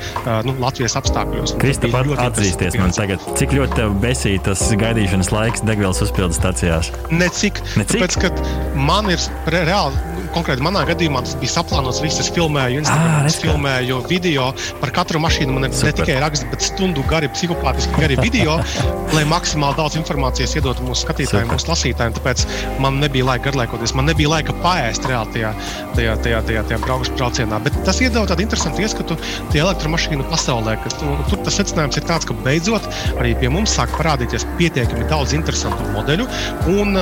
nu, 0.46 0.54
Latvijas 0.62 0.94
apstākļos. 1.00 1.56
Kristap, 1.62 1.96
atzīsties 2.28 2.78
man 2.78 2.94
tagad, 2.94 3.24
cik 3.40 3.56
ļoti 3.56 3.80
tev 3.80 3.96
besīja 4.04 4.44
tas 4.50 4.62
gaidīšanas 4.84 5.32
laiks 5.34 5.66
degvielas 5.66 6.02
uzpildes 6.06 6.38
stacijās? 6.38 6.92
Necik. 7.10 7.58
Necik? 7.80 8.06
Tāpēc, 8.06 8.44
man 8.78 9.10
ir 9.10 9.30
re 9.50 9.64
reāli 9.66 10.09
konkrēti 10.34 10.64
manā 10.64 10.82
gadījumā 10.88 11.22
tas 11.26 11.36
bija 11.40 11.54
saplānots. 11.56 12.00
Viss 12.04 12.22
es 12.22 12.30
filmēju, 12.34 12.82
Instagram, 12.82 13.26
ah, 13.26 13.38
filmēju 13.42 14.00
video 14.10 14.50
par 14.80 14.92
katru 14.94 15.20
mašīnu. 15.22 15.54
Man 15.56 15.68
ir 15.68 15.74
Super. 15.74 15.90
ne 15.90 15.96
tikai 16.00 16.18
raksts, 16.24 16.46
bet 16.52 16.64
stundu 16.64 17.04
gari, 17.10 17.30
psihopātiski 17.34 18.00
gari 18.00 18.18
video, 18.20 18.58
lai 19.16 19.24
maksimāli 19.28 19.78
daudz 19.80 19.98
informācijas 20.00 20.56
iedotu 20.58 20.86
mūsu 20.86 21.06
skatītājiem, 21.06 21.48
Super. 21.48 21.56
mūsu 21.56 21.70
lasītājiem. 21.72 22.16
Tāpēc 22.18 22.44
man 22.84 23.00
nebija 23.02 23.28
laika 23.32 23.50
garlaikoties. 23.50 23.94
Man 23.98 24.08
nebija 24.10 24.32
laika 24.32 24.54
paēst 24.64 25.08
reāli 25.10 25.36
tajā, 25.36 25.52
tajā, 25.98 26.16
tajā, 26.24 26.42
tajā, 26.48 26.64
tajā 26.70 26.80
braukšanas 26.84 27.18
braucienā. 27.18 27.60
Bet 27.66 27.78
tas 27.86 28.00
iedod 28.04 28.30
tādu 28.30 28.46
interesantu 28.46 28.84
ieskatu 28.84 29.18
tajā 29.50 29.66
elektromašīnu 29.66 30.26
pasaulē. 30.30 30.76
Ka, 30.84 30.94
nu, 31.04 31.16
tur 31.30 31.42
tas 31.46 31.58
secinājums 31.60 32.00
ir 32.00 32.06
tāds, 32.08 32.28
ka 32.28 32.36
beidzot 32.44 32.86
arī 33.16 33.34
pie 33.40 33.50
mums 33.52 33.74
sāk 33.76 33.92
parādīties 33.98 34.46
pietiekami 34.60 35.08
daudz 35.10 35.34
interesantu 35.36 35.86
modeļu. 35.94 36.28
Un, 36.74 36.96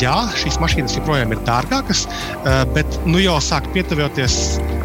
jā, 0.00 0.16
šīs 0.38 0.58
mašīnas 0.62 0.96
joprojām 0.98 1.34
ir 1.34 1.42
dārgākas, 1.46 2.06
bet 2.76 3.00
nu 3.08 3.22
jau 3.22 3.38
sāk 3.42 3.68
pietuvoties 3.74 4.38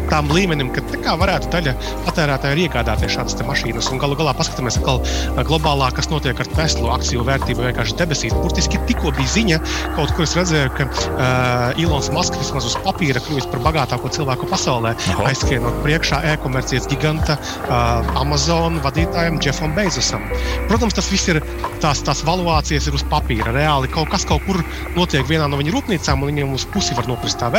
tam 0.08 0.30
līmenim, 0.32 0.70
ka 0.72 0.82
kā 1.04 1.14
varētu 1.20 1.50
daļa 1.52 1.74
patērētāju 2.06 2.64
iegādāties 2.64 3.14
šādas 3.14 3.36
mašīnas. 3.44 3.90
Un 3.92 4.00
galu 4.00 4.16
galā 4.18 4.34
paskatāmies 4.36 4.78
atkal 4.80 5.02
globālā, 5.48 5.90
kas 5.96 6.08
notiek 6.12 6.38
ar 6.40 6.48
Tesla 6.54 6.94
akciju 6.96 7.26
vērtību 7.28 7.66
vienkārši 7.66 7.96
debesīs. 8.00 8.36
Burtiski 8.38 8.80
tikko 8.88 9.12
bija 9.16 9.32
ziņa, 9.34 9.60
kaut 9.98 10.14
kur 10.16 10.24
es 10.24 10.34
redzēju, 10.38 10.72
ka 10.78 10.88
uh, 10.88 11.82
Ilons 11.82 12.10
Masks 12.14 12.40
vismaz 12.40 12.68
uz 12.70 12.76
papīra 12.84 13.22
kļuvis 13.24 13.48
par 13.52 13.62
bagātāko 13.66 14.10
cilvēku 14.14 14.48
pasaulē, 14.50 14.94
Aha. 14.96 15.28
aizskrienot 15.30 15.82
priekšā 15.84 16.22
e-komercijas 16.32 16.88
giganta 16.90 17.38
uh, 17.38 18.08
Amazon 18.20 18.80
vadītājam 18.84 19.40
Jeffam 19.44 19.76
Bezosam. 19.76 20.24
Protams, 20.70 20.96
tas 20.96 21.10
viss 21.12 21.28
ir 21.32 21.42
tās, 21.82 22.02
tās 22.06 22.24
valuācijas 22.26 22.88
ir 22.88 22.96
uz 22.98 23.04
papīra. 23.12 23.52
Reāli 23.54 23.92
kaut 23.92 24.10
kas 24.12 24.26
kaut 24.28 24.44
kur 24.48 24.60
notiek 24.96 25.26
vienā 25.28 25.48
no 25.50 25.60
viņa 25.60 25.74
rūpnīcām, 25.76 26.24
un 26.24 26.32
viņiem 26.32 26.56
uz 26.56 26.66
pusi 26.72 26.96
var 26.96 27.08
nokrist 27.10 27.40
tā 27.42 27.50
vērtība, 27.52 27.57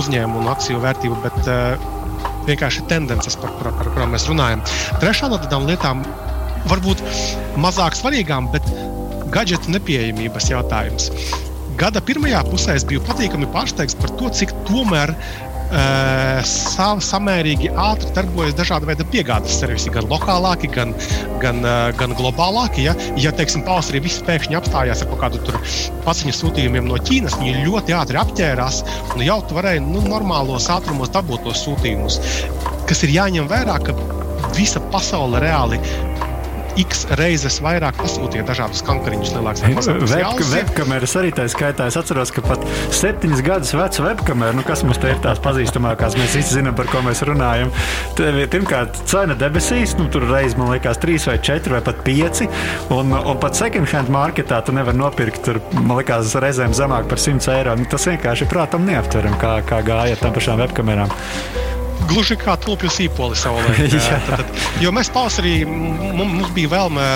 uzņēmuma 0.00 0.42
un 0.44 0.52
akciju 0.54 0.82
vērtība. 0.82 1.20
Bet, 1.24 1.40
uh, 1.46 1.98
vienkārši 2.48 2.86
tendences, 2.90 3.36
par, 3.40 3.52
par, 3.60 3.72
par 3.78 3.92
kurām 3.92 4.14
mēs 4.14 4.26
runājam. 4.30 4.62
Trešā 5.02 5.30
no 5.30 5.38
tādām 5.42 5.68
lietām, 5.68 6.02
varbūt 6.70 7.02
mazāk 7.60 7.96
svarīgām, 7.98 8.50
bet 8.54 8.66
gadgetu 9.34 9.76
nepieejamības 9.76 10.50
jautājums. 10.50 11.10
gada 11.80 12.00
pirmajā 12.04 12.42
pusē 12.50 12.74
es 12.76 12.84
biju 12.84 13.00
patīkami 13.06 13.46
pārsteigts 13.54 13.96
par 13.96 14.10
to, 14.18 14.28
cik 14.36 14.52
tomēr 14.68 15.14
Uh, 15.14 15.49
sa, 15.70 16.88
samērīgi 17.04 17.70
ātri 17.78 18.10
darbojas 18.16 18.56
dažādi 18.58 18.88
veidi 18.88 19.06
piegādes 19.12 19.58
servisi, 19.60 19.92
gan 19.94 20.08
lokālāki, 20.10 20.70
gan, 20.74 20.94
gan, 21.42 21.62
uh, 21.64 21.90
gan 21.98 22.14
globālāki. 22.18 22.88
Ja, 22.88 22.96
ja 23.20 23.32
teiksim, 23.36 23.64
pavasarī 23.66 24.02
viss 24.04 24.24
pēkšņi 24.26 24.58
apstājās 24.58 25.04
ar 25.04 25.10
kaut 25.12 25.22
kādu 25.24 25.58
paciņu 26.06 26.36
sūtījumiem 26.36 26.90
no 26.90 26.98
Ķīnas, 27.00 27.38
viņi 27.40 27.66
ļoti 27.68 27.96
ātri 27.96 28.20
apģērās 28.20 28.82
un 29.14 29.24
jau 29.26 29.40
tu 29.46 29.58
varēji 29.58 29.84
nu, 29.86 30.02
normālos 30.10 30.68
ātrumos 30.72 31.12
dabūt 31.14 31.46
tos 31.46 31.64
sūtījumus. 31.66 32.20
Kas 32.90 33.04
ir 33.06 33.14
jāņem 33.14 33.50
vērā, 33.50 33.78
ka 33.86 33.94
visa 34.56 34.82
pasaule 34.90 35.42
reāli 35.42 35.78
x 36.78 37.06
reizes 37.18 37.58
vairāk 37.64 37.98
pasūtīja 38.00 38.44
dažādus 38.48 38.82
kankariņus, 38.86 39.32
lielākas 39.36 39.64
Web, 39.80 40.42
webkameras 40.50 41.16
arī 41.20 41.32
tā 41.34 41.46
skaitā. 41.50 41.88
Es 41.90 41.98
atceros, 41.98 42.32
ka 42.34 42.44
pat 42.44 42.64
septiņus 42.96 43.42
gadus 43.46 43.72
veca 43.76 44.04
webkamera, 44.06 44.54
nu, 44.56 44.64
kas 44.66 44.84
mums 44.86 45.00
te 45.02 45.12
ir 45.12 45.20
tās 45.24 45.40
pazīstamākās, 45.42 46.16
mēs 46.18 46.36
visi 46.38 46.58
zinām, 46.58 46.76
par 46.78 46.90
ko 46.92 47.02
mēs 47.06 47.22
runājam. 47.28 47.72
Pirmkārt, 48.18 49.02
cena 49.10 49.36
debesīs, 49.38 49.96
nu, 49.98 50.08
tur 50.12 50.26
reizes 50.30 50.58
man 50.60 50.72
liekas, 50.74 51.00
trīs 51.02 51.26
vai 51.30 51.38
četri 51.42 51.76
vai 51.76 51.82
pat 51.86 52.04
pieci. 52.06 52.48
Un, 52.94 53.14
un 53.16 53.42
pat 53.42 53.58
second 53.58 53.90
hand 53.90 54.12
marketā 54.12 54.62
tu 54.66 54.76
nevari 54.76 55.00
nopirkt, 55.00 55.42
tur, 55.46 55.60
man 55.80 55.98
liekas, 56.00 56.36
reizēm 56.42 56.76
zemāk 56.76 57.10
par 57.10 57.22
100 57.22 57.52
eiro. 57.56 57.76
Nu, 57.80 57.88
tas 57.90 58.08
vienkārši 58.10 58.48
prātam 58.50 58.86
neaptveram, 58.88 59.36
kā, 59.40 59.58
kā 59.66 59.82
gāja 59.86 60.20
tām 60.20 60.36
pašām 60.36 60.62
webkamerām 60.64 61.12
gluži 62.08 62.36
kā 62.40 62.56
tulpju 62.60 62.90
sīpoli 62.92 63.38
saulē. 63.38 63.74
tad, 64.30 64.44
jo 64.82 64.92
mēs 64.94 65.10
pavasarī 65.14 65.60
mums 65.66 66.50
bija 66.56 66.72
vēlme 66.74 67.06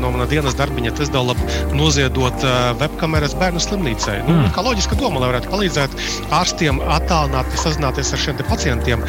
no 0.00 0.12
manas 0.14 0.30
dienas 0.30 0.56
darbiņa 0.58 0.94
Tesla 0.98 1.34
noziedot 1.76 2.44
webkameras 2.80 3.36
bērnu 3.38 3.62
slimnīcai. 3.62 4.18
Nu, 4.26 4.34
mm. 4.34 4.52
Kā 4.54 4.64
loģiska 4.66 4.98
doma, 5.00 5.22
lai 5.22 5.32
varētu 5.32 5.52
palīdzēt 5.52 5.96
ārstiem 6.36 6.80
attālināti 6.96 7.60
sazināties 7.60 8.12
ar 8.14 8.22
šiem 8.22 8.42
pacientiem. 8.46 9.04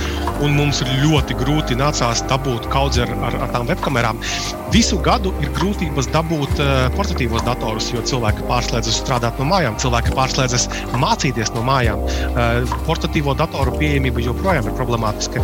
Un 0.45 0.55
mums 0.57 0.84
ļoti 1.01 1.38
grūti 1.39 1.78
nācās 1.80 2.24
dabūt 2.30 2.70
kaudzi 2.74 3.03
ar, 3.05 3.13
ar, 3.30 3.39
ar 3.45 3.53
tām 3.55 3.68
webkamerām. 3.70 4.22
Visu 4.74 4.97
gadu 5.03 5.32
ir 5.43 5.51
grūtības 5.55 6.09
dabūt 6.11 6.59
uh, 6.59 6.88
portatīvos 6.97 7.45
datorus, 7.47 7.88
jo 7.93 8.03
cilvēki 8.03 8.43
pārslēdzas 8.49 8.99
strādāt 8.99 9.39
no 9.39 9.47
mājām, 9.47 9.78
cilvēki 9.80 10.15
pārslēdzas 10.18 10.68
mācīties 10.99 11.53
no 11.55 11.63
mājām. 11.68 12.03
Uh, 12.03 12.76
portatīvo 12.88 13.36
datoru 13.39 13.78
pieejamība 13.80 14.26
joprojām 14.26 14.68
ir 14.68 14.76
problemātiska 14.78 15.06
problemātiska. 15.07 15.41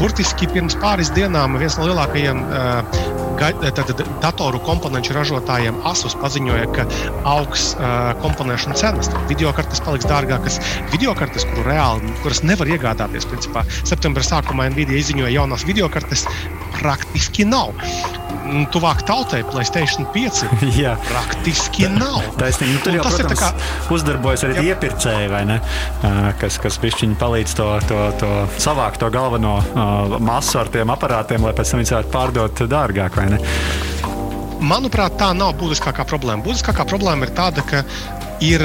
Burtiski 0.00 0.48
pirms 0.50 0.76
pāris 0.80 1.10
dienām 1.14 1.56
viens 1.58 1.76
no 1.78 1.86
lielākajiem 1.86 2.42
uh, 2.42 3.70
tad, 3.76 4.02
datoru 4.22 4.60
komponentu 4.64 5.14
ražotājiem 5.14 5.78
Asus 5.86 6.16
paziņoja, 6.20 6.66
ka 6.74 6.86
augs 7.24 7.74
uh, 7.76 8.12
komponēšana 8.22 8.76
cenas. 8.76 9.10
Video 9.30 9.52
kartes 9.52 9.80
paliks 9.80 10.08
dārgākas. 10.10 10.60
Video 10.92 11.14
kartes, 11.14 11.46
kuru 11.52 11.66
reāli, 11.68 12.12
kuras 12.22 12.42
nevar 12.42 12.68
iegādāties, 12.68 13.28
principā 13.30 13.64
septembra 13.84 14.24
sākumā 14.26 14.70
Nvidia 14.72 14.98
izziņoja 15.00 15.34
jaunās 15.38 15.66
video 15.66 15.88
kartes, 15.88 16.26
praktiski 16.78 17.46
nav. 17.48 17.74
Nu, 18.46 18.62
tuvāk 18.70 19.02
tautai, 19.06 19.40
Placēta 19.46 20.06
5. 20.14 20.42
Jā, 20.82 20.94
praktiski 21.08 21.88
nav. 21.90 22.22
Taisnība, 22.38 22.76
nu, 22.76 22.82
tur 22.84 22.98
jau, 22.98 23.04
tas 23.06 23.16
protams, 23.18 23.32
ir 23.32 23.40
kā... 23.42 23.94
uzdarbojas 23.96 24.44
arī 24.46 24.56
jā. 24.58 24.64
iepirkēji, 24.72 25.30
vai 25.32 25.42
ne? 25.48 25.58
Kas, 26.40 26.58
kas 26.62 26.78
pišķiņi 26.82 27.18
palīdz 27.20 27.56
to, 27.58 27.68
to, 27.90 28.00
to 28.22 28.32
savākt 28.62 29.02
to 29.02 29.10
galveno 29.14 29.56
uh, 29.60 30.18
masu 30.22 30.60
ar 30.62 30.70
tiem 30.72 30.92
aparātiem, 30.94 31.46
lai 31.46 31.54
pēc 31.56 31.72
tam 31.72 31.82
viņi 31.82 31.94
varētu 31.96 32.14
pārdot 32.14 32.64
dārgāk, 32.70 33.18
vai 33.18 33.28
ne? 33.34 33.40
Manuprāt, 34.66 35.18
tā 35.20 35.32
nav 35.36 35.56
būtiskākā 35.60 36.06
problēma. 36.08 36.44
Būtiskākā 36.46 36.86
problēma 36.88 37.28
ir 37.28 37.34
tāda, 37.36 37.64
ka 37.66 37.82
ir 38.44 38.64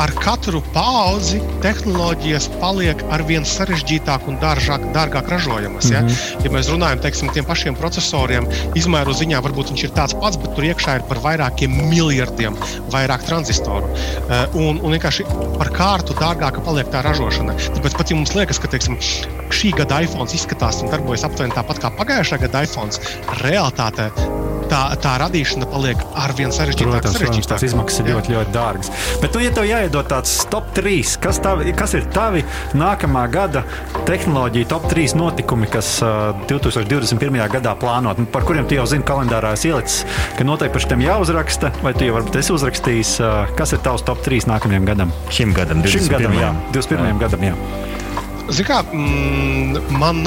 ar 0.00 0.12
katru 0.20 0.60
paudzi 0.74 1.40
tehnoloģijas 1.64 2.48
paliek 2.60 3.00
ar 3.12 3.24
vien 3.28 3.46
sarežģītāk 3.48 4.28
un 4.30 4.38
dāržāk, 4.42 4.84
dārgāk 4.94 5.30
ražojamas. 5.32 5.90
Ja? 5.90 6.02
Mm 6.02 6.08
-hmm. 6.08 6.44
ja 6.44 6.50
mēs 6.50 6.70
runājam 6.72 7.00
par 7.00 7.46
pašiem 7.48 7.74
procesoriem, 7.74 8.46
izmēru 8.74 9.12
ziņā 9.12 9.42
varbūt 9.42 9.70
viņš 9.72 9.84
ir 9.84 9.92
tāds 9.96 10.14
pats, 10.20 10.36
bet 10.36 10.54
tur 10.54 10.64
iekšā 10.64 10.96
ir 10.96 11.02
par 11.08 11.18
vairākiem 11.18 11.70
miljardiem 11.90 12.56
vairāk 12.90 13.26
transistoru. 13.26 13.86
Uh, 13.86 14.54
un, 14.54 14.80
un 14.82 14.92
vienkārši 14.92 15.24
par 15.58 15.70
kārtu 15.70 16.14
dārgāka 16.14 16.60
paliek 16.60 16.88
tā 16.88 17.02
ražošana. 17.02 17.52
Tāpēc 17.52 17.96
pat 17.96 18.10
ja 18.10 18.16
mums 18.16 18.34
liekas, 18.34 18.58
ka 18.58 18.68
teiksim, 18.68 18.98
šī 19.50 19.72
gada 19.76 20.00
iPhone 20.00 20.30
izskatās 20.32 20.82
un 20.82 20.90
darbojas 20.90 21.24
aptuveni 21.24 21.54
tāpat 21.54 21.80
kā 21.82 21.92
pagājušā 21.98 22.40
gada 22.40 22.62
iPhone, 22.62 22.90
realitātē 23.42 24.10
tā, 24.70 24.80
tā 25.02 25.16
radīšana 25.22 25.68
paliek 25.70 26.02
ar 26.16 26.34
vien 26.38 26.52
sarežģītāka. 26.54 27.12
Protams, 27.16 27.48
tās 27.50 27.64
izmaksas 27.66 28.02
ir 28.02 28.10
ļoti, 28.12 28.34
ļoti 28.34 28.54
dārgas. 28.54 28.92
Bet, 29.22 29.34
nu, 29.34 29.42
ja 29.44 29.52
tev 29.54 29.68
jāiedod 29.68 30.08
tāds 30.10 30.34
top 30.52 30.70
3, 30.76 31.16
kas, 31.22 31.40
tavi, 31.44 31.74
kas 31.76 31.96
ir 31.98 32.06
tavi 32.14 32.44
nākamā 32.76 33.26
gada 33.32 33.64
tehnoloģija 34.08 34.70
top 34.70 34.88
3 34.92 35.16
notikumi, 35.18 35.70
kas 35.72 35.96
uh, 36.04 36.32
2021. 36.50 37.40
gadā 37.56 37.74
plānot, 37.80 38.20
nu, 38.22 38.28
par 38.30 38.46
kuriem 38.48 38.68
tu 38.68 38.78
jau 38.78 38.86
zini, 38.90 39.06
kalendārā 39.06 39.54
esi 39.56 39.72
ielicis, 39.72 40.02
ka 40.38 40.46
noteikti 40.46 40.76
par 40.76 40.86
šiem 40.86 41.04
jāuzraksta, 41.06 41.72
vai 41.84 41.94
tu 41.96 42.08
jau 42.08 42.18
varbūt 42.18 42.40
esi 42.42 42.54
uzrakstījis, 42.56 43.16
uh, 43.22 43.54
kas 43.58 43.76
ir 43.76 43.82
tavs 43.86 44.06
top 44.06 44.22
3 44.26 44.50
nākamajam 44.52 44.88
gadam? 44.88 45.14
Šim 45.32 45.54
gadam, 45.56 45.84
21. 45.84 45.96
Šim 45.96 46.12
gadam, 46.16 46.40
jā, 46.40 46.52
21. 46.76 47.06
Jā. 47.06 47.20
gadam. 47.26 47.46
Jā. 47.50 47.94
Zini, 48.46 48.66
kā 48.68 48.82
mm, 48.94 49.96
man 49.98 50.22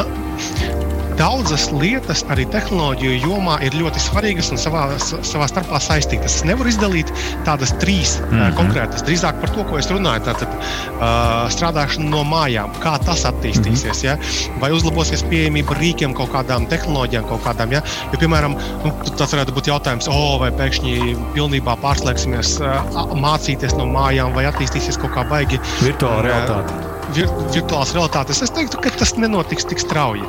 daudzas 1.20 1.68
lietas 1.76 2.24
arī 2.32 2.46
tehnoloģiju 2.54 3.20
jomā 3.26 3.58
ir 3.66 3.76
ļoti 3.78 4.02
svarīgas 4.02 4.52
un 4.54 4.62
savā, 4.62 4.86
savā 5.00 5.48
starpā 5.52 5.80
saistītas. 5.84 6.40
Es 6.40 6.46
nevaru 6.48 6.72
izdalīt 6.72 7.12
tādas 7.48 7.74
trīs 7.82 8.18
mm 8.22 8.32
-hmm. 8.32 8.56
konkrētas, 8.58 9.04
drīzāk 9.08 9.42
par 9.42 9.54
to, 9.56 9.66
ko 9.70 9.80
es 9.80 9.90
runāju. 9.92 10.24
Tātad 10.30 10.50
uh, 10.56 11.48
strādāšana 11.52 12.10
no 12.10 12.24
mājām, 12.28 12.72
kā 12.84 12.96
tas 13.06 13.26
attīstīsies, 13.30 14.04
mm 14.04 14.10
-hmm. 14.10 14.50
ja? 14.50 14.60
vai 14.62 14.72
uzlabosies 14.72 15.24
pieejamība 15.24 15.76
rīkiem, 15.80 16.14
kaut 16.16 16.32
kādām 16.36 16.68
tehnoloģijām, 16.68 17.28
kaut 17.28 17.44
kādām. 17.44 17.72
Ja? 17.72 17.82
Jo, 18.12 18.20
piemēram, 18.20 18.56
nu, 18.84 18.94
tas 19.18 19.34
varētu 19.34 19.56
būt 19.56 19.72
jautājums, 19.74 20.08
oh, 20.08 20.40
vai 20.40 20.52
pēkšņi 20.52 21.18
pilnībā 21.34 21.76
pārslēgsimies 21.84 22.60
uh, 22.62 23.16
mācīties 23.16 23.76
no 23.78 23.86
mājām, 23.86 24.34
vai 24.34 24.46
attīstīsies 24.46 24.98
kaut 24.98 25.14
kā 25.14 25.28
baigi. 25.30 25.60
Virtuāla 25.82 26.22
realitāte 26.22 26.89
vir, 27.16 27.30
virtuālās 27.53 27.93
realitātes. 27.95 28.41
Es 28.45 28.53
teiktu, 28.55 28.80
ka 28.84 28.93
tas 28.99 29.16
nenotiks 29.20 29.68
tik 29.70 29.82
strauji. 29.84 30.26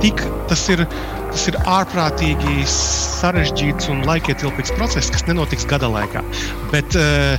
Tik, 0.00 0.22
tas, 0.50 0.62
ir, 0.72 0.84
tas 1.30 1.46
ir 1.50 1.58
ārprātīgi 1.68 2.64
sarežģīts 2.72 3.90
un 3.92 4.04
laikietilpīgs 4.08 4.74
process, 4.78 5.12
kas 5.12 5.26
nenotiks 5.28 5.68
gada 5.68 5.90
laikā. 5.92 6.24
Bet 6.72 6.96
uh, 6.98 7.36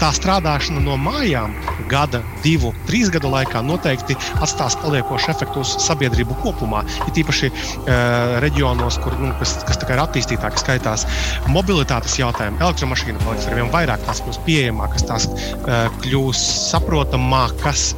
tā 0.00 0.10
strādāšana 0.16 0.82
no 0.84 0.96
mājām 1.00 1.54
gada, 1.90 2.22
divu, 2.44 2.72
trīs 2.88 3.10
gadu 3.12 3.30
laikā 3.32 3.62
noteikti 3.66 4.16
atstās 4.40 4.76
paliekošu 4.80 5.32
efektu 5.32 5.64
uz 5.64 5.74
sabiedrību 5.84 6.36
kopumā. 6.44 6.84
Ir 7.08 7.22
īpaši 7.24 7.50
uh, 7.50 8.36
reģionos, 8.44 9.00
kur, 9.04 9.16
nu, 9.20 9.32
kas, 9.40 9.56
kas 9.66 9.80
ir 9.82 10.02
attīstītāki, 10.04 10.62
skaitās 10.62 11.06
mobilitātes 11.50 12.18
jautājumi. 12.20 12.60
Elektromašīna 12.62 13.24
paliks 13.24 13.48
ar 13.50 13.58
vien 13.58 13.72
vairāk, 13.72 14.04
tās 14.06 14.22
kļūs 14.24 14.42
pieejamākas, 14.46 15.06
tās 15.10 15.28
uh, 15.30 15.88
kļūs 16.04 16.44
saprotamākas. 16.70 17.90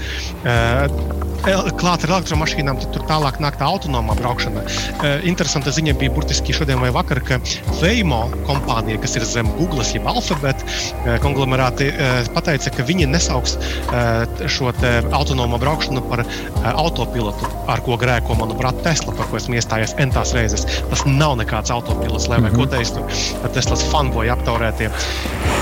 Uh, 0.43 1.31
klāt 1.43 2.05
ar 2.07 2.13
elektromašīnām, 2.15 2.79
tad 2.79 2.93
tur 2.95 3.03
tālāk 3.09 3.41
nāk 3.43 3.57
tā 3.59 3.67
autonomā 3.67 4.15
braukšana. 4.19 4.63
Uh, 4.63 5.17
interesanta 5.29 5.75
ziņa 5.75 5.97
bija 5.99 6.15
burtiski 6.15 6.55
šodien 6.55 6.81
vai 6.83 6.93
vakar, 6.95 7.21
ka 7.27 7.41
Veimo 7.81 8.25
kompānija, 8.47 9.01
kas 9.03 9.19
ir 9.19 9.27
zem 9.27 9.51
Google, 9.59 9.85
jeb 9.91 10.07
Alphabet 10.09 10.63
uh, 10.63 11.17
konglomerāti, 11.25 11.82
uh, 11.91 12.31
pateica, 12.35 12.73
ka 12.77 12.87
viņi 12.89 13.09
nesauks 13.11 13.57
uh, 13.59 14.47
šo 14.47 14.73
autonomo 15.13 15.59
braukšanu 15.63 16.05
par 16.11 16.25
uh, 16.25 16.69
autopilotu, 16.73 17.49
ar 17.71 17.83
ko 17.85 17.99
grēko 18.01 18.37
manuprāt 18.39 18.83
Tesla, 18.87 19.15
par 19.17 19.29
ko 19.31 19.41
esmu 19.41 19.59
iestājies 19.59 19.97
entās 20.03 20.35
reizes. 20.37 20.67
Tas 20.91 21.05
nav 21.09 21.37
nekāds 21.41 21.73
autopilots, 21.75 22.29
lai 22.29 22.41
mm 22.41 22.47
-hmm. 22.47 22.57
ko 22.57 22.67
teiktu 22.67 23.53
Teslas 23.55 23.85
fanboji 23.93 24.31
aptaurētie. 24.31 24.91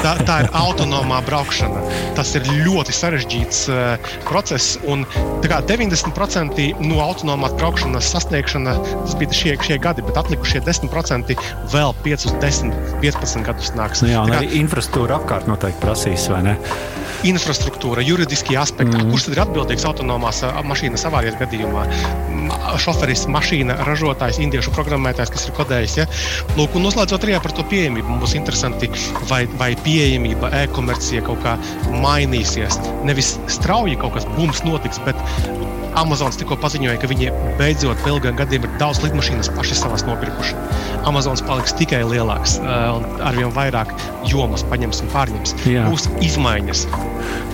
Tā, 0.00 0.14
tā 0.24 0.38
ir 0.44 0.48
autonomā 0.56 1.20
braukšana. 1.26 1.82
Tas 2.16 2.34
ir 2.34 2.46
ļoti 2.64 2.92
sarežģīts 2.96 3.58
uh, 3.68 4.12
process. 4.28 4.78
Un, 4.88 5.04
kā, 5.44 5.60
90% 5.66 6.80
no 6.80 7.00
autonomās 7.04 7.52
braukšanas 7.60 8.08
sasniegšana 8.14 8.76
bija 9.20 9.36
šie, 9.36 9.56
šie 9.60 9.78
gadi, 9.82 10.04
bet 10.06 10.16
atlikušie 10.16 10.62
10% 10.64 11.36
vēl 11.72 11.94
5, 12.04 12.26
10, 12.40 12.72
15 13.02 13.44
gadus 13.44 13.72
nāks. 13.76 14.04
Nu 14.04 14.12
jā, 14.12 14.24
kā, 14.24 14.40
arī 14.40 14.60
infrastruktūra 14.60 15.20
apkārt 15.20 15.50
noteikti 15.50 15.84
prasīs, 16.00 16.30
vai 16.32 16.40
ne? 16.46 16.56
Infrastruktūra, 17.28 18.00
juridiskie 18.00 18.56
aspekti. 18.56 18.96
Mm. 18.96 19.10
Kurš 19.12 19.26
tad 19.26 19.34
ir 19.34 19.40
atbildīgs 19.42 19.84
autonomās 19.84 20.40
mašīnas 20.64 21.04
avārijas 21.04 21.36
gadījumā? 21.36 21.82
Šoferis, 22.80 23.26
mašīna, 23.28 23.76
ražotājs, 23.84 24.40
indiešu 24.40 24.72
programmētājs, 24.72 25.32
kas 25.34 25.44
ir 25.44 25.54
kodējis. 25.58 25.98
Ja? 26.00 26.06
Lūk, 26.56 26.78
un 26.78 26.86
noslēdzot 26.86 27.26
arī 27.26 27.36
par 27.44 27.52
to 27.52 27.66
pieejamību, 27.68 28.08
mums 28.08 28.24
būs 28.24 28.38
interesanti, 28.40 28.88
vai, 29.28 29.42
vai 29.60 29.74
pieejamība, 29.84 30.48
e-komercija 30.62 31.26
kaut 31.28 31.44
kā 31.44 31.58
mainīsies. 32.00 32.80
Nevis 33.04 33.36
strauji 33.52 34.00
kaut 34.00 34.16
kas 34.16 34.28
bums 34.38 34.64
notiks, 34.64 35.02
bet 35.04 35.20
Amazons 35.98 36.38
tikko 36.40 36.58
paziņoja, 36.60 36.98
ka 37.02 37.10
viņi 37.10 37.30
beidzot 37.58 37.98
pēc 38.04 38.14
ilgiem 38.14 38.36
gadiem 38.38 38.66
ir 38.66 38.76
daudz 38.80 39.02
lidmašīnas 39.04 39.50
paši 39.56 39.78
savas 39.78 40.04
nopirkuši. 40.06 40.54
Amazons 41.08 41.42
paliks 41.46 41.74
tikai 41.78 42.02
lielāks 42.06 42.58
un 42.60 43.06
arvien 43.24 43.50
vairāk 43.56 43.92
jomas 44.28 44.64
paņems 44.70 45.02
un 45.04 45.12
pārņems. 45.14 45.56
Jā. 45.68 45.86
Būs 45.88 46.06
izmaiņas. 46.24 46.86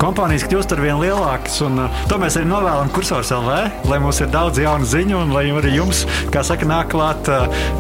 Kompānijas 0.00 0.44
kļūst 0.50 0.74
ar 0.74 0.80
vien 0.82 0.98
lielākas, 1.00 1.56
un 1.64 1.78
to 2.10 2.18
mēs 2.20 2.36
arī 2.38 2.48
novēlam 2.50 2.90
kursors 2.92 3.32
LV, 3.34 3.86
lai 3.88 3.98
mums 4.02 4.20
ir 4.20 4.28
daudz 4.32 4.60
jaunu 4.60 4.88
ziņu, 4.88 5.18
un 5.24 5.32
lai 5.34 5.46
arī 5.56 5.72
jums, 5.76 6.02
kā 6.34 6.42
saka, 6.46 6.68
nāk 6.68 6.90
klāt 6.92 7.28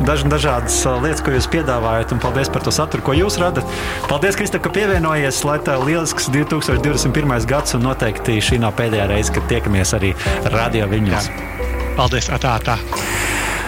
daž, 0.06 0.24
dažādas 0.30 0.78
lietas, 1.04 1.22
ko 1.24 1.34
jūs 1.34 1.48
piedāvājat, 1.52 2.14
un 2.16 2.22
paldies 2.22 2.50
par 2.52 2.64
to 2.64 2.72
saturu, 2.74 3.04
ko 3.06 3.16
jūs 3.16 3.36
radat. 3.42 3.68
Paldies, 4.08 4.38
Krista, 4.38 4.60
ka 4.62 4.72
pievienojies, 4.72 5.42
lai 5.48 5.58
tev 5.66 5.84
lielisks 5.88 6.30
2021. 6.32 7.36
gads, 7.48 7.76
un 7.76 7.84
noteikti 7.86 8.38
šī 8.44 8.60
nav 8.64 8.76
pēdējā 8.80 9.08
reize, 9.12 9.34
kad 9.36 9.48
tiekamies 9.52 9.92
arī 9.98 10.14
radio 10.52 10.88
viņos. 10.90 11.30
Paldies! 11.96 12.30
Atā, 12.32 12.58
atā. 12.60 12.78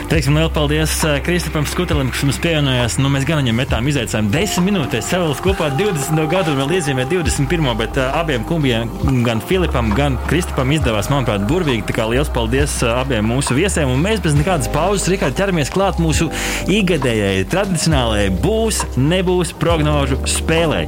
Teiksim, 0.08 0.38
liels 0.38 0.54
paldies 0.56 0.92
eh, 1.04 1.18
Kristupam 1.20 1.66
Skutelim, 1.68 2.08
kas 2.08 2.22
mums 2.24 2.38
pievienojās. 2.40 2.94
Nu, 2.96 3.10
mēs 3.12 3.26
gan 3.28 3.42
viņam 3.42 3.58
metām 3.60 3.88
izaicinājumu 3.90 4.30
10 4.32 4.64
minūtēs. 4.64 5.04
Sevilis 5.04 5.42
kopā 5.44 5.66
ar 5.66 5.74
20. 5.76 6.22
gadu 6.32 6.54
vēl 6.56 6.70
iezīmē 6.78 7.04
21. 7.10 7.66
bet 7.76 7.98
uh, 8.00 8.16
abiem 8.16 8.46
kumbiem, 8.48 8.88
gan 9.26 9.42
Filipam, 9.44 9.90
gan 9.92 10.16
Kristupam 10.30 10.72
izdevās, 10.72 11.10
manuprāt, 11.12 11.44
burvīgi. 11.50 11.84
Tā 11.90 11.96
kā 11.98 12.06
liels 12.08 12.30
paldies 12.32 12.78
uh, 12.86 12.94
abiem 13.02 13.28
mūsu 13.28 13.52
viesiem. 13.58 13.92
Un 13.92 14.00
mēs 14.00 14.22
bez 14.24 14.32
nekādas 14.38 14.70
pauzes, 14.72 15.10
Rikārd, 15.12 15.36
ķeramies 15.36 15.72
klāt 15.74 16.00
mūsu 16.00 16.30
ikgadējai, 16.72 17.44
tradicionālajai 17.52 18.32
būs, 18.40 18.80
nebūs 18.96 19.52
prognožu 19.60 20.22
spēlē. 20.24 20.86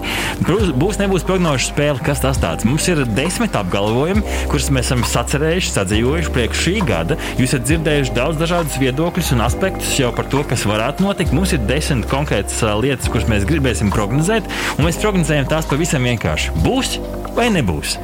Būs, 0.49 0.97
nebūs 1.03 1.29
prognožu 1.29 1.69
spēle. 1.75 2.01
Kas 2.09 2.25
tas 2.25 2.41
tāds? 2.41 2.65
Mums 2.65 2.89
ir 2.89 3.05
desmit 3.21 3.61
apgalvojumi, 3.61 4.25
kurus 4.49 4.73
mēs 4.73 4.89
esam 4.89 5.05
sacerējuši, 5.13 5.77
sadzīvojuši 5.77 6.35
priekš 6.39 6.67
šī 6.71 6.77
gada. 6.89 7.21
Jūs 7.37 7.51
esat 7.51 7.69
dzirdējuši 7.69 8.17
daudz 8.17 8.41
dažādus 8.41 8.81
viedokļus 8.81 9.10
viedokļus 9.11 9.33
un 9.35 9.43
aspektus 9.43 9.97
jau 9.99 10.11
par 10.15 10.29
to, 10.31 10.45
kas 10.47 10.63
varētu 10.69 11.03
notikt. 11.03 11.35
Mums 11.35 11.51
ir 11.57 11.65
desmit 11.67 12.07
konkrētas 12.11 12.63
lietas, 12.79 13.11
kuras 13.11 13.27
mēs 13.27 13.47
gribēsim 13.49 13.91
prognozēt, 13.91 14.47
un 14.79 14.87
mēs 14.87 15.01
prognozējam 15.03 15.51
tās 15.51 15.67
pavisam 15.67 16.07
vienkārši. 16.07 16.55
Būs 16.63 17.01
vai 17.35 17.47
nebūs. 17.55 17.97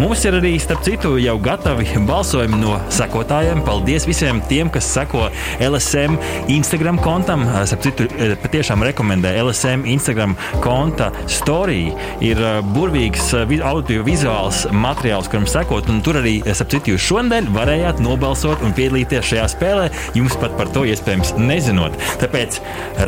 Mums 0.00 0.22
ir 0.24 0.36
arī, 0.38 0.54
starp 0.60 0.82
citu, 0.86 1.14
jau 1.20 1.36
gatavi 1.42 2.00
balsojumi 2.08 2.58
no 2.60 2.78
sekotājiem. 2.92 3.60
Paldies 3.66 4.06
visiem 4.08 4.40
tiem, 4.48 4.70
kas 4.72 4.88
seko 4.88 5.28
LSM 5.62 6.16
Instagram 6.52 7.00
kontam. 7.04 7.44
Starp 7.68 7.84
citu, 7.84 8.06
patiešām 8.42 8.84
rekomendē 8.88 9.34
LSM 9.42 9.84
Instagram 9.90 10.36
konta 10.64 11.10
story. 11.30 11.90
Ir 12.24 12.40
burvīgs 12.72 13.32
audio-vizuāls 13.36 14.66
materiāls, 14.72 15.28
kuram 15.30 15.48
sekot, 15.50 15.90
un 15.92 16.00
tur 16.04 16.20
arī, 16.22 16.38
starp 16.48 16.72
citu, 16.76 16.94
jūs 16.94 17.08
šonadēļ 17.10 17.50
varējāt 17.56 18.02
nobalsot 18.04 18.64
un 18.64 18.74
piedalīties 18.76 19.28
šajā 19.32 19.46
spēlē. 19.54 19.90
Jums 20.16 20.38
pat 20.40 20.49
par 20.58 20.72
to 20.74 20.84
iespējams 20.88 21.34
nezinot. 21.38 21.96
Tāpēc, 22.22 22.60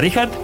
Rihard, 0.03 0.34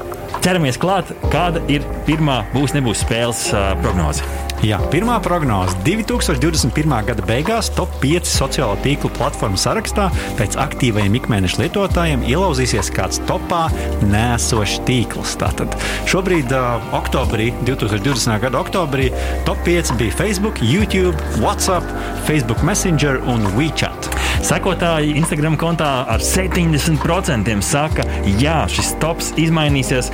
ķeramies 0.44 0.78
klāt, 0.80 1.10
kāda 1.32 1.62
ir 1.72 1.86
pirmā 2.06 2.42
būs 2.54 2.76
nebūs 2.76 3.02
spēles 3.04 3.48
uh, 3.54 3.72
prognoze. 3.82 4.26
Jā, 4.64 4.80
pirmā 4.90 5.20
prognoze- 5.22 5.76
2021. 5.86 7.04
gada 7.06 7.22
beigās 7.22 7.68
top 7.74 7.92
5 8.02 8.26
sociālo 8.26 8.74
tīklu 8.82 9.10
platformu 9.14 9.58
sarakstā 9.60 10.08
pēc 10.38 10.56
aktīvajiem 10.58 11.14
ikmēneša 11.20 11.60
lietotājiem 11.62 12.24
ielauzīsies 12.26 12.90
kāds 12.90 13.20
topā 13.30 13.68
nēsošs 14.02 14.80
tīkls. 14.88 15.36
Tātad 15.38 15.78
šobrīd, 16.10 16.50
uh, 16.50 16.82
oktobrī, 16.98 17.52
2020. 17.64 18.40
gada 18.42 18.58
oktobrī, 18.58 19.12
top 19.46 19.62
5 19.64 19.94
bija 19.96 20.12
Facebook, 20.18 20.58
YouTube, 20.58 21.14
WhatsApp, 21.38 21.86
Facebook 22.26 22.62
Messenger 22.66 23.22
un 23.30 23.46
WeChat. 23.54 24.10
Sekotāji 24.46 25.16
Instagram 25.18 25.56
kontā 25.58 25.88
ar 26.08 26.22
70% 26.24 27.56
saka, 27.64 28.04
jā, 28.38 28.60
šis 28.70 28.92
tops 29.02 29.32
izmainīsies. 29.40 30.10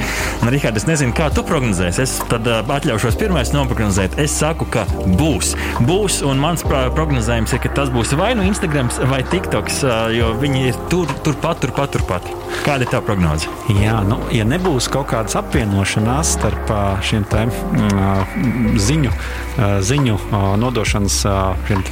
Rihards, 0.48 0.82
es 0.82 0.88
nezinu, 0.88 1.14
kā 1.16 1.28
tu 1.34 1.44
prognozēsi. 1.46 2.02
Es 2.04 2.16
tad 2.30 2.48
atļaušos 2.48 3.18
pirmais 3.20 3.52
noprognozēt. 3.54 4.18
Es 4.22 4.36
saku, 4.40 4.68
ka 4.70 4.86
būs. 5.18 5.54
Būs, 5.84 6.20
un 6.26 6.40
mans 6.42 6.64
prognozējums 6.64 7.54
ir, 7.56 7.62
ka 7.64 7.74
tas 7.76 7.92
būs 7.94 8.14
vai 8.18 8.32
nu 8.38 8.46
Instagram 8.48 8.90
vai 9.10 9.22
TikToks, 9.28 9.82
jo 10.16 10.32
viņi 10.40 10.66
ir 10.70 10.80
tur, 10.92 11.10
turpat, 11.26 11.62
turpat, 11.64 11.94
turpat. 11.96 12.30
Kāda 12.64 12.86
ir 12.86 12.92
tā 12.92 13.00
prognoze? 13.04 13.50
Jā, 13.80 13.98
nu, 14.06 14.20
ja 14.32 14.46
nebūs 14.48 14.88
kaut 14.92 15.10
kādas 15.10 15.36
apvienošanās 15.40 16.36
starp 16.38 16.70
šiem 17.04 17.26
te, 17.28 17.44
mm, 17.50 18.78
ziņu, 18.80 19.12
ziņu 19.84 20.18
nodošanas 20.62 21.18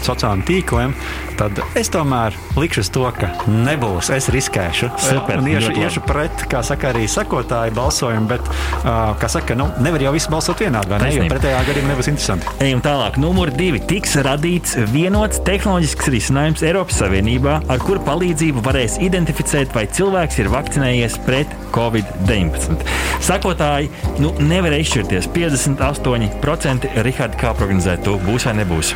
sociālajiem 0.07 0.45
tīkliem, 0.49 0.95
tad 1.41 1.59
es 1.78 1.91
tomēr 1.93 2.22
likšu 2.57 2.83
uz 2.85 2.91
to, 2.95 3.05
ka 3.16 3.33
nebūs. 3.51 4.11
Es 4.14 4.29
riskēšu. 4.33 4.91
Super, 5.03 5.41
un 5.43 5.49
iešu, 5.51 5.73
iešu 5.83 6.03
pret, 6.07 6.45
kā 6.51 6.62
saka, 6.66 6.93
arī 6.93 7.09
sakotāju 7.11 7.75
balsojumu, 7.77 8.29
bet, 8.31 8.51
kā 8.83 9.31
saka, 9.33 9.57
nu, 9.59 9.68
nevar 9.83 10.05
jau 10.07 10.12
visi 10.14 10.31
balsot 10.33 10.62
vienādi, 10.62 10.93
vai 10.93 11.01
ne? 11.03 11.11
Jo 11.16 11.27
pretējā 11.33 11.62
gadījumā 11.68 11.93
nebūs 11.93 12.11
interesanti. 12.12 12.55
Ejam 12.64 12.83
tālāk. 12.85 13.18
Numur 13.23 13.53
divi. 13.55 13.83
Tiks 13.91 14.14
radīts 14.27 14.77
vienots 14.93 15.43
tehnoloģisks 15.47 16.11
risinājums 16.14 16.64
Eiropas 16.66 17.01
Savienībā, 17.03 17.59
ar 17.73 17.83
kuru 17.83 18.03
palīdzību 18.07 18.62
varēs 18.64 18.99
identificēt, 19.03 19.75
vai 19.77 19.87
cilvēks 19.91 20.41
ir 20.43 20.53
vakcinējies 20.53 21.18
pret 21.27 21.57
Covid-19. 21.75 22.87
Sakotāji, 23.25 23.91
nu, 24.23 24.33
nevar 24.43 24.77
izšķirties. 24.79 25.31
58% 25.35 26.91
Rihards, 27.07 27.41
kā 27.41 27.55
prognozēt, 27.59 28.09
būs 28.27 28.49
vai 28.49 28.57
nebūs? 28.61 28.95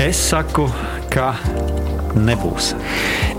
Es 0.00 0.16
saku, 0.16 0.66
ka 1.12 1.34
nebūs. 2.16 2.72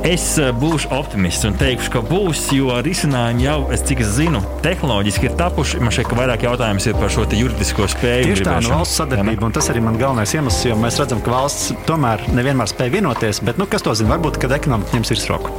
Es 0.07 0.25
eh, 0.41 0.51
būšu 0.55 0.91
optimists 0.95 1.47
un 1.47 1.57
teikšu, 1.59 1.91
ka 1.93 2.03
būs, 2.05 2.45
jo 2.55 2.75
risinājumi 2.85 3.47
jau, 3.47 3.57
es 3.75 3.85
cik 3.87 4.03
es 4.03 4.13
zinu, 4.17 4.41
tehnoloģiski 4.65 5.29
ir 5.29 5.37
tapuši. 5.39 5.81
Man 5.83 5.95
šeit 5.95 6.11
vairāk 6.13 6.45
jautājums 6.47 6.87
ir 6.89 6.97
par 6.99 7.13
šo 7.13 7.25
juridisko 7.27 7.87
spēju. 7.95 8.31
Tieši 8.31 8.47
tā, 8.47 8.57
no 8.65 8.75
valsts 8.77 8.99
sadarbība, 9.01 9.47
un 9.47 9.55
tas 9.55 9.69
arī 9.73 9.83
man 9.85 9.99
galvenais 10.01 10.35
iemesls, 10.35 10.63
jo 10.69 10.79
mēs 10.79 10.99
redzam, 11.01 11.23
ka 11.23 11.33
valsts 11.33 11.73
tomēr 11.89 12.27
nevienmēr 12.33 12.71
spēj 12.71 12.95
vienoties, 12.97 13.43
bet, 13.45 13.61
nu, 13.61 13.69
kas 13.69 13.85
to 13.85 13.95
zina, 13.97 14.15
varbūt, 14.15 14.41
kad 14.43 14.55
ekonomika 14.59 14.97
ņems 14.97 15.15
virsroku. 15.15 15.53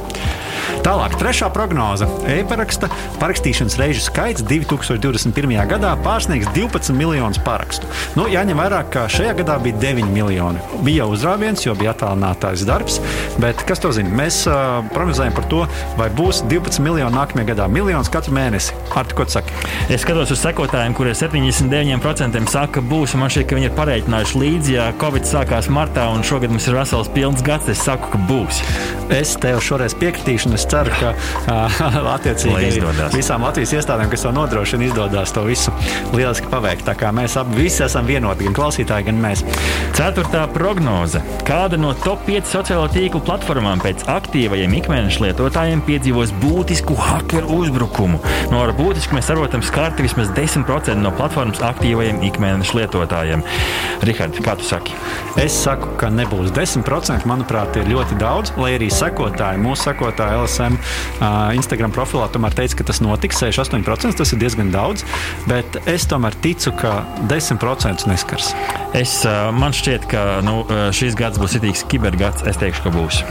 Tālāk, 0.85 1.15
trešā 1.17 1.47
prognoze- 1.49 2.05
e-paraksta 2.29 2.91
parakstīšanas 3.17 3.75
reižu 3.81 4.03
skaits 4.05 4.43
2021. 4.45 5.65
gadā 5.65 5.95
pārsniegs 5.97 6.45
12 6.53 6.93
miljonus 6.93 7.39
parakstu. 7.41 7.87
Nu, 8.15 8.27
jāņem 8.29 8.59
vērā, 8.61 8.83
ka 8.93 9.07
šajā 9.09 9.33
gadā 9.39 9.55
bija 9.63 9.79
9 9.81 10.11
miljoni. 10.13 10.61
Bija 10.83 11.01
jau 11.01 11.15
uzrāviens, 11.15 11.65
jo 11.65 11.73
bija 11.73 11.95
attālinātājs 11.95 12.65
darbs, 12.69 12.99
bet 13.39 13.63
kas 13.65 13.79
to 13.79 13.91
zina? 13.91 14.09
Mēs 14.13 14.45
uh, 14.45 14.85
prognozējam 14.93 15.33
par 15.33 15.47
to, 15.49 15.63
vai 15.97 16.09
būs 16.09 16.43
12 16.45 16.77
miljoni 16.79 17.17
nākamajā 17.17 17.47
gadā. 17.55 17.67
Miljons 17.67 18.09
katru 18.13 18.35
mēnesi. 18.37 18.77
Ar 18.95 19.05
ko 19.05 19.25
tu 19.25 19.31
saki? 19.31 19.57
Es 19.89 20.05
skatos 20.05 20.29
uz 20.31 20.39
sekotājiem, 20.45 20.93
kuriem 20.93 21.17
79% 21.17 22.47
saka, 22.47 22.85
būs. 22.85 23.17
Man 23.17 23.33
šķiet, 23.33 23.49
ka 23.49 23.57
viņi 23.57 23.71
ir 23.71 23.75
pareiķinājuši 23.81 24.37
līdzi, 24.37 24.77
ja 24.77 24.93
Covid 25.01 25.25
sākās 25.25 25.65
martā 25.65 26.05
un 26.13 26.21
šogad 26.21 26.53
mums 26.53 26.69
ir 26.69 26.77
vesels 26.77 27.09
pilns 27.09 27.41
gads. 27.41 27.73
Es 27.73 27.81
saku, 27.81 28.13
ka 28.13 28.21
būs. 28.29 28.61
Es 29.09 29.35
tev 29.41 29.59
šoreiz 29.65 29.97
piekritīšu, 29.97 30.53
ceru, 30.75 30.91
ka 30.99 31.11
uh, 31.13 31.79
attiecīgi 32.15 32.83
visām 33.15 33.45
Latvijas 33.45 33.75
iestādēm, 33.79 34.09
kas 34.11 34.25
to 34.25 34.31
nodrošina, 34.35 34.87
izdodas 34.89 35.33
to 35.35 35.45
visu 35.47 35.73
lieliski 36.13 36.49
paveikt. 36.51 36.85
Tā 36.87 36.95
kā 36.99 37.11
mēs 37.15 37.37
abi 37.39 37.63
visi 37.63 37.83
esam 37.85 38.07
vienoti, 38.09 38.47
gan 38.47 38.57
klausītāji, 38.57 39.07
gan 39.09 39.21
mēs. 39.23 39.43
Ceturtā 39.95 40.45
prognoze. 40.51 41.21
Kāda 41.47 41.79
no 41.79 41.93
top 42.03 42.25
5 42.27 42.51
sociālo 42.51 42.87
tīklu 42.91 43.21
platformām 43.25 43.81
pēc 43.83 44.05
aktīvajiem 44.11 44.75
ikmēneša 44.81 45.25
lietotājiem 45.27 45.83
piedzīvos 45.87 46.33
būtisku 46.41 46.97
hakeru 46.99 47.61
uzbrukumu? 47.61 48.19
No 48.51 48.63
ar 48.65 48.73
būtisku 48.77 49.17
mēs 49.17 49.29
saprotam 49.31 49.63
skarti 49.65 50.05
vismaz 50.05 50.33
10% 50.35 50.99
no 51.01 51.13
platformas 51.15 51.63
aktīvajiem 51.65 52.23
ikmēneša 52.31 52.79
lietotājiem. 52.81 53.45
Rihards, 54.05 54.43
kā 54.43 54.57
tu 54.59 54.67
saki? 54.67 54.95
Es 55.41 55.55
saku, 55.65 55.93
ka 55.99 56.11
nebūs 56.13 56.51
10%. 56.55 57.25
Manuprāt, 57.29 57.77
ir 57.79 57.89
ļoti 57.89 58.19
daudz, 58.19 58.53
lai 58.59 58.75
arī 58.77 58.91
sekotāji, 58.93 59.61
mūsu 59.63 59.89
sekotāji 59.89 60.43
LSM 60.43 60.64
uh, 60.73 61.53
Instagram 61.55 61.93
profilā 61.95 62.27
tomēr 62.33 62.57
teica, 62.57 62.81
ka 62.81 62.89
tas 62.91 63.01
notiks 63.03 63.41
68%. 63.43 64.15
Tas 64.15 64.33
ir 64.33 64.41
diezgan 64.41 64.71
daudz, 64.73 65.05
bet 65.49 65.79
es 65.89 66.07
tomēr 66.09 66.37
ticu, 66.43 66.73
ka 66.79 66.97
10% 67.31 68.07
neskars. 68.09 68.53
Es, 68.95 69.17
man 69.55 69.75
šķiet, 69.75 70.07
ka 70.11 70.25
nu, 70.45 70.61
šis 70.95 71.17
gads 71.19 71.41
būs 71.41 71.59
itīgs 71.59 71.85
kibergads. 71.91 72.45
Es 72.49 72.61
teikšu, 72.61 72.87
ka 72.87 72.95
būs. 72.95 73.21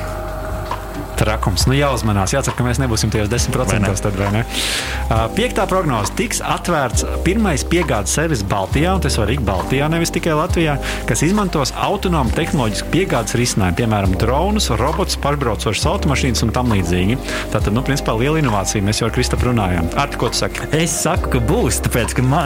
Trakums. 1.19 1.67
Nu, 1.69 1.77
jāuzmanās, 1.77 2.35
jācer, 2.35 2.55
ka 2.57 2.67
mēs 2.67 2.81
nebūsim 2.83 3.13
tajos 3.15 3.31
10% 3.33 4.03
tad, 4.05 4.19
vai 4.19 4.31
ne? 4.35 4.43
Uh, 4.45 5.27
piektā 5.37 5.67
prognoze 5.71 6.13
tiks 6.19 6.41
atvērts 6.45 7.05
pirmais 7.27 7.65
piegādes 7.69 8.15
servis 8.17 8.43
Baltijā, 8.47 8.95
un 8.97 9.05
tas 9.05 9.19
var 9.21 9.29
arī 9.29 9.39
Baltijā, 9.45 9.89
nevis 9.93 10.13
tikai 10.15 10.35
Latvijā, 10.39 10.77
kas 11.09 11.25
izmantos 11.27 11.75
autonomu 11.79 12.35
tehnoloģisku 12.35 12.91
piegādes 12.93 13.37
risinājumu, 13.39 13.79
piemēram, 13.81 14.17
dronus, 14.21 14.71
robotus, 14.81 15.19
pārbraucošas 15.23 15.87
automašīnas 15.91 16.45
un 16.47 16.53
tam 16.55 16.73
līdzīgi. 16.75 17.19
Tātad, 17.55 17.73
nu, 17.77 17.85
principā, 17.87 18.17
liela 18.19 18.41
inovācija. 18.43 18.85
Mēs 18.85 19.03
jau 19.03 19.09
ar 19.09 19.15
Kristapam 19.15 19.53
runājām. 19.53 19.91
Arti, 20.01 20.21
ko 20.21 20.31
tu 20.33 20.41
saki? 20.41 20.69
Es 20.77 20.95
saku, 21.05 21.31
ka 21.35 21.43
būs, 21.45 21.81
tāpēc, 21.87 22.17
ka 22.19 22.25
ma, 22.27 22.43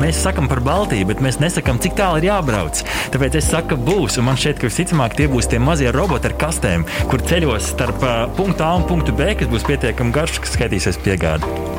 mēs 0.00 0.22
sakām 0.24 0.48
par 0.50 0.62
Baltiju, 0.64 1.08
bet 1.10 1.22
mēs 1.24 1.40
nesakām, 1.42 1.80
cik 1.82 1.96
tālu 1.98 2.22
ir 2.22 2.28
jābrauc. 2.30 2.82
Tāpēc 3.14 3.38
es 3.40 3.50
saku, 3.52 3.74
ka 3.74 3.80
būs, 3.88 4.18
un 4.20 4.28
man 4.28 4.38
šķiet, 4.40 4.60
ka 4.60 4.70
visticamāk 4.70 5.16
tie 5.18 5.28
būs 5.30 5.50
tie 5.50 5.60
mazie 5.62 5.92
roboti 5.94 6.30
ar 6.30 6.36
kastēm, 6.40 6.86
kur 7.10 7.22
ceļos 7.28 7.72
starp 7.74 7.97
uh, 8.02 8.28
punktu 8.36 8.64
A 8.64 8.74
un 8.78 8.86
punktu 8.88 9.14
B, 9.16 9.32
kas 9.38 9.50
būs 9.50 9.66
pietiekami 9.68 10.14
garš, 10.14 10.40
kas 10.44 10.56
skaitīsies 10.58 11.00
piegādi. 11.04 11.77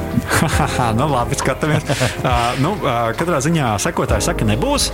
Nu, 0.99 1.07
labi, 1.11 1.37
skatāmies. 1.39 1.85
uh, 2.23 2.55
nu, 2.63 2.75
uh, 2.81 3.09
katrā 3.17 3.39
ziņā 3.43 3.73
sekotāji 3.81 4.25
saka, 4.29 4.47
nebūs. 4.47 4.89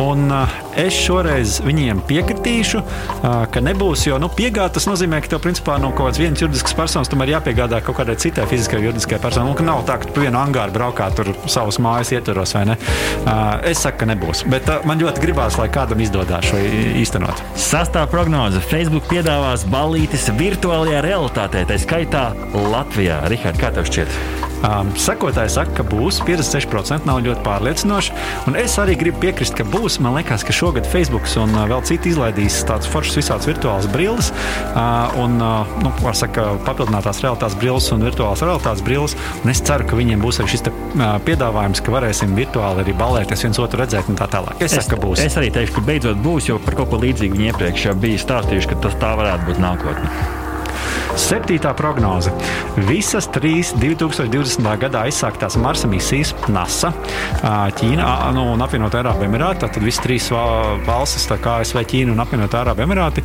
Un 0.00 0.28
uh, 0.32 0.56
es 0.76 0.96
šoreiz 1.06 1.58
viņiem 1.64 2.02
piekritīšu, 2.08 2.82
uh, 2.82 3.44
ka 3.52 3.62
nebūs. 3.64 4.06
Jo 4.08 4.20
nu, 4.22 4.28
piegādā 4.32 4.76
tas 4.76 4.88
nozīmē, 4.88 5.22
ka 5.24 5.34
tev 5.34 5.42
principā 5.44 5.78
no 5.82 5.92
kaut 5.92 6.10
kādas 6.10 6.20
vienas 6.20 6.42
juridiskas 6.44 6.76
personas 6.76 7.10
tomēr 7.12 7.36
jāpiegādā 7.36 7.80
kaut 7.84 7.98
kādai 8.00 8.18
citai 8.20 8.46
fiziskai 8.50 8.82
juridiskai 8.84 9.20
personai. 9.22 9.54
Ka 9.56 9.66
nav 9.66 9.84
tā, 9.88 9.98
ka 10.02 10.10
tu 10.12 10.24
vienu 10.24 10.40
angāru 10.40 10.74
braukā 10.76 11.08
tur 11.16 11.32
savas 11.48 11.80
mājas 11.82 12.12
ietvaros 12.16 12.56
vai 12.58 12.66
ne. 12.72 12.78
Uh, 13.24 13.56
es 13.72 13.82
saku, 13.84 14.02
ka 14.02 14.10
nebūs. 14.12 14.44
Bet 14.52 14.68
uh, 14.72 14.84
man 14.88 15.00
ļoti 15.00 15.24
gribās, 15.24 15.58
lai 15.60 15.68
kādam 15.72 16.02
izdodas 16.04 16.50
šo 16.50 16.60
īstenot. 17.00 17.40
Sastāv 17.60 18.10
prognoze. 18.12 18.60
Facebook 18.70 19.08
piedāvās 19.10 19.64
balītis 19.72 20.28
virtuālajā 20.36 21.02
realitātē, 21.06 21.64
tā 21.68 21.80
skaitā 21.80 22.28
Latvijā. 22.54 23.22
Rihard, 23.32 23.60
kā 23.60 23.72
tev 23.74 23.88
šķiet? 23.88 24.20
Um, 24.66 24.88
sekotāji 24.98 25.52
saka, 25.54 25.70
ka 25.78 25.84
būs 25.86 26.18
56%, 26.26 27.06
nav 27.06 27.20
ļoti 27.22 27.42
pārliecinoši. 27.46 28.14
Un 28.50 28.56
es 28.58 28.74
arī 28.82 28.96
gribu 28.98 29.20
piekrist, 29.22 29.54
ka 29.54 29.66
būs. 29.68 30.00
Man 30.02 30.16
liekas, 30.16 30.42
ka 30.46 30.54
šogad 30.56 30.88
Facebook 30.90 31.28
un 31.38 31.54
uh, 31.54 31.66
vēl 31.70 31.84
citi 31.86 32.10
izlaidīs 32.10 32.58
tādas 32.66 32.88
foršas 32.90 33.20
visādas 33.20 33.46
virtuālas 33.46 33.86
brilles. 33.92 34.32
Uh, 34.72 35.14
un, 35.22 35.38
uh, 35.38 35.76
nu, 35.84 35.92
saka, 36.16 36.48
papildinātās 36.66 37.22
realitātes 37.22 37.58
brilles 37.60 37.90
un 37.94 38.02
virtuālās 38.08 38.42
realitātes 38.42 38.82
brilles. 38.86 39.14
Un 39.44 39.52
es 39.54 39.62
ceru, 39.66 39.86
ka 39.86 39.98
viņiem 39.98 40.24
būs 40.24 40.40
arī 40.42 40.54
šis 40.56 40.66
te, 40.66 40.72
uh, 40.96 41.04
piedāvājums, 41.26 41.82
ka 41.84 41.94
varēsim 41.94 42.34
virtuāli 42.38 42.82
arī 42.82 42.96
balēties 42.98 43.46
viens 43.46 43.62
otru 43.62 43.84
redzēt 43.84 44.10
un 44.10 44.18
tā 44.18 44.26
tālāk. 44.32 44.58
Es, 44.58 44.74
es 44.74 44.90
saku. 44.90 45.14
Es 45.22 45.38
arī 45.38 45.52
teikšu, 45.54 45.78
ka 45.78 45.86
beidzot 45.92 46.18
būs, 46.24 46.50
jo 46.50 46.58
par 46.66 46.78
kaut 46.80 46.90
ko 46.90 47.00
līdzīgu 47.04 47.38
viņi 47.38 47.52
iepriekš 47.52 47.86
bija 48.02 48.24
stāstījuši, 48.24 48.72
ka 48.72 48.82
tas 48.88 48.98
tā 49.02 49.14
varētu 49.20 49.52
būt 49.52 49.62
nākotnē. 49.62 50.44
Septītā 51.16 51.72
prognoze. 51.76 52.32
Visas 52.88 53.28
trīs 53.32 53.72
2020. 53.80 54.66
gadā 54.82 55.06
izsāktās 55.08 55.56
Marsa 55.60 55.88
misijas 55.88 56.34
NASA, 56.52 56.92
Ķīna 57.76 58.08
nu, 58.36 58.44
un 58.52 58.64
apvienotā 58.64 59.00
Arābu 59.00 59.24
Emirāti. 59.26 59.64
Tad 59.64 59.80
visas 59.80 60.02
trīs 60.04 60.28
valstis, 60.86 61.24
kā 61.42 61.58
ASV, 61.62 61.80
Ķīna 61.88 62.12
un 62.12 62.20
apvienotā 62.24 62.60
Arābu 62.62 62.84
Emirāti, 62.84 63.24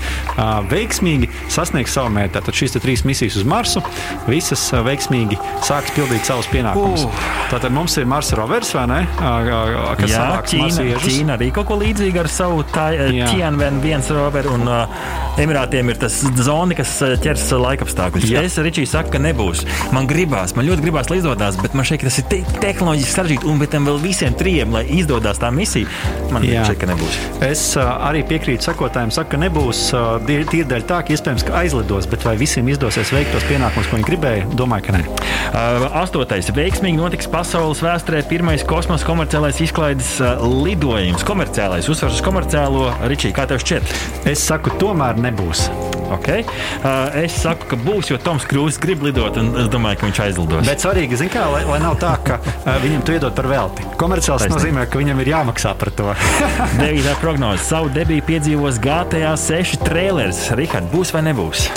veiksmīgi 0.72 1.30
sasniegs 1.52 1.98
savu 1.98 2.14
mērķi. 2.16 2.34
Tad 2.40 2.62
šīs 2.62 2.78
trīs 2.80 3.04
misijas 3.08 3.42
uz 3.42 3.48
Marsu 3.48 3.84
visas 4.30 4.64
veiksmīgi 4.88 5.40
sāks 5.68 5.92
pildīt 5.98 6.28
savus 6.28 6.48
pienākumus. 6.52 7.06
Uh. 7.08 7.26
Tātad 7.52 7.76
mums 7.76 7.98
ir 8.00 8.08
Marsa 8.08 8.40
rovers, 8.40 8.72
vai 8.78 8.86
ne? 8.88 9.02
Kas 9.20 10.14
Jā, 10.14 10.28
Ķīna, 10.48 10.88
Ķīna 11.04 11.36
arī 11.36 11.52
kaut 11.56 11.68
ko 11.68 11.80
līdzīgu 11.82 12.24
ar 12.24 12.32
savu 12.32 12.64
Tianwen 12.72 13.82
viens 13.84 14.08
roveru 14.16 14.56
un 14.56 14.68
uh, 14.72 15.12
Emirātiem 15.40 15.92
ir 15.92 16.00
tas 16.02 16.18
zoni, 16.44 16.76
kas 16.76 16.98
ķers 17.24 17.46
laika 17.56 17.82
laikapstākļus. 17.82 18.28
Jā. 18.30 18.44
Es 18.46 18.58
arī 18.62 18.86
saku, 18.86 19.14
ka 19.16 19.22
nebūs. 19.22 19.64
Man 19.96 20.08
gribās, 20.10 20.56
man 20.58 20.68
ļoti 20.68 20.86
gribās, 20.86 21.10
lai 21.12 21.20
izdodas, 21.22 21.58
bet 21.62 21.76
man 21.78 21.86
ka 21.88 22.04
tas 22.04 22.20
ir 22.20 22.28
te 22.30 22.42
tehnoloģiski 22.62 23.16
sarežģīti. 23.16 23.48
Un 23.50 23.62
tam 23.72 23.88
vēl 23.88 24.00
visiem 24.04 24.36
trijiem, 24.38 24.72
lai 24.74 24.84
izdodas 24.92 25.40
tā 25.42 25.52
misija, 25.54 25.88
man 26.34 26.46
šķiet, 26.46 26.78
ka 26.82 26.90
nebūs. 26.92 27.18
Es 27.48 27.64
uh, 27.80 27.88
arī 28.10 28.24
piekrītu 28.28 28.68
sakotājiem, 28.68 29.14
saku, 29.14 29.34
ka 29.34 29.42
nebūs 29.42 29.84
tīri 30.28 30.66
dēļ 30.68 30.86
tā, 30.90 31.02
ka 31.06 31.16
iespējams, 31.16 31.46
ka 31.48 31.56
aizlidos, 31.62 32.10
bet 32.12 32.26
vai 32.28 32.36
visiem 32.40 32.68
izdosies 32.72 33.14
veikt 33.16 33.34
tos 33.36 33.46
pienākumus, 33.50 33.90
ko 33.90 34.00
viņi 34.00 34.08
gribēja, 34.10 34.50
domāju, 34.60 34.88
ka 34.90 34.98
nē. 34.98 35.04
Uh, 35.52 35.88
astotais. 36.02 36.52
Veiksmīgi 36.56 37.00
notiks 37.00 37.30
pasaules 37.32 37.82
vēsturē 37.84 38.22
pirmais 38.30 38.66
kosmosa 38.68 39.08
komerciālais 39.08 39.62
izklaides 39.64 40.14
lidojums. 40.42 41.26
Komerciālais, 41.28 41.90
uzsvars 41.92 42.20
uz 42.20 42.26
komerciālo. 42.26 42.90
Ričī, 43.10 43.32
kā 43.36 43.48
tev 43.50 43.62
šķiet? 43.64 43.96
Es 44.32 44.44
saku, 44.48 44.74
tomēr 44.82 45.21
nebūs. 45.24 45.68
Okay. 46.12 46.44
Uh, 46.84 47.08
es 47.24 47.38
saku, 47.40 47.70
ka 47.72 47.78
būs, 47.80 48.10
jo 48.12 48.18
Toms 48.20 48.44
Krūzs 48.50 48.76
grib 48.84 49.04
lidot, 49.06 49.38
un 49.40 49.54
es 49.64 49.70
domāju, 49.72 50.02
ka 50.02 50.10
viņš 50.10 50.20
aizlidos. 50.26 50.68
Bet 50.68 50.84
svarīgi, 50.84 51.20
kā, 51.32 51.46
lai, 51.54 51.62
lai 51.70 51.80
nav 51.84 51.96
tā, 52.02 52.18
ka 52.26 52.42
uh, 52.44 52.74
viņam 52.84 53.06
to 53.08 53.16
iedod 53.16 53.38
par 53.38 53.48
velti. 53.48 53.88
Komerciāls 54.02 54.44
Taisnība. 54.44 54.60
nozīmē, 54.60 54.86
ka 54.92 55.00
viņam 55.00 55.24
ir 55.24 55.32
jāmaksā 55.32 55.72
par 55.80 55.94
to. 55.96 56.12
Devītā 56.82 57.16
prognoze. 57.24 57.64
Savu 57.64 57.94
debiju 57.96 58.28
piedzīvos 58.28 58.82
GTA 58.84 59.38
6 59.40 59.80
trailers. 59.88 60.44
Rihard, 60.60 60.92
būs 60.92 61.16
vai 61.16 61.24
nebūs? 61.30 61.70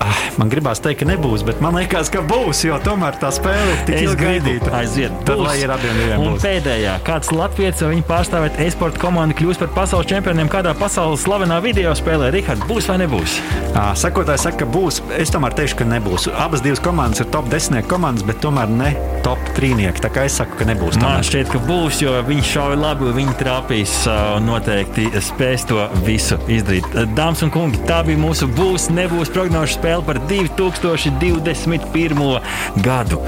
Ah, 0.00 0.20
man 0.40 0.50
gribās 0.52 0.80
teikt, 0.82 1.02
ka 1.02 1.08
nebūs, 1.10 1.44
bet 1.46 1.60
man 1.64 1.76
liekas, 1.78 2.10
ka 2.12 2.22
būs, 2.26 2.64
jo 2.66 2.78
tomēr 2.84 3.18
tā 3.20 3.30
spēle 3.34 3.74
ir 3.74 3.82
tik 3.88 4.12
gaidīta. 4.20 4.72
Aiziet, 4.80 5.14
tad 5.28 5.42
lai 5.44 5.58
ir 5.60 5.72
abiem 5.72 5.96
diviem. 6.00 6.22
Un 6.24 6.34
būs. 6.34 6.44
pēdējā, 6.44 6.96
kāds 7.06 7.32
Latvijas 7.34 7.82
vai 7.84 7.92
viņa 7.94 8.06
pārstāvēt 8.08 8.60
e-sporta 8.64 9.00
komandu 9.02 9.36
kļūs 9.38 9.60
par 9.60 9.72
pasaules 9.76 10.08
čempioniem 10.10 10.50
kādā 10.52 10.72
pasaules 10.78 11.24
slavenā 11.26 11.60
video 11.64 11.92
spēlē. 11.96 12.30
Rihard, 12.34 12.64
būs 12.70 12.88
vai 12.90 12.98
nebūs? 13.04 13.36
Sakotāji 14.00 14.44
saka, 14.46 14.64
ka 14.64 14.70
būs. 14.70 15.00
Es 15.20 15.32
tomēr 15.34 15.54
teikšu, 15.58 15.80
ka 15.80 15.88
nebūs. 15.88 16.28
Abas 16.40 16.64
divas 16.64 16.80
komandas 16.82 17.22
ir 17.22 17.28
top 17.34 17.50
10 17.52 17.84
komandas, 17.90 18.24
bet 18.26 18.40
tomēr 18.42 18.70
ne 18.72 18.90
top 19.24 19.40
3. 19.56 19.90
Tā 20.00 20.10
kā 20.12 20.24
es 20.28 20.38
saku, 20.40 20.58
ka 20.58 20.66
nebūs. 20.68 20.96
Tomēr. 20.96 21.20
Man 21.20 21.26
šķiet, 21.26 21.52
ka 21.52 21.60
būs, 21.68 22.00
jo 22.04 22.16
viņi 22.26 22.46
šauja 22.50 22.80
labi, 22.80 23.12
viņi 23.16 23.36
trāpīs 23.40 23.94
un 24.08 24.48
noteikti 24.48 25.08
spēs 25.22 25.66
to 25.70 25.84
visu 26.06 26.38
izdarīt. 26.50 26.88
Dāmas 27.16 27.44
un 27.46 27.52
kungi, 27.54 27.80
tā 27.88 28.00
bija 28.06 28.20
mūsu 28.20 28.48
būs, 28.56 28.88
nebūs 28.94 29.32
prognožu 29.34 29.76
spēle 29.76 30.06
par 30.06 30.20
2021. 30.30 32.40
gadu. 32.84 33.18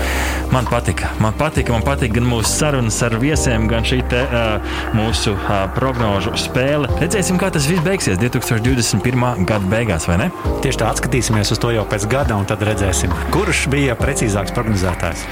Man 0.53 0.67
patika, 0.69 1.09
man 1.21 1.33
patika, 1.39 1.73
man 1.73 1.83
patika 1.83 2.19
gan 2.19 2.27
mūsu 2.29 2.51
sarunas 2.51 2.99
ar 3.07 3.15
viesiem, 3.21 3.65
gan 3.71 3.87
šī 3.89 4.03
te, 4.11 4.21
uh, 4.29 4.73
mūsu 4.93 5.33
uh, 5.33 5.53
prognožu 5.73 6.35
spēle. 6.37 6.91
Redzēsim, 7.01 7.39
kā 7.41 7.49
tas 7.55 7.65
viss 7.71 7.81
beigsies 7.85 8.21
2021. 8.21 9.47
gada 9.49 9.71
beigās, 9.73 10.05
vai 10.11 10.19
ne? 10.21 10.29
Tieši 10.63 10.83
tā 10.83 10.91
atskatīsimies 10.93 11.55
uz 11.55 11.61
to 11.63 11.73
jau 11.73 11.87
pēc 11.89 12.05
gada, 12.13 12.37
un 12.37 12.45
tad 12.49 12.61
redzēsim, 12.69 13.15
kurš 13.33 13.65
bija 13.73 13.97
precīzāks 13.97 14.53
prognozētājs. 14.53 15.25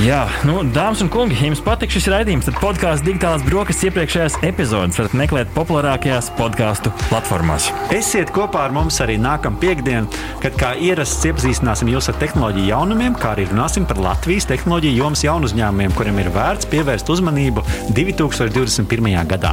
Jā, 0.00 0.22
nu, 0.48 0.62
dāmas 0.74 1.04
un 1.04 1.12
kungi, 1.12 1.36
ja 1.38 1.50
jums 1.50 1.62
patīk 1.64 1.92
šis 1.92 2.08
raidījums, 2.14 2.48
tad 2.48 2.56
podkāstu 2.62 3.10
digitālās 3.10 3.44
brokastis 3.44 3.90
iepriekšējās 3.90 4.40
epizodes 4.48 4.98
varat 4.98 5.18
meklēt 5.20 5.52
populārākajās 5.54 6.32
podkāstu 6.40 6.94
platformās. 7.10 7.68
Esiet 7.94 8.32
kopā 8.34 8.64
ar 8.64 8.74
mums 8.74 8.96
arī 9.04 9.20
nākamā 9.20 9.60
piekdiena, 9.60 10.24
kad 10.42 10.56
kā 10.58 10.72
ierasts 10.80 11.03
iepazīstināsim 11.28 11.90
jūs 11.92 12.08
ar 12.08 12.16
tehnoloģiju 12.20 12.70
jaunumiem, 12.70 13.16
kā 13.20 13.34
arī 13.34 13.44
runāsim 13.50 13.84
par 13.88 13.98
Latvijas 14.00 14.46
tehnoloģiju 14.48 14.96
jomas 14.96 15.24
jaunu 15.24 15.48
uzņēmumiem, 15.50 15.92
kuriem 15.98 16.20
ir 16.22 16.30
vērts 16.32 16.68
pievērst 16.72 17.10
uzmanību 17.12 17.64
2021. 17.96 19.10
gadā. 19.28 19.52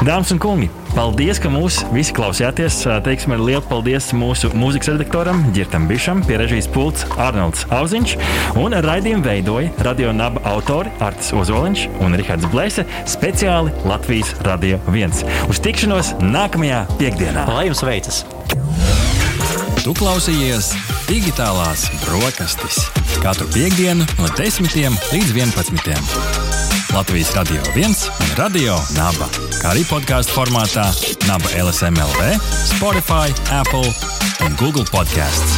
Dāmas 0.00 0.30
un 0.32 0.38
kungi, 0.40 0.68
paldies, 0.94 1.40
ka 1.42 1.50
mūs 1.52 1.80
visi 1.92 2.14
klausījāties. 2.16 2.78
Teiksim 3.04 3.34
lielu 3.36 3.60
paldies 3.68 4.12
mūsu 4.16 4.48
mūzikas 4.56 4.92
redaktoram 4.94 5.42
Girtam 5.56 5.90
Bišam, 5.90 6.22
pie 6.24 6.38
režijas 6.40 6.70
pults 6.72 7.04
Arnolds 7.20 7.66
Auziņš 7.74 8.16
un 8.62 8.78
raidījumu 8.86 9.26
veidoja 9.26 9.74
radio 9.84 10.14
naba 10.16 10.40
autori 10.54 10.94
Artis 11.04 11.34
Ozoliņš 11.36 11.86
un 12.00 12.16
Rihards 12.20 12.48
Blēse 12.54 12.86
speciāli 13.10 13.74
Latvijas 13.84 14.32
Radio 14.46 14.80
1. 14.88 15.20
Uz 15.50 15.60
tikšanos 15.66 16.14
nākamajā 16.22 16.86
piekdienā! 16.96 17.48
Lai 17.50 17.68
jums 17.68 17.84
veicas! 17.84 18.24
Tu 19.80 19.92
klausījies 19.96 20.74
digitālās 21.06 21.86
brokastis 22.02 22.82
katru 23.22 23.46
piekdienu 23.54 24.04
no 24.18 24.28
10 24.36 24.74
līdz 24.76 25.30
11. 25.32 26.10
Latvijas 26.92 27.30
Radio 27.36 27.62
1 27.72 27.86
un 27.88 28.34
Radio 28.36 28.76
Naba, 28.92 29.30
kā 29.56 29.70
arī 29.72 29.86
podkāstu 29.88 30.36
formātā 30.36 30.84
Naba 31.24 31.48
LSMLV, 31.62 32.28
Spotify, 32.74 33.32
Apple 33.56 33.88
un 34.44 34.58
Google 34.60 34.84
podkāsts. 34.92 35.56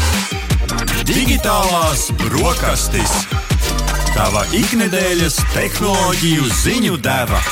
Digitālās 1.08 2.06
brokastis! 2.22 3.24
Tava 4.14 4.46
ikdienas 4.54 5.40
tehnoloģiju 5.56 6.46
ziņu 6.62 7.02
deva! 7.02 7.42